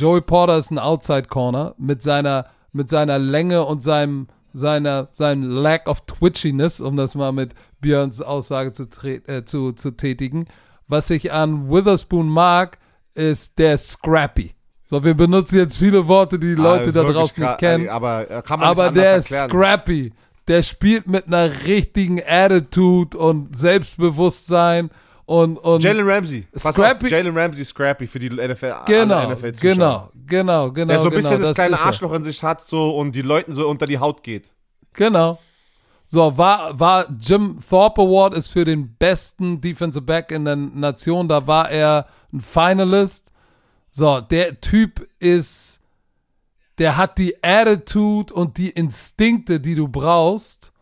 [0.00, 5.42] Joey Porter ist ein Outside Corner mit seiner, mit seiner Länge und seinem, seiner, seinem
[5.42, 10.46] Lack of Twitchiness, um das mal mit Björns Aussage zu, äh, zu, zu tätigen.
[10.88, 12.78] Was ich an Witherspoon mag,
[13.14, 14.54] ist der Scrappy.
[14.84, 17.90] So, wir benutzen jetzt viele Worte, die die ah, Leute da draußen nicht kennen.
[17.90, 20.14] Aber, äh, kann man aber der ist Scrappy.
[20.48, 24.88] Der spielt mit einer richtigen Attitude und Selbstbewusstsein
[25.30, 26.44] und, und Jalen Ramsey.
[26.58, 27.06] Scrappy.
[27.06, 28.74] Jalen Ramsey Scrappy für die NFL.
[28.84, 30.88] Genau, NFL genau, genau, genau.
[30.88, 33.22] Der so ein genau, bisschen das, das kleine Arschloch in sich hat so und die
[33.22, 34.50] Leuten so unter die Haut geht.
[34.92, 35.38] Genau.
[36.04, 41.28] So, war, war Jim Thorpe Award ist für den besten Defensive Back in der Nation.
[41.28, 43.30] Da war er ein Finalist.
[43.92, 45.78] So, der Typ ist,
[46.78, 50.72] der hat die Attitude und die Instinkte, die du brauchst,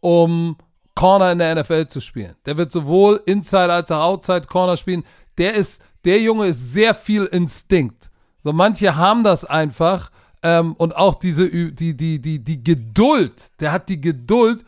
[0.00, 0.58] um
[0.94, 2.34] Corner in der NFL zu spielen.
[2.46, 5.04] Der wird sowohl Inside als auch Outside Corner spielen.
[5.38, 8.10] Der ist, der Junge ist sehr viel Instinkt.
[8.42, 10.10] So, manche haben das einfach.
[10.42, 13.50] Ähm, und auch diese, die, die, die, die Geduld.
[13.60, 14.64] Der hat die Geduld,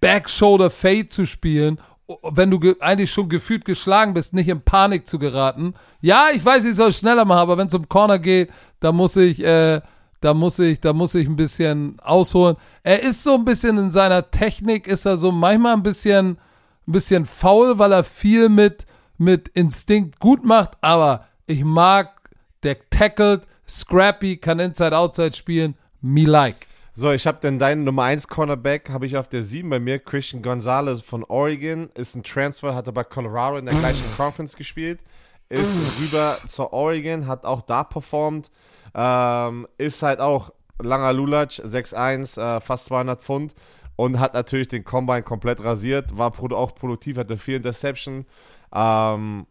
[0.00, 1.78] Back Shoulder Fade zu spielen
[2.22, 5.74] wenn du eigentlich schon gefühlt geschlagen bist, nicht in Panik zu geraten.
[6.00, 8.50] Ja, ich weiß, ich soll es schneller machen, aber wenn es um Corner geht,
[8.80, 9.80] da muss ich, äh,
[10.22, 12.56] da muss ich, da muss ich ein bisschen ausholen.
[12.82, 16.38] Er ist so ein bisschen in seiner Technik, ist er so manchmal ein bisschen,
[16.86, 18.86] ein bisschen faul, weil er viel mit,
[19.18, 22.30] mit Instinkt gut macht, aber ich mag,
[22.62, 26.68] der tackelt, scrappy, kann Inside, Outside spielen, me like.
[26.94, 29.98] So, ich habe dann deinen Nummer 1 Cornerback, habe ich auf der 7 bei mir.
[29.98, 35.00] Christian Gonzalez von Oregon, ist ein Transfer, hatte bei Colorado in der gleichen Conference gespielt,
[35.48, 38.50] ist rüber zu Oregon, hat auch da performt,
[38.94, 43.54] ähm, ist halt auch langer Lulatsch, 6'1, äh, fast 200 Pfund
[43.96, 48.26] und hat natürlich den Combine komplett rasiert, war auch produktiv, hatte vier Interception.
[48.74, 49.46] Ähm,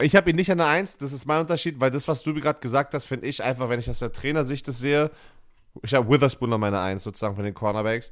[0.00, 2.32] ich habe ihn nicht an der 1, das ist mein Unterschied, weil das, was du
[2.34, 5.10] gerade gesagt hast, finde ich einfach, wenn ich aus der Trainersicht das sehe,
[5.82, 8.10] ich habe Witherspoon an meiner Eins sozusagen von den Cornerbacks.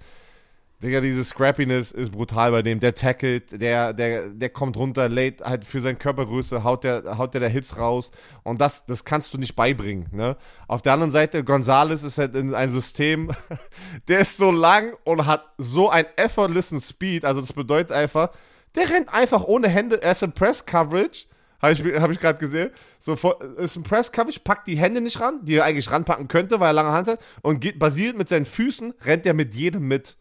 [0.83, 2.81] Digga, diese Scrappiness ist brutal bei dem.
[2.81, 7.33] Der tackelt, der, der, der kommt runter, lädt halt für seine Körpergröße, haut der, haut
[7.33, 8.11] der, der Hits raus.
[8.43, 10.37] Und das, das kannst du nicht beibringen, ne?
[10.68, 13.31] Auf der anderen Seite, Gonzales ist halt in einem System,
[14.09, 17.24] der ist so lang und hat so ein effortless Speed.
[17.24, 18.31] Also, das bedeutet einfach,
[18.74, 21.27] der rennt einfach ohne Hände, er ist in Press Coverage
[21.61, 22.70] habe ich, hab ich gerade gesehen.
[22.99, 23.14] So,
[23.57, 26.68] ist ein Press Coverage, packt die Hände nicht ran, die er eigentlich ranpacken könnte, weil
[26.68, 27.20] er lange Hand hat.
[27.43, 30.16] Und geht, basiert mit seinen Füßen, rennt er mit jedem mit.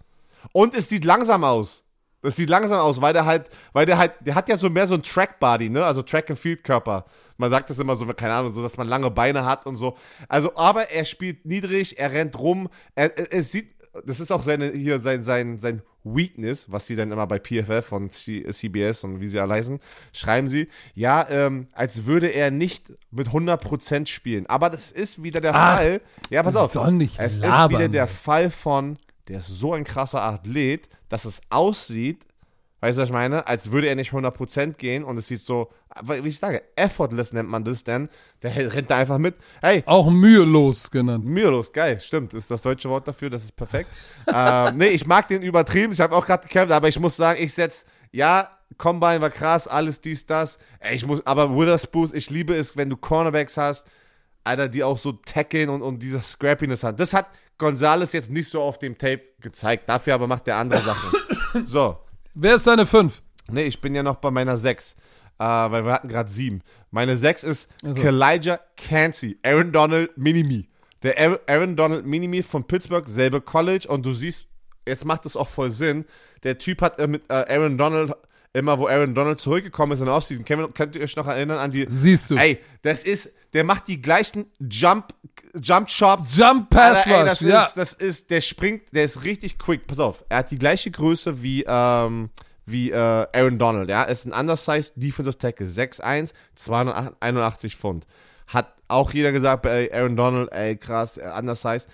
[0.51, 1.83] Und es sieht langsam aus.
[2.21, 4.87] Das sieht langsam aus, weil der halt, weil der halt, der hat ja so mehr
[4.87, 5.85] so ein Track Body, ne?
[5.85, 7.05] Also Track and Field Körper.
[7.37, 9.95] Man sagt das immer so, keine Ahnung, so, dass man lange Beine hat und so.
[10.27, 13.75] Also, aber er spielt niedrig, er rennt rum, er, er sieht,
[14.05, 17.91] das ist auch seine, hier sein, sein, sein Weakness, was sie dann immer bei PFF
[17.91, 19.79] und CBS und wie sie alle heißen,
[20.13, 24.45] schreiben sie, ja, ähm, als würde er nicht mit 100% spielen.
[24.47, 26.01] Aber das ist wieder der Ach, Fall.
[26.29, 26.73] Ja, pass auf.
[26.73, 27.71] Soll nicht es labern.
[27.71, 28.97] ist wieder der Fall von,
[29.27, 32.25] der ist so ein krasser Athlet, dass es aussieht,
[32.85, 33.47] Weißt du, was ich meine?
[33.47, 35.71] Als würde er nicht 100% gehen und es sieht so,
[36.03, 38.09] wie ich sage, effortless nennt man das denn.
[38.43, 39.33] Der rennt da einfach mit.
[39.59, 39.81] Hey.
[39.87, 41.25] Auch mühelos genannt.
[41.25, 42.35] Mühelos, geil, stimmt.
[42.35, 43.89] Ist das deutsche Wort dafür, das ist perfekt.
[44.31, 45.93] ähm, nee, ich mag den übertrieben.
[45.93, 49.67] Ich habe auch gerade gekämpft, aber ich muss sagen, ich setze, ja, Combine war krass,
[49.67, 50.59] alles dies, das.
[50.79, 53.87] Ey, ich muss, aber Witherspoon, ich liebe es, wenn du Cornerbacks hast,
[54.43, 56.97] Alter, die auch so tackeln und, und dieser Scrappiness haben.
[56.97, 59.87] Das hat Gonzales jetzt nicht so auf dem Tape gezeigt.
[59.87, 61.11] Dafür aber macht er andere Sachen.
[61.63, 61.97] So,
[62.37, 63.21] Wer ist deine 5?
[63.49, 64.97] Nee, ich bin ja noch bei meiner 6.
[65.39, 66.61] Äh, weil wir hatten gerade 7.
[66.91, 68.01] Meine 6 ist also.
[68.01, 70.67] Kalijah Cansey, Aaron Donald Minimi.
[71.01, 73.87] Der Aaron Donald Minimi von Pittsburgh, selbe College.
[73.87, 74.47] Und du siehst,
[74.85, 76.03] jetzt macht es auch voll Sinn.
[76.43, 78.13] Der Typ hat äh, mit äh, Aaron Donald
[78.51, 80.43] immer, wo Aaron Donald zurückgekommen ist in der Offseason.
[80.43, 81.85] Könnt ihr euch noch erinnern an die.
[81.87, 82.35] Siehst du.
[82.35, 85.13] Ey, das ist, der macht die gleichen Jump,
[85.59, 86.35] Jump Shops.
[86.35, 87.63] Jump Pass ey, das ja.
[87.63, 89.87] Ist, das ist, der springt, der ist richtig quick.
[89.87, 92.31] Pass auf, er hat die gleiche Größe wie, ähm,
[92.65, 93.89] wie äh, Aaron Donald.
[93.89, 95.67] Ja, ist ein undersized Defensive Tackle.
[95.67, 98.05] 6'1, 281 Pfund.
[98.47, 101.87] Hat auch jeder gesagt bei Aaron Donald, ey, krass, undersized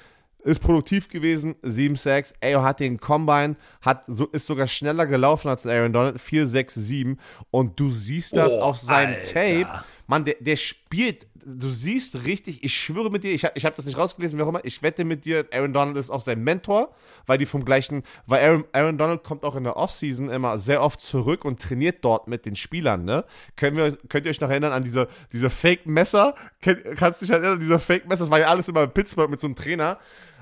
[0.43, 2.33] ist produktiv gewesen, 7 Sacks.
[2.39, 6.73] Ey, hat den Combine, hat, so, ist sogar schneller gelaufen als Aaron Donald, 4, 6,
[6.73, 7.19] 7.
[7.51, 9.65] Und du siehst das oh, auf seinem Alter.
[9.65, 9.83] Tape.
[10.11, 13.85] Mann, der, der spielt, du siehst richtig, ich schwöre mit dir, ich, ich habe das
[13.85, 16.93] nicht rausgelesen, wie auch immer, ich wette mit dir, Aaron Donald ist auch sein Mentor,
[17.27, 20.83] weil die vom gleichen, weil Aaron, Aaron Donald kommt auch in der Offseason immer sehr
[20.83, 23.23] oft zurück und trainiert dort mit den Spielern, ne?
[23.55, 26.35] Können wir, könnt ihr euch noch erinnern an diese, diese Fake-Messer?
[26.59, 29.47] Kannst du dich erinnern, diese Fake-Messer, das war ja alles immer in Pittsburgh mit so
[29.47, 29.97] einem Trainer.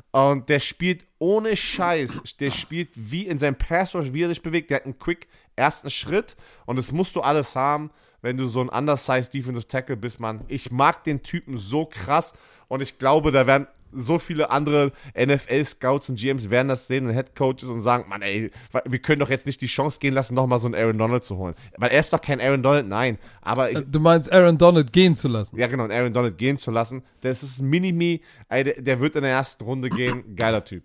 [0.10, 4.42] Und der spielt ohne Scheiß, der spielt wie in seinem Pass Rush, wie er sich
[4.42, 4.72] bewegt.
[4.72, 7.92] Der hat einen quick ersten Schritt und das musst du alles haben,
[8.22, 10.42] wenn du so ein undersized Defensive Tackle bist, Mann.
[10.48, 12.34] Ich mag den Typen so krass
[12.68, 17.14] und ich glaube, da werden so viele andere NFL-Scouts und GMs werden das sehen und
[17.14, 18.52] Headcoaches und sagen, Mann, ey,
[18.86, 21.38] wir können doch jetzt nicht die Chance gehen lassen, nochmal so einen Aaron Donald zu
[21.38, 21.56] holen.
[21.78, 23.18] Weil er ist doch kein Aaron Donald, nein.
[23.42, 25.58] Aber ich, du meinst Aaron Donald gehen zu lassen?
[25.58, 27.04] Ja, genau, Aaron Donald gehen zu lassen.
[27.22, 28.20] Das ist ein Mini-Me,
[28.52, 30.36] der, der wird in der ersten Runde gehen.
[30.36, 30.84] Geiler Typ.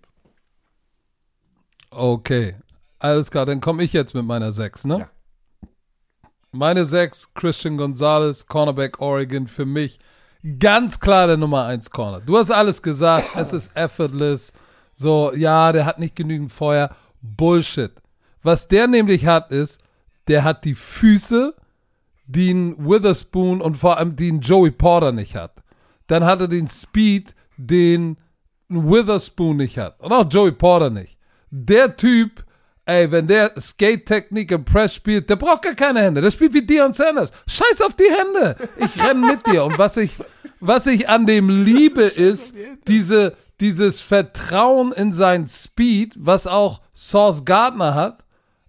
[1.91, 2.55] Okay,
[2.99, 4.99] alles klar, dann komme ich jetzt mit meiner 6, ne?
[4.99, 5.09] Ja.
[6.55, 9.99] Meine 6, Christian Gonzalez, Cornerback Oregon, für mich
[10.59, 12.21] ganz klar der Nummer 1 Corner.
[12.21, 14.53] Du hast alles gesagt, es ist effortless.
[14.93, 16.95] So, ja, der hat nicht genügend Feuer.
[17.21, 17.91] Bullshit.
[18.41, 19.81] Was der nämlich hat, ist,
[20.29, 21.53] der hat die Füße,
[22.25, 25.61] die ein Witherspoon und vor allem die ein Joey Porter nicht hat.
[26.07, 28.17] Dann hat er den Speed, den
[28.69, 29.99] ein Witherspoon nicht hat.
[29.99, 31.17] Und auch Joey Porter nicht.
[31.49, 32.45] Der Typ,
[32.85, 36.21] ey, wenn der Skate-Technik im Press spielt, der braucht gar keine Hände.
[36.21, 37.31] Der spielt wie Dion Sanders.
[37.47, 38.55] Scheiß auf die Hände.
[38.77, 39.65] Ich renn mit dir.
[39.65, 40.11] Und was ich,
[40.59, 42.53] was ich an dem liebe, ist
[42.87, 48.25] diese, dieses Vertrauen in seinen Speed, was auch Sauce Gardner hat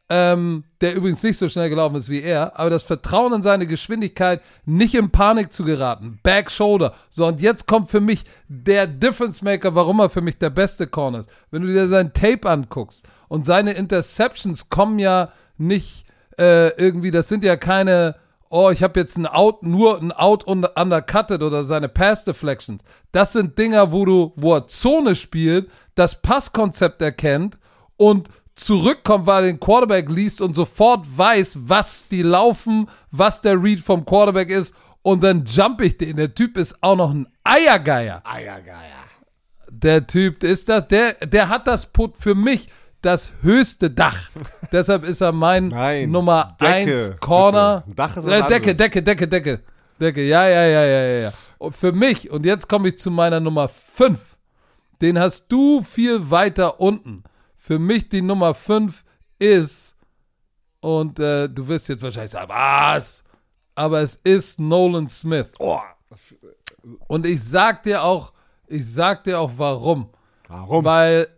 [0.09, 3.67] ähm, der übrigens nicht so schnell gelaufen ist wie er, aber das Vertrauen in seine
[3.67, 6.95] Geschwindigkeit, nicht in Panik zu geraten, Back Shoulder.
[7.11, 10.87] So, und jetzt kommt für mich der Difference Maker, warum er für mich der beste
[10.87, 11.31] Corner ist.
[11.51, 16.05] Wenn du dir sein Tape anguckst und seine Interceptions kommen ja nicht
[16.39, 18.17] äh, irgendwie, das sind ja keine,
[18.51, 22.83] oh, ich habe jetzt ein Out, nur ein Out und undercutted oder seine Pass Deflections.
[23.13, 27.59] Das sind Dinger, wo du, wo er Zone spielt, das Passkonzept erkennt
[27.97, 33.63] und zurückkommt, weil er den Quarterback liest und sofort weiß, was die laufen, was der
[33.63, 36.17] Read vom Quarterback ist und dann jump ich den.
[36.17, 38.23] Der Typ ist auch noch ein Eiergeier.
[38.25, 39.05] Eiergeier.
[39.69, 42.69] Der Typ ist das, der, der hat das Put für mich
[43.07, 44.31] das höchste Dach.
[44.73, 47.83] Deshalb ist er mein Nein, Nummer Decke, 1 Corner.
[47.87, 47.97] bitte.
[47.97, 48.75] Dach ist äh, Decke.
[48.75, 49.61] Decke, Decke, Decke.
[50.01, 51.33] Decke, ja, ja, ja, ja, ja, ja.
[51.59, 54.37] Und für mich, und jetzt komme ich zu meiner Nummer 5.
[55.01, 57.23] Den hast du viel weiter unten.
[57.57, 59.05] Für mich die Nummer 5
[59.39, 59.97] ist,
[60.81, 63.25] und äh, du wirst jetzt wahrscheinlich sagen, was?
[63.75, 65.53] Aber es ist Nolan Smith.
[65.59, 65.81] Oh,
[67.09, 68.33] Und ich sag dir auch,
[68.67, 70.11] ich sag dir auch warum.
[70.49, 70.85] warum?
[70.85, 71.29] Weil,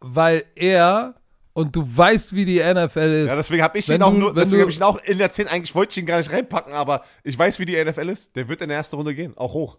[0.00, 1.14] weil er,
[1.52, 3.28] und du weißt, wie die NFL ist.
[3.28, 4.82] ja, deswegen habe ich Wenn ihn auch du- nur, wenn deswegen du- habe ich ihn
[4.82, 7.64] auch in der 10 eigentlich wollte ich ihn gar nicht reinpacken, aber ich weiß, wie
[7.66, 8.34] die NFL ist.
[8.36, 9.78] Der wird in der ersten Runde gehen, auch hoch.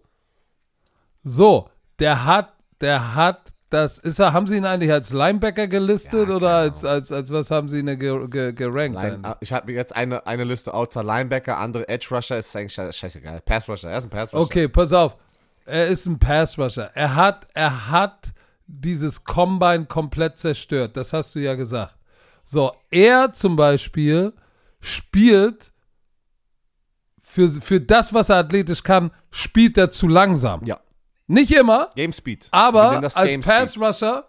[1.24, 6.30] So, der hat, der hat, das ist er, haben sie ihn eigentlich als Linebacker gelistet
[6.30, 8.96] Ja, oder keine als, als, als was haben sie ihn ge, ge, gerankt?
[8.96, 9.34] Line, eigentlich?
[9.42, 13.42] ich habe jetzt eine, eine Liste Outside Linebacker, andere Edge Rusher, ist eigentlich sche- scheißegal.
[13.42, 14.44] Pass Rusher, er ist ein Pass Rusher.
[14.44, 15.18] Okay, pass auf.
[15.66, 16.92] Er ist ein Pass-Rusher.
[16.94, 18.30] Er hat, er hat
[18.68, 20.98] dieses Combine komplett zerstört.
[20.98, 21.96] Das hast du ja gesagt.
[22.44, 24.34] So, er zum Beispiel
[24.80, 25.72] spielt
[27.22, 30.64] für, für das, was er athletisch kann, spielt er zu langsam.
[30.66, 30.80] Ja.
[31.28, 32.48] Nicht immer, Game Speed.
[32.52, 33.84] Aber als Game Pass Speed.
[33.84, 34.26] Rusher,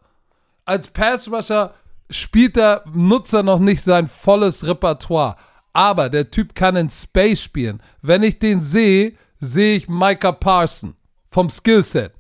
[0.65, 1.75] als Pass Rusher
[2.11, 5.37] spielt er, nutzt er noch nicht sein volles Repertoire.
[5.73, 7.81] Aber der Typ kann in Space spielen.
[8.03, 10.97] Wenn ich den sehe, sehe ich Micah Parson
[11.31, 12.13] vom Skillset,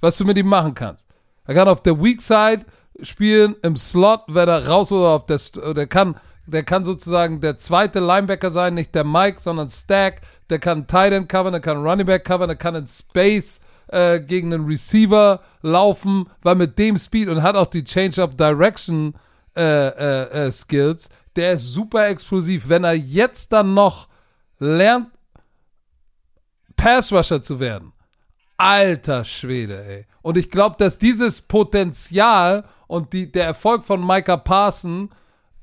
[0.00, 1.09] was du mit ihm machen kannst.
[1.46, 2.64] Er kann auf der Weak Side
[3.02, 5.38] spielen, im Slot, wenn er raus oder auf der,
[5.74, 6.16] der kann,
[6.46, 10.22] der kann sozusagen der zweite Linebacker sein, nicht der Mike, sondern Stack.
[10.50, 14.20] Der kann Tight End covern, der kann Running Back covern, der kann in Space äh,
[14.20, 19.14] gegen einen Receiver laufen, weil mit dem Speed und hat auch die Change of Direction
[19.56, 21.08] äh, äh, äh, Skills.
[21.36, 22.68] Der ist super explosiv.
[22.68, 24.08] Wenn er jetzt dann noch
[24.58, 25.08] lernt,
[26.76, 27.92] Pass Rusher zu werden,
[28.60, 30.06] alter Schwede, ey.
[30.22, 35.10] Und ich glaube, dass dieses Potenzial und die, der Erfolg von Micah Parson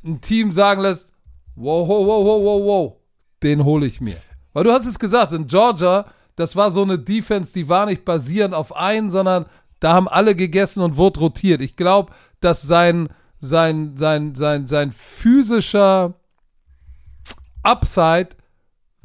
[0.04, 1.12] ein Team sagen lässt,
[1.56, 2.96] wow, wow, wow, wow, wow, wow,
[3.44, 4.18] den hole ich mir.
[4.54, 8.04] Weil du hast es gesagt, in Georgia, das war so eine Defense, die war nicht
[8.04, 9.46] basierend auf einen, sondern
[9.80, 11.62] da haben alle gegessen und wurde rotiert.
[11.62, 16.16] Ich glaube, dass sein, sein, sein, sein, sein physischer
[17.62, 18.30] Upside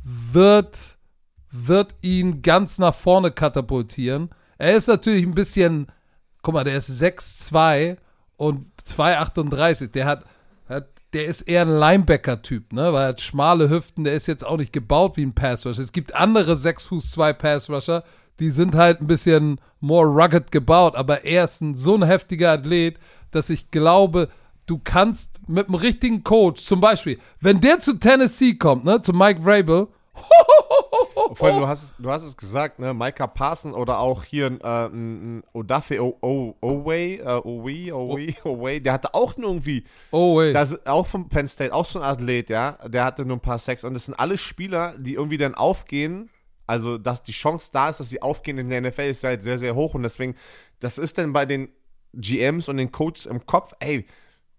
[0.03, 0.97] wird,
[1.53, 4.31] wird ihn ganz nach vorne katapultieren.
[4.59, 5.87] Er ist natürlich ein bisschen,
[6.43, 7.99] guck mal, der ist 6'2
[8.37, 9.93] und 2'38.
[9.93, 10.25] Der hat,
[10.69, 12.93] hat der ist eher ein Linebacker-Typ, ne?
[12.93, 15.83] Weil er hat schmale Hüften, der ist jetzt auch nicht gebaut wie ein Pass-Rusher.
[15.83, 18.03] Es gibt andere 6 Fuß 2 Pass-Rusher,
[18.41, 22.53] die sind halt ein bisschen more rugged gebaut, aber er ist ein, so ein heftiger
[22.53, 22.99] Athlet,
[23.31, 24.29] dass ich glaube,
[24.67, 29.13] du kannst mit einem richtigen Coach, zum Beispiel, wenn der zu Tennessee kommt, ne, zu
[29.13, 29.89] Mike Vrabel,
[31.35, 32.93] Vor allem, du hast, es- du hast es gesagt, ne?
[32.95, 38.93] Micah Parson oder auch hier ein, äh, ein, Odafe Oway, äh, Owe, Owe, Owe, der
[38.93, 42.51] hatte auch nur irgendwie, oh wait, das auch vom Penn State, auch so ein Athlet,
[42.51, 45.55] ja, der hatte nur ein paar Sex und das sind alle Spieler, die irgendwie dann
[45.55, 46.31] aufgehen,
[46.67, 49.59] also dass die Chance da ist, dass sie aufgehen in der NFL ist halt sehr,
[49.59, 50.35] sehr hoch und deswegen,
[50.81, 51.69] das ist dann bei den
[52.15, 54.07] GMs und den Coaches im Kopf, ey,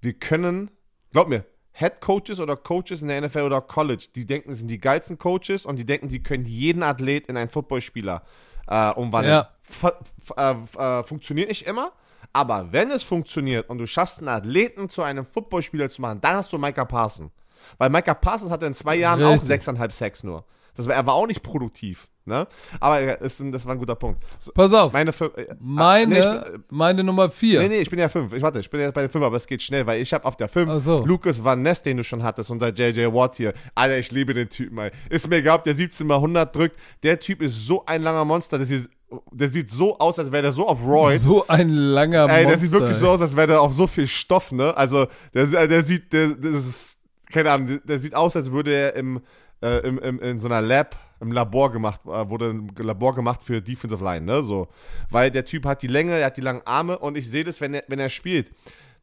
[0.01, 0.71] wir können,
[1.11, 4.67] glaub mir, Head Coaches oder Coaches in der NFL oder College, die denken, sie sind
[4.67, 8.21] die geilsten Coaches und die denken, die können jeden Athlet in einen Footballspieler
[8.67, 9.45] äh, umwandeln.
[9.82, 9.93] Ja.
[10.38, 11.91] Äh, äh, funktioniert nicht immer,
[12.32, 16.36] aber wenn es funktioniert und du schaffst einen Athleten zu einem Footballspieler zu machen, dann
[16.36, 17.32] hast du Micah Parson.
[17.78, 19.47] Weil Micah Parsons hatte in zwei Jahren auch Richtig.
[19.47, 20.45] sechseinhalb Sex nur.
[20.76, 22.09] Das war, er war auch nicht produktiv.
[22.26, 22.47] Ne?
[22.80, 24.24] Aber ja, ist, ein- das war ein guter Punkt.
[24.39, 26.21] So, Pass auf, meine fünf, äh, meine, nee,
[26.51, 27.61] bin- meine Nummer 4.
[27.63, 28.32] Nee, nee, ich bin ja fünf.
[28.32, 30.24] Ich warte, ich bin jetzt bei den fünf, aber es geht schnell, weil ich habe
[30.24, 31.03] auf der fünf Ach so.
[31.05, 33.53] Lucas Van Ness, den du schon hattest, unser JJ Watt hier.
[33.76, 34.91] Alter, ich liebe den Typen, ey.
[35.09, 36.80] Ist mir egal, ob der 17 mal 100 drückt.
[37.03, 38.57] Der Typ ist so ein langer Monster.
[38.57, 38.89] Der sieht,
[39.32, 41.24] der sieht so aus, als wäre der so auf Roids.
[41.24, 42.45] So ein langer Ey, Monster.
[42.47, 43.11] der sieht wirklich so ey.
[43.15, 44.76] aus, als wäre der auf so viel Stoff, ne?
[44.78, 46.97] Also, der, der sieht, der, das ist,
[47.32, 49.19] keine Ahnung, der, der sieht aus, als würde er im,
[49.61, 53.43] äh, im, im, in so einer Lab, im Labor gemacht, äh, wurde ein Labor gemacht
[53.43, 54.43] für Defensive Line, ne?
[54.43, 54.67] So.
[55.09, 57.59] Weil der Typ hat die Länge, er hat die langen Arme und ich sehe das,
[57.61, 58.51] wenn er, wenn er spielt.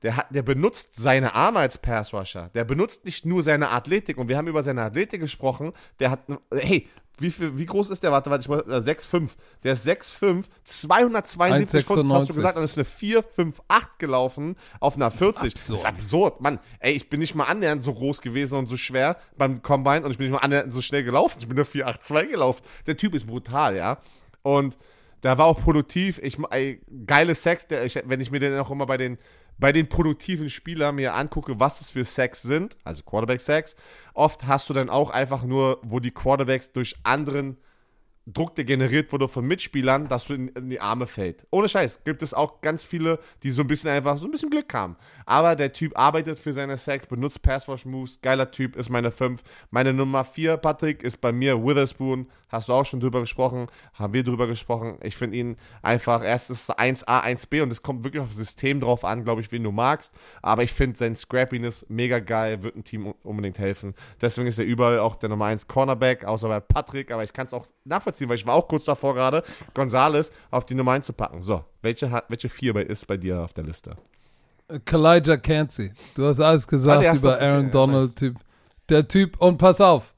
[0.03, 2.51] Der, hat, der benutzt seine Arme als Pass Rusher.
[2.55, 4.16] Der benutzt nicht nur seine Athletik.
[4.16, 5.73] Und wir haben über seine Athletik gesprochen.
[5.99, 6.21] Der hat,
[6.55, 6.89] hey,
[7.21, 8.12] wie, viel, wie groß ist der?
[8.12, 9.31] Warte, warte, ich muss, äh, 6'5.
[9.62, 12.35] Der ist 6'5, 272 Pfund, das hast du 1,96.
[12.35, 13.53] gesagt, und ist eine 4'5'8
[13.99, 15.55] gelaufen auf einer 40.
[15.55, 15.87] Das ist absurd.
[15.87, 16.59] absurd, Mann.
[16.79, 20.11] Ey, ich bin nicht mal annähernd so groß gewesen und so schwer beim Combine und
[20.11, 21.39] ich bin nicht mal annähernd so schnell gelaufen.
[21.41, 22.62] Ich bin nur 4'8'2 gelaufen.
[22.87, 23.99] Der Typ ist brutal, ja.
[24.43, 24.79] Und
[25.23, 26.18] der war auch produktiv.
[26.23, 29.18] Ich, ey, geile Sex, der, ich, wenn ich mir den auch immer bei den,
[29.61, 33.77] bei den produktiven Spielern mir angucke, was es für Sex sind, also Quarterback-Sex,
[34.15, 37.59] oft hast du dann auch einfach nur, wo die Quarterbacks durch anderen
[38.27, 41.47] Druck, der generiert wurde von Mitspielern, dass du in, in die Arme fällt.
[41.51, 42.05] Ohne Scheiß.
[42.05, 44.97] Gibt es auch ganz viele, die so ein bisschen einfach so ein bisschen Glück haben.
[45.27, 48.21] Aber der Typ arbeitet für seine Sex, benutzt Passwash-Moves.
[48.21, 49.43] Geiler Typ ist meine 5.
[49.71, 52.29] Meine Nummer 4, Patrick, ist bei mir Witherspoon.
[52.51, 53.68] Hast du auch schon drüber gesprochen.
[53.94, 54.98] Haben wir drüber gesprochen.
[55.03, 59.05] Ich finde ihn einfach, erstens 1A, 1B und es kommt wirklich auf das System drauf
[59.05, 60.12] an, glaube ich, wen du magst.
[60.42, 63.94] Aber ich finde sein Scrappiness mega geil, wird ein Team un- unbedingt helfen.
[64.20, 67.11] Deswegen ist er überall auch der Nummer 1 Cornerback, außer bei Patrick.
[67.12, 69.42] Aber ich kann es auch nachvollziehen, weil ich war auch kurz davor gerade,
[69.74, 71.42] Gonzales auf die Nummer 1 zu packen.
[71.42, 73.96] So, welche, hat, welche 4 bei- ist bei dir auf der Liste?
[74.84, 75.92] Kalijah Cansey.
[76.14, 78.03] Du hast alles gesagt ist über Aaron Vier, ja, Donald.
[78.07, 78.14] nice.
[78.14, 78.36] Typ.
[78.88, 80.14] Der Typ, und pass auf.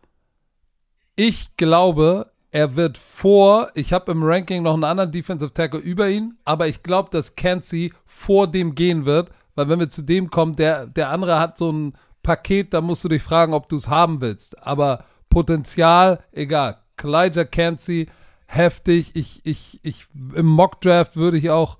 [1.17, 6.09] Ich glaube, er wird vor, ich habe im Ranking noch einen anderen Defensive Tackle über
[6.09, 10.31] ihn, aber ich glaube, dass Cansey vor dem gehen wird, weil wenn wir zu dem
[10.31, 13.77] kommen, der, der andere hat so ein Paket, da musst du dich fragen, ob du
[13.77, 14.63] es haben willst.
[14.67, 16.79] Aber Potenzial, egal.
[16.97, 18.09] Kalijah Cansey,
[18.47, 19.13] heftig.
[19.15, 21.79] Ich, ich, ich, im Mock-Draft würde ich auch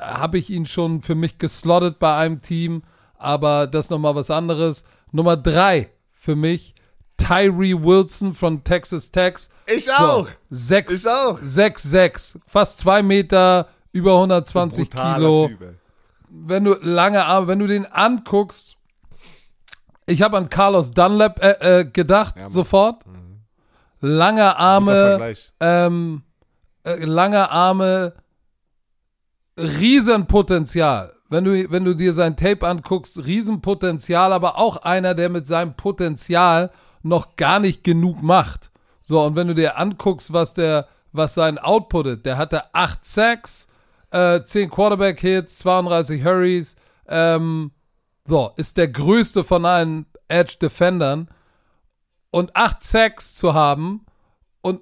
[0.00, 2.82] habe ich ihn schon für mich geslottet bei einem Team,
[3.16, 4.84] aber das nochmal was anderes.
[5.10, 6.74] Nummer drei für mich,
[7.22, 9.34] Tyree Wilson von Texas Tech.
[9.66, 11.38] Ich So, sechs, Ich auch.
[11.40, 15.48] sechs, sechs, fast zwei Meter, über 120 Kilo.
[15.48, 15.74] Typ.
[16.28, 18.76] Wenn du lange Arme, wenn du den anguckst,
[20.06, 23.04] ich habe an Carlos Dunlap äh, äh, gedacht, Ja, sofort.
[24.00, 26.22] Lange Guter Arme, ähm,
[26.82, 28.14] äh, lange Arme,
[29.56, 31.12] Riesenpotenzial.
[31.28, 35.74] Wenn du, wenn du dir sein Tape anguckst, Riesenpotenzial, aber auch einer, der mit seinem
[35.74, 36.70] Potenzial
[37.02, 38.70] noch gar nicht genug macht.
[39.02, 43.04] So, und wenn du dir anguckst, was der, was sein Output ist, der hatte 8
[43.04, 43.66] Sacks,
[44.10, 46.76] äh, 10 Quarterback-Hits, 32 Hurries,
[47.08, 47.72] ähm,
[48.24, 51.28] so, ist der größte von allen Edge-Defendern.
[52.30, 54.06] Und 8 Sacks zu haben
[54.62, 54.80] und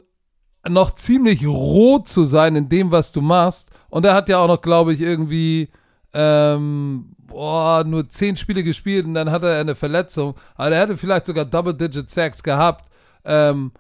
[0.69, 3.71] noch ziemlich roh zu sein in dem, was du machst.
[3.89, 5.71] Und er hat ja auch noch, glaube ich, irgendwie
[6.13, 10.35] ähm, boah, nur zehn Spiele gespielt und dann hatte er eine Verletzung.
[10.57, 12.91] Aber er hatte vielleicht sogar Double-Digit Sacks gehabt.
[13.25, 13.73] Ähm,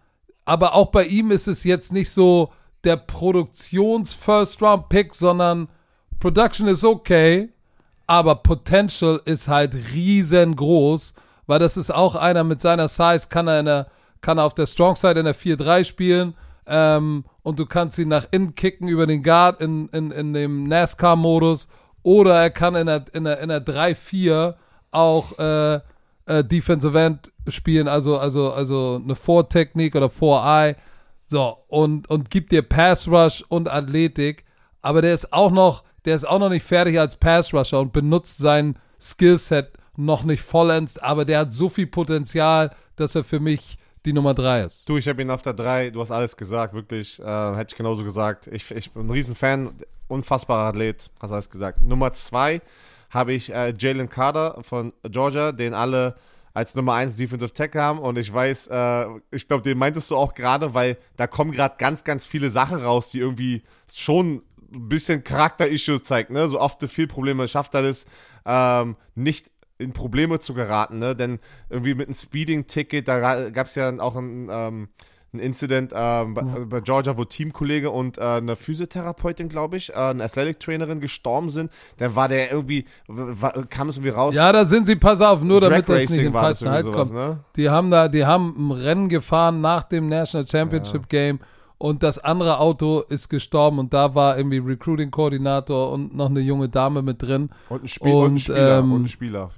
[0.47, 2.51] aber auch bei ihm ist es jetzt nicht so
[2.85, 5.69] der Produktions-First-Round-Pick, sondern
[6.19, 7.51] Production ist okay,
[8.07, 11.13] aber Potential ist halt riesengroß,
[11.47, 13.89] weil das ist auch einer mit seiner Size, kann er, in der,
[14.21, 16.35] kann er auf der Strong Side in der 4-3 spielen
[16.67, 20.69] ähm, und du kannst ihn nach innen kicken über den Guard in, in, in dem
[20.69, 21.69] NASCAR-Modus
[22.03, 24.55] oder er kann in der, in der, in der 3-4
[24.91, 25.81] auch äh,
[26.27, 30.77] äh, Defensive End spielen, also, also, also eine 4-Technik oder 4-Eye.
[31.27, 34.45] So, und, und gibt dir Pass Rush und Athletik,
[34.83, 37.93] aber der ist auch noch, der ist auch noch nicht fertig als Pass Rusher und
[37.93, 43.41] benutzt sein Skillset noch nicht vollends, aber der hat so viel Potenzial, dass er für
[43.41, 44.89] mich die Nummer 3 ist.
[44.89, 47.77] Du, ich habe ihn auf der 3, du hast alles gesagt, wirklich, äh, hätte ich
[47.77, 48.47] genauso gesagt.
[48.47, 49.71] Ich, ich bin ein Riesenfan,
[50.11, 51.83] unfassbarer Athlet, hast alles gesagt.
[51.83, 52.61] Nummer 2
[53.11, 56.17] habe ich äh, Jalen Carter von Georgia, den alle
[56.53, 60.17] als Nummer 1 Defensive Tackle haben und ich weiß, äh, ich glaube, den meintest du
[60.17, 64.43] auch gerade, weil da kommen gerade ganz, ganz viele Sachen raus, die irgendwie schon
[64.73, 66.49] ein bisschen Charakter-Issue zeigt, ne?
[66.49, 68.07] So oft viel Probleme schafft er das,
[68.45, 71.17] ähm, nicht in Probleme zu geraten, ne?
[71.17, 71.39] Denn
[71.69, 74.89] irgendwie mit einem Speeding-Ticket, da gab es ja auch ein, ähm,
[75.33, 79.95] ein Incident ähm, bei, bei, Georgia, wo Teamkollege und äh, eine Physiotherapeutin, glaube ich, äh,
[79.95, 81.71] eine Athletic-Trainerin gestorben sind.
[81.99, 84.35] Dann war der irgendwie, war, kam es irgendwie raus.
[84.35, 87.13] Ja, da sind sie, pass auf, nur damit das nicht in falschen Halt kommt.
[87.13, 87.41] Ne?
[87.57, 91.09] Die haben da, die haben ein Rennen gefahren nach dem National Championship ja.
[91.09, 91.41] Game
[91.79, 96.69] und das andere Auto ist gestorben und da war irgendwie Recruiting-Koordinator und noch eine junge
[96.69, 97.49] Dame mit drin.
[97.71, 98.79] Und ein, Spiel, und, und ein Spieler.
[98.79, 99.51] Ähm, und ein Spieler.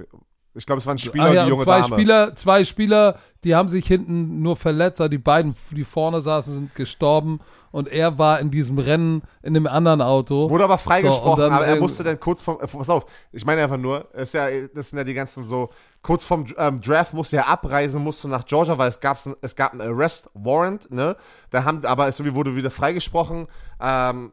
[0.55, 1.94] Ich glaube, es waren Spieler ah, ja, die junge zwei Dame.
[1.94, 6.53] Spieler, zwei Spieler, die haben sich hinten nur verletzt, aber die beiden, die vorne saßen,
[6.53, 7.40] sind gestorben
[7.70, 10.50] und er war in diesem Rennen in einem anderen Auto.
[10.50, 13.62] Wurde aber freigesprochen, so, aber er musste dann kurz vom, äh, pass auf, ich meine
[13.62, 15.70] einfach nur, ist ja, das sind ja die ganzen so,
[16.03, 19.72] kurz vom ähm, Draft musste er abreisen, musste nach Georgia, weil es gab, es gab
[19.72, 21.16] einen Arrest Warrant, ne,
[21.50, 23.48] da haben, aber es wurde wieder freigesprochen,
[23.80, 24.32] ähm,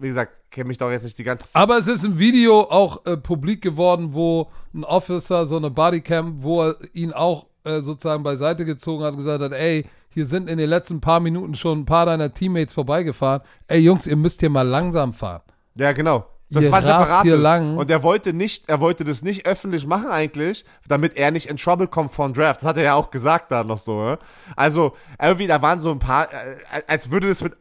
[0.00, 1.60] wie gesagt, kenne mich doch jetzt nicht die ganze Zeit.
[1.60, 6.42] Aber es ist ein Video auch äh, publik geworden, wo ein Officer, so eine Bodycam,
[6.42, 10.48] wo er ihn auch äh, sozusagen beiseite gezogen hat und gesagt hat, ey, hier sind
[10.48, 13.42] in den letzten paar Minuten schon ein paar deiner Teammates vorbeigefahren.
[13.66, 15.42] Ey, Jungs, ihr müsst hier mal langsam fahren.
[15.74, 16.26] Ja, genau.
[16.52, 17.78] Das ihr war separat.
[17.78, 21.56] Und er wollte nicht, er wollte das nicht öffentlich machen eigentlich, damit er nicht in
[21.56, 22.60] Trouble kommt von Draft.
[22.60, 24.02] Das hat er ja auch gesagt da noch so.
[24.04, 24.18] Ne?
[24.54, 27.56] Also irgendwie, da waren so ein paar, äh, als würde das mit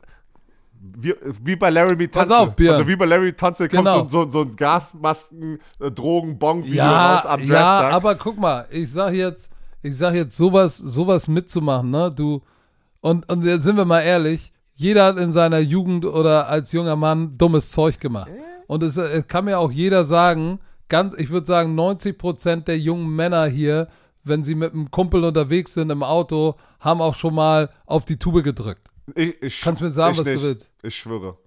[0.81, 1.13] wie,
[1.43, 2.29] wie bei Larry Tanzel.
[2.29, 2.75] Pass auf, Björn.
[2.75, 4.07] Also wie bei Larry kommt genau.
[4.07, 5.91] so, so, so ein Gasmasken, äh,
[6.65, 7.49] ja, raus am Draft.
[7.49, 9.51] Ja, aber guck mal, ich sag jetzt,
[9.83, 12.09] ich sag jetzt sowas, sowas mitzumachen, ne?
[12.15, 12.41] Du
[12.99, 16.95] und und jetzt sind wir mal ehrlich, jeder hat in seiner Jugend oder als junger
[16.95, 18.31] Mann dummes Zeug gemacht.
[18.67, 20.59] Und es, es kann mir auch jeder sagen,
[20.89, 23.87] ganz, ich würde sagen, 90 Prozent der jungen Männer hier,
[24.23, 28.17] wenn sie mit einem Kumpel unterwegs sind im Auto, haben auch schon mal auf die
[28.17, 28.90] Tube gedrückt.
[29.15, 30.43] Ich, ich, Kannst mir sagen, was nicht.
[30.43, 30.69] du willst.
[30.83, 31.37] Ich schwöre.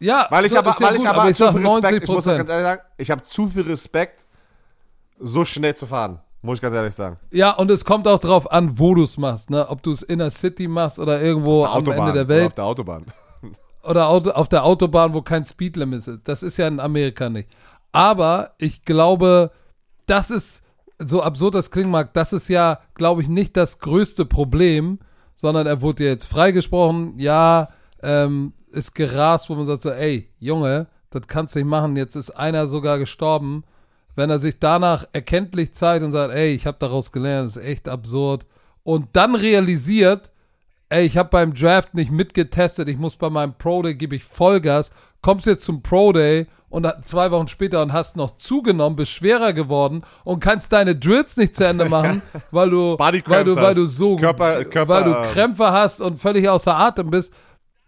[0.00, 2.08] Ja, weil ich so, aber, weil gut, ich aber, aber ich zu viel Respekt, ich
[2.08, 4.24] muss ganz ehrlich sagen, ich habe zu viel Respekt,
[5.18, 6.20] so schnell zu fahren.
[6.42, 7.18] Muss ich ganz ehrlich sagen.
[7.32, 9.68] Ja, und es kommt auch darauf an, wo du es machst, ne?
[9.68, 12.40] Ob du es in der City machst oder irgendwo am Ende der Welt.
[12.40, 13.06] Oder auf der Autobahn.
[13.82, 16.20] Oder auf der Autobahn, wo kein Speedlimit ist.
[16.24, 17.48] Das ist ja in Amerika nicht.
[17.92, 19.52] Aber ich glaube,
[20.06, 20.62] das ist,
[20.98, 24.98] so absurd das klingen mag, das ist ja, glaube ich, nicht das größte Problem,
[25.36, 27.18] sondern er wurde jetzt freigesprochen.
[27.18, 27.68] Ja,
[28.02, 31.94] ähm, ist gerast, wo man sagt so, ey, Junge, das kannst du nicht machen.
[31.94, 33.62] Jetzt ist einer sogar gestorben.
[34.16, 37.64] Wenn er sich danach erkenntlich zeigt und sagt, ey, ich habe daraus gelernt, das ist
[37.64, 38.46] echt absurd.
[38.82, 40.32] Und dann realisiert,
[40.88, 44.24] ey, ich habe beim Draft nicht mitgetestet, ich muss bei meinem Pro Day, gebe ich
[44.24, 46.46] Vollgas, kommst jetzt zum Pro Day
[46.76, 51.38] und zwei Wochen später und hast noch zugenommen, bist schwerer geworden und kannst deine Drills
[51.38, 52.20] nicht zu Ende machen,
[52.50, 56.46] weil du, weil du, weil du so, Körper, Körper, weil du Krämpfe hast und völlig
[56.46, 57.32] außer Atem bist,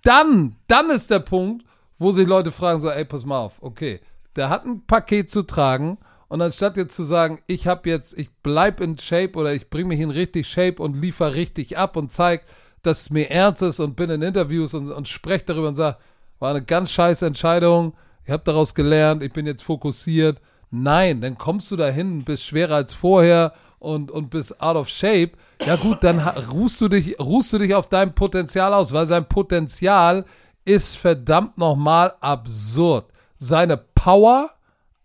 [0.04, 1.66] dann, dann ist der Punkt,
[1.98, 4.00] wo sich Leute fragen so, ey, pass mal auf, okay,
[4.36, 8.30] der hat ein Paket zu tragen und anstatt jetzt zu sagen, ich habe jetzt, ich
[8.42, 12.10] bleib in Shape oder ich bringe mich in richtig Shape und liefere richtig ab und
[12.10, 12.44] zeig,
[12.82, 15.98] dass es mir ernst ist und bin in Interviews und, und spreche darüber und sage,
[16.38, 17.92] war eine ganz scheiß Entscheidung,
[18.28, 20.38] ich habe daraus gelernt, ich bin jetzt fokussiert.
[20.70, 25.30] Nein, dann kommst du dahin, bist schwerer als vorher und, und bist out of shape.
[25.64, 29.24] Ja gut, dann ruhst du dich, ruhst du dich auf dein Potenzial aus, weil sein
[29.24, 30.26] Potenzial
[30.66, 33.06] ist verdammt nochmal absurd.
[33.38, 34.50] Seine Power,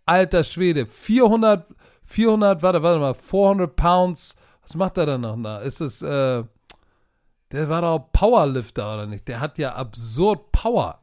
[0.05, 1.65] alter Schwede, 400,
[2.03, 5.59] 400, warte, warte mal, 400 Pounds, was macht er denn noch da?
[5.59, 6.43] Ist es, äh,
[7.53, 9.30] der war doch Powerlifter, oder nicht?
[9.30, 10.99] Der hat ja absurd Power.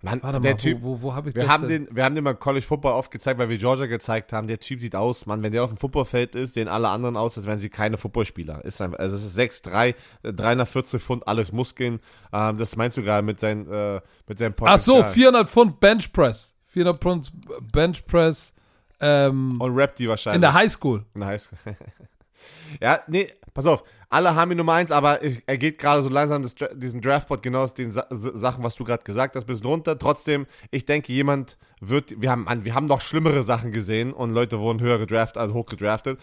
[0.00, 1.50] Mann, Warte der mal, Typ, wo, wo, wo habe ich wir das?
[1.50, 4.46] Haben den, wir haben den mal College Football oft gezeigt, weil wir Georgia gezeigt haben.
[4.46, 7.36] Der Typ sieht aus, Mann, wenn der auf dem Footballfeld ist, sehen alle anderen aus,
[7.36, 8.64] als wären sie keine Footballspieler.
[8.64, 11.98] Ist einfach, also es ist 6'3, 340 Pfund, alles Muskeln.
[12.32, 15.02] Ähm, das meinst du gerade mit, sein, äh, mit seinem Potenzial.
[15.02, 16.54] Ach so, 400 Pfund Bench Press.
[16.66, 17.32] 400 Pfund
[17.72, 18.54] Bench Press.
[19.00, 20.36] Ähm, Und Rap die wahrscheinlich.
[20.36, 21.04] In der Highschool.
[21.14, 21.58] In der Highschool.
[22.80, 26.08] ja, nee, pass auf alle haben ihn Nummer eins, aber ich, er geht gerade so
[26.08, 29.64] langsam das, diesen Draftbot genau aus den Sa Sachen, was du gerade gesagt hast, bis
[29.64, 29.98] runter.
[29.98, 34.30] Trotzdem, ich denke, jemand wird, wir haben, Mann, wir haben noch schlimmere Sachen gesehen und
[34.32, 36.18] Leute wurden höher gedraftet, also hoch gedraftet.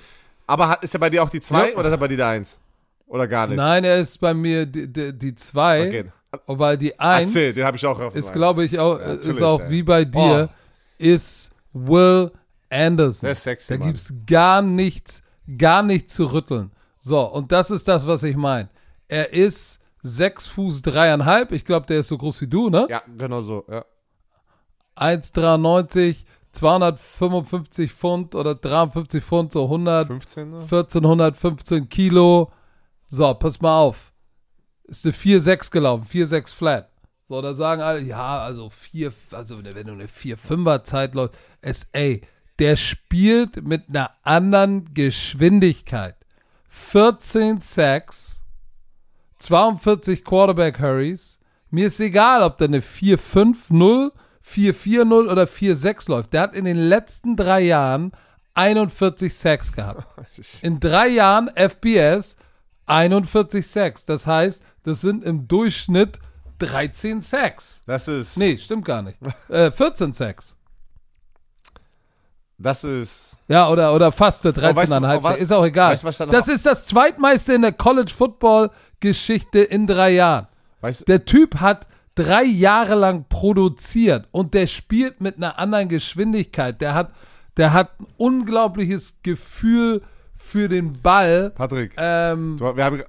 [0.48, 1.76] Aber ist er bei dir auch die zwei ja.
[1.76, 2.60] oder ist er bei dir der eins?
[3.08, 3.58] Oder gar nicht?
[3.58, 5.88] Nein, er ist bei mir die, die, die zwei.
[5.88, 6.06] Okay.
[6.48, 9.42] Aber die eins Erzähl, den habe ich auch auf ist, glaube ich, auch, ja, ist
[9.42, 9.70] auch ey.
[9.70, 10.56] wie bei dir, oh.
[10.98, 12.32] ist Will
[12.70, 13.28] Anderson.
[13.28, 15.22] Der ist sexy, da gibt es gar nichts,
[15.58, 16.72] gar nichts zu rütteln.
[17.06, 18.68] So, und das ist das, was ich meine.
[19.08, 21.52] Er ist sechs Fuß dreieinhalb.
[21.52, 22.88] Ich glaube, der ist so groß wie du, ne?
[22.90, 23.86] Ja, genau so, ja.
[24.96, 30.58] 1,93, 255 Pfund oder 53 Pfund, so 100, 15, ne?
[30.62, 32.52] 1415 Kilo.
[33.06, 34.12] So, pass mal auf.
[34.86, 36.90] Ist eine 4,6 gelaufen, 4,6 flat.
[37.30, 41.86] So, da sagen alle, ja, also 4, also wenn du eine 4,5er Zeit läuft, es,
[41.92, 42.22] ey,
[42.58, 46.25] der spielt mit einer anderen Geschwindigkeit
[46.76, 48.42] 14 Sacks,
[49.40, 51.40] 42 Quarterback Hurries.
[51.72, 54.12] Mir ist egal, ob der eine 4-5-0,
[54.46, 56.34] 4-4-0 oder 4-6 läuft.
[56.34, 58.12] Der hat in den letzten drei Jahren
[58.56, 60.06] 41 Sacks gehabt.
[60.62, 62.36] In drei Jahren FBS
[62.86, 64.06] 41 Sacks.
[64.06, 66.20] Das heißt, das sind im Durchschnitt
[66.60, 67.82] 13 Sacks.
[67.86, 68.38] Das ist.
[68.38, 69.18] Nee, stimmt gar nicht.
[69.50, 70.55] Äh, 14 Sacks.
[72.58, 73.36] Das ist.
[73.48, 76.02] Ja, oder, oder fast 13,5 weißt du, wa- Ist auch egal.
[76.02, 80.48] weißt das ist das zweitmeiste in der College Football Geschichte in drei Jahren.
[80.82, 86.80] Weißt, Der Typ hat drei Jahre lang produziert und der spielt mit einer anderen Geschwindigkeit.
[86.80, 87.12] Der hat,
[87.58, 90.02] der hat ein unglaubliches Gefühl
[90.38, 91.50] für den Ball.
[91.50, 93.04] Patrick, Ähm, du, wir haben.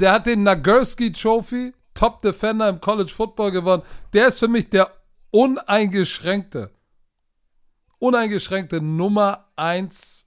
[0.00, 3.82] der hat den Nagurski Trophy, Top Defender im College Football gewonnen.
[4.14, 4.88] Der ist für mich der
[5.30, 6.70] uneingeschränkte,
[7.98, 10.26] uneingeschränkte Nummer 1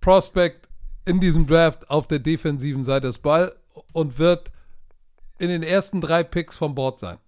[0.00, 0.68] Prospect
[1.04, 3.54] in diesem Draft auf der defensiven Seite des Ball
[3.92, 4.52] und wird
[5.38, 7.18] in den ersten drei Picks vom Board sein.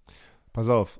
[0.53, 0.99] Pass auf.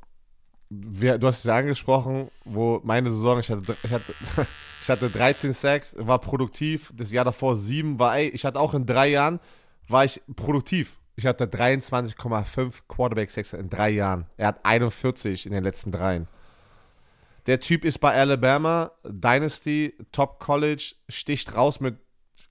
[0.69, 4.13] Wir, du hast es ja angesprochen, wo meine Saison, ich hatte, ich hatte,
[4.81, 6.91] ich hatte 13 Sacks, war produktiv.
[6.95, 9.39] Das Jahr davor 7 war, ey, ich hatte auch in drei Jahren,
[9.87, 10.97] war ich produktiv.
[11.15, 14.25] Ich hatte 23,5 Quarterback Sacks in drei Jahren.
[14.35, 16.27] Er hat 41 in den letzten dreien.
[17.47, 21.95] Der Typ ist bei Alabama, Dynasty, Top College, sticht raus mit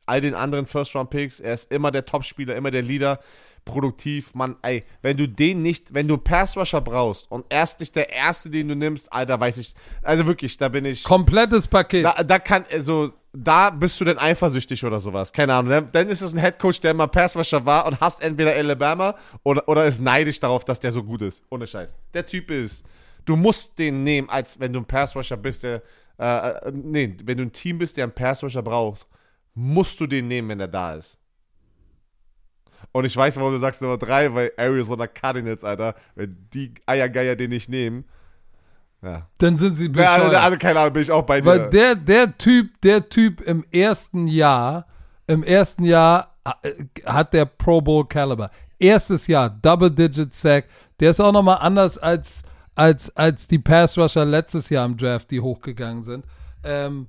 [0.07, 1.41] all den anderen First-Round-Picks.
[1.41, 3.19] Er ist immer der Topspieler, immer der Leader,
[3.65, 4.35] produktiv.
[4.35, 7.97] Mann, ey, wenn du den nicht, wenn du einen Pass-Rusher brauchst und er ist nicht
[7.97, 12.05] der Erste, den du nimmst, Alter, weiß ich, also wirklich, da bin ich, Komplettes Paket.
[12.05, 15.33] da, da kann, also, da bist du denn eifersüchtig oder sowas.
[15.33, 15.89] Keine Ahnung.
[15.91, 19.87] Dann- ist es ein Headcoach, der mal Passrusher war und hasst entweder Alabama oder, oder
[19.87, 21.43] ist neidisch darauf, dass der so gut ist.
[21.51, 21.97] Ohne Scheiß.
[22.13, 22.85] Der Typ ist,
[23.25, 25.83] du musst den nehmen, als wenn du ein Passrusher bist, der,
[26.19, 29.07] äh, äh, nee, wenn du ein Team bist, der einen Passrusher brauchst,
[29.55, 31.19] musst du den nehmen, wenn er da ist.
[32.93, 37.35] Und ich weiß, warum du sagst Nummer drei, weil Arizona Cardinals, Alter, wenn die Eiergeier
[37.35, 38.05] den nicht nehmen,
[39.05, 39.29] ja.
[39.39, 40.35] Dann sind sie Ja, bescheuert.
[40.35, 41.47] also, also, keine Ahnung, bin ich auch bei dir.
[41.47, 44.87] Weil der, der Typ, der Typ im ersten Jahr,
[45.27, 46.73] im ersten Jahr äh,
[47.05, 48.51] hat der Pro Bowl Caliber.
[48.79, 50.67] Erstes Jahr, Double Digit Sack.
[51.01, 52.43] Der ist auch nochmal anders als,
[52.75, 56.25] als, als die Pass Rusher letztes Jahr im Draft, die hochgegangen sind.
[56.63, 57.09] Ähm,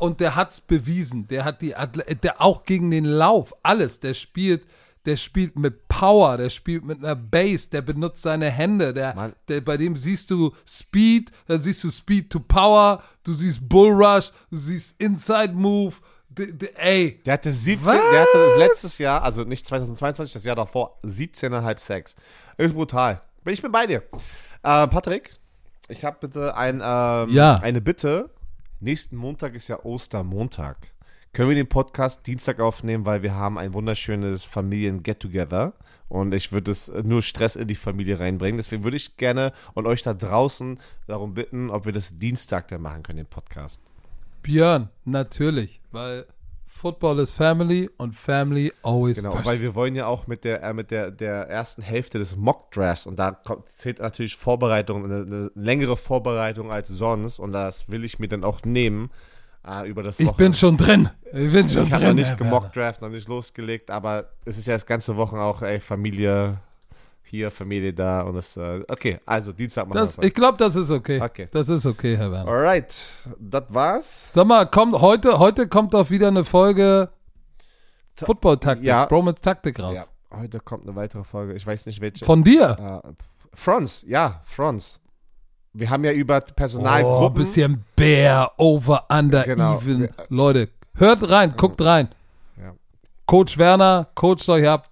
[0.00, 1.28] und der hat's bewiesen.
[1.28, 4.00] Der hat die, Atle der auch gegen den Lauf, alles.
[4.00, 4.66] Der spielt,
[5.04, 9.60] der spielt mit Power, der spielt mit einer Base, der benutzt seine Hände, der, der,
[9.60, 14.32] bei dem siehst du Speed, dann siehst du Speed to Power, du siehst Bull Rush,
[14.50, 15.94] du siehst Inside Move,
[16.28, 17.94] d- d- ey, Der hatte 17, Was?
[17.94, 22.16] der hatte letztes Jahr, also nicht 2022, das Jahr davor, 17,5 Sex.
[22.56, 23.22] Ist brutal.
[23.44, 24.02] Bin ich bin bei dir.
[24.62, 25.36] Äh, Patrick,
[25.88, 27.54] ich habe bitte ein, ähm, Ja.
[27.56, 28.30] eine Bitte.
[28.80, 30.76] Nächsten Montag ist ja Ostermontag.
[31.32, 35.74] Können wir den Podcast Dienstag aufnehmen, weil wir haben ein wunderschönes Familien-Get-Together
[36.08, 38.56] und ich würde es nur Stress in die Familie reinbringen.
[38.56, 42.82] Deswegen würde ich gerne und euch da draußen darum bitten, ob wir das Dienstag dann
[42.82, 43.80] machen können, den Podcast.
[44.42, 46.26] Björn, natürlich, weil
[46.70, 49.46] Football is Family und Family always Genau, first.
[49.46, 52.70] weil wir wollen ja auch mit der, äh, mit der, der ersten Hälfte des Mock
[52.72, 57.88] Drafts und da kommt, zählt natürlich Vorbereitung, eine, eine längere Vorbereitung als sonst und das
[57.88, 59.10] will ich mir dann auch nehmen
[59.66, 62.16] äh, über das ich bin schon drin, ich bin schon Ich habe drin.
[62.16, 65.62] noch nicht gemockt Draft, noch nicht losgelegt, aber es ist ja das ganze Wochen auch,
[65.62, 66.58] ey, Familie
[67.28, 70.90] hier, Familie da und das, äh, okay, also Dienstag machen Das, ich glaube, das ist
[70.90, 71.20] okay.
[71.20, 71.48] Okay.
[71.52, 72.50] Das ist okay, Herr Werner.
[72.50, 72.94] Alright,
[73.38, 74.32] das war's.
[74.32, 77.10] Sag mal, kommt, heute, heute kommt doch wieder eine Folge
[78.16, 79.06] Ta- Football-Taktik, Ja.
[79.06, 79.96] Bromance Taktik raus.
[79.96, 82.24] Ja, heute kommt eine weitere Folge, ich weiß nicht welche.
[82.24, 83.02] Von dir.
[83.04, 83.08] Äh,
[83.54, 85.00] Franz, ja, Franz.
[85.72, 87.34] Wir haben ja über Oh, Personalgruppen.
[87.34, 89.76] bisschen Bear, Over, Under, Genau.
[89.78, 90.08] Even.
[90.28, 92.08] Leute, hört rein, guckt rein.
[92.56, 92.72] Ja.
[93.26, 94.88] Coach Werner, coacht euch ab.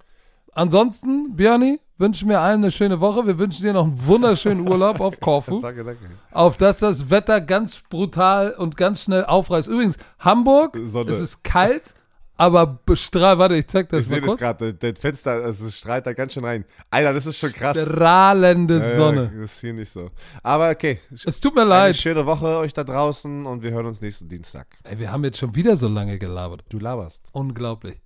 [0.53, 3.27] Ansonsten, Björni, wünschen wir allen eine schöne Woche.
[3.27, 5.61] Wir wünschen dir noch einen wunderschönen Urlaub auf Korfu.
[5.61, 6.01] Danke, danke.
[6.31, 9.69] auf dass das Wetter ganz brutal und ganz schnell aufreißt.
[9.69, 11.11] Übrigens, Hamburg, Sonne.
[11.11, 11.95] es ist kalt,
[12.37, 13.39] aber bestrahlt.
[13.39, 16.35] Warte, ich zeig das Ich mal sehe das gerade, das Fenster, es strahlt da ganz
[16.35, 16.65] schön rein.
[16.91, 17.79] Alter, das ist schon krass.
[17.79, 19.33] Strahlende Ja, Sonne.
[19.41, 20.11] Das ist hier nicht so.
[20.43, 21.97] Aber okay, Es tut mir eine leid.
[21.97, 24.67] schöne Woche euch da draußen und wir hören uns nächsten Dienstag.
[24.85, 26.65] Ey, wir haben jetzt schon wieder so lange gelabert.
[26.69, 27.31] Du laberst.
[27.33, 28.03] Unglaublich.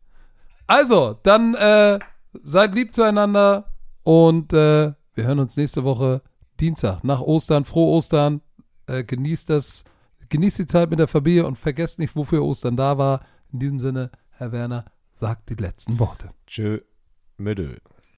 [0.69, 1.99] Also, dann äh,
[2.45, 3.70] seid lieb zueinander
[4.03, 6.23] und äh, wir hören uns nächste Woche
[6.61, 7.65] Dienstag nach Ostern.
[7.65, 8.43] Frohe Ostern.
[8.87, 9.85] Äh, genießt das,
[10.29, 13.25] genießt die Zeit mit der Familie und vergesst nicht, wofür Ostern da war.
[13.53, 16.31] In diesem Sinne, Herr Werner, sagt die letzten Worte.
[16.47, 16.81] Tschö,
[17.37, 17.77] Müdö.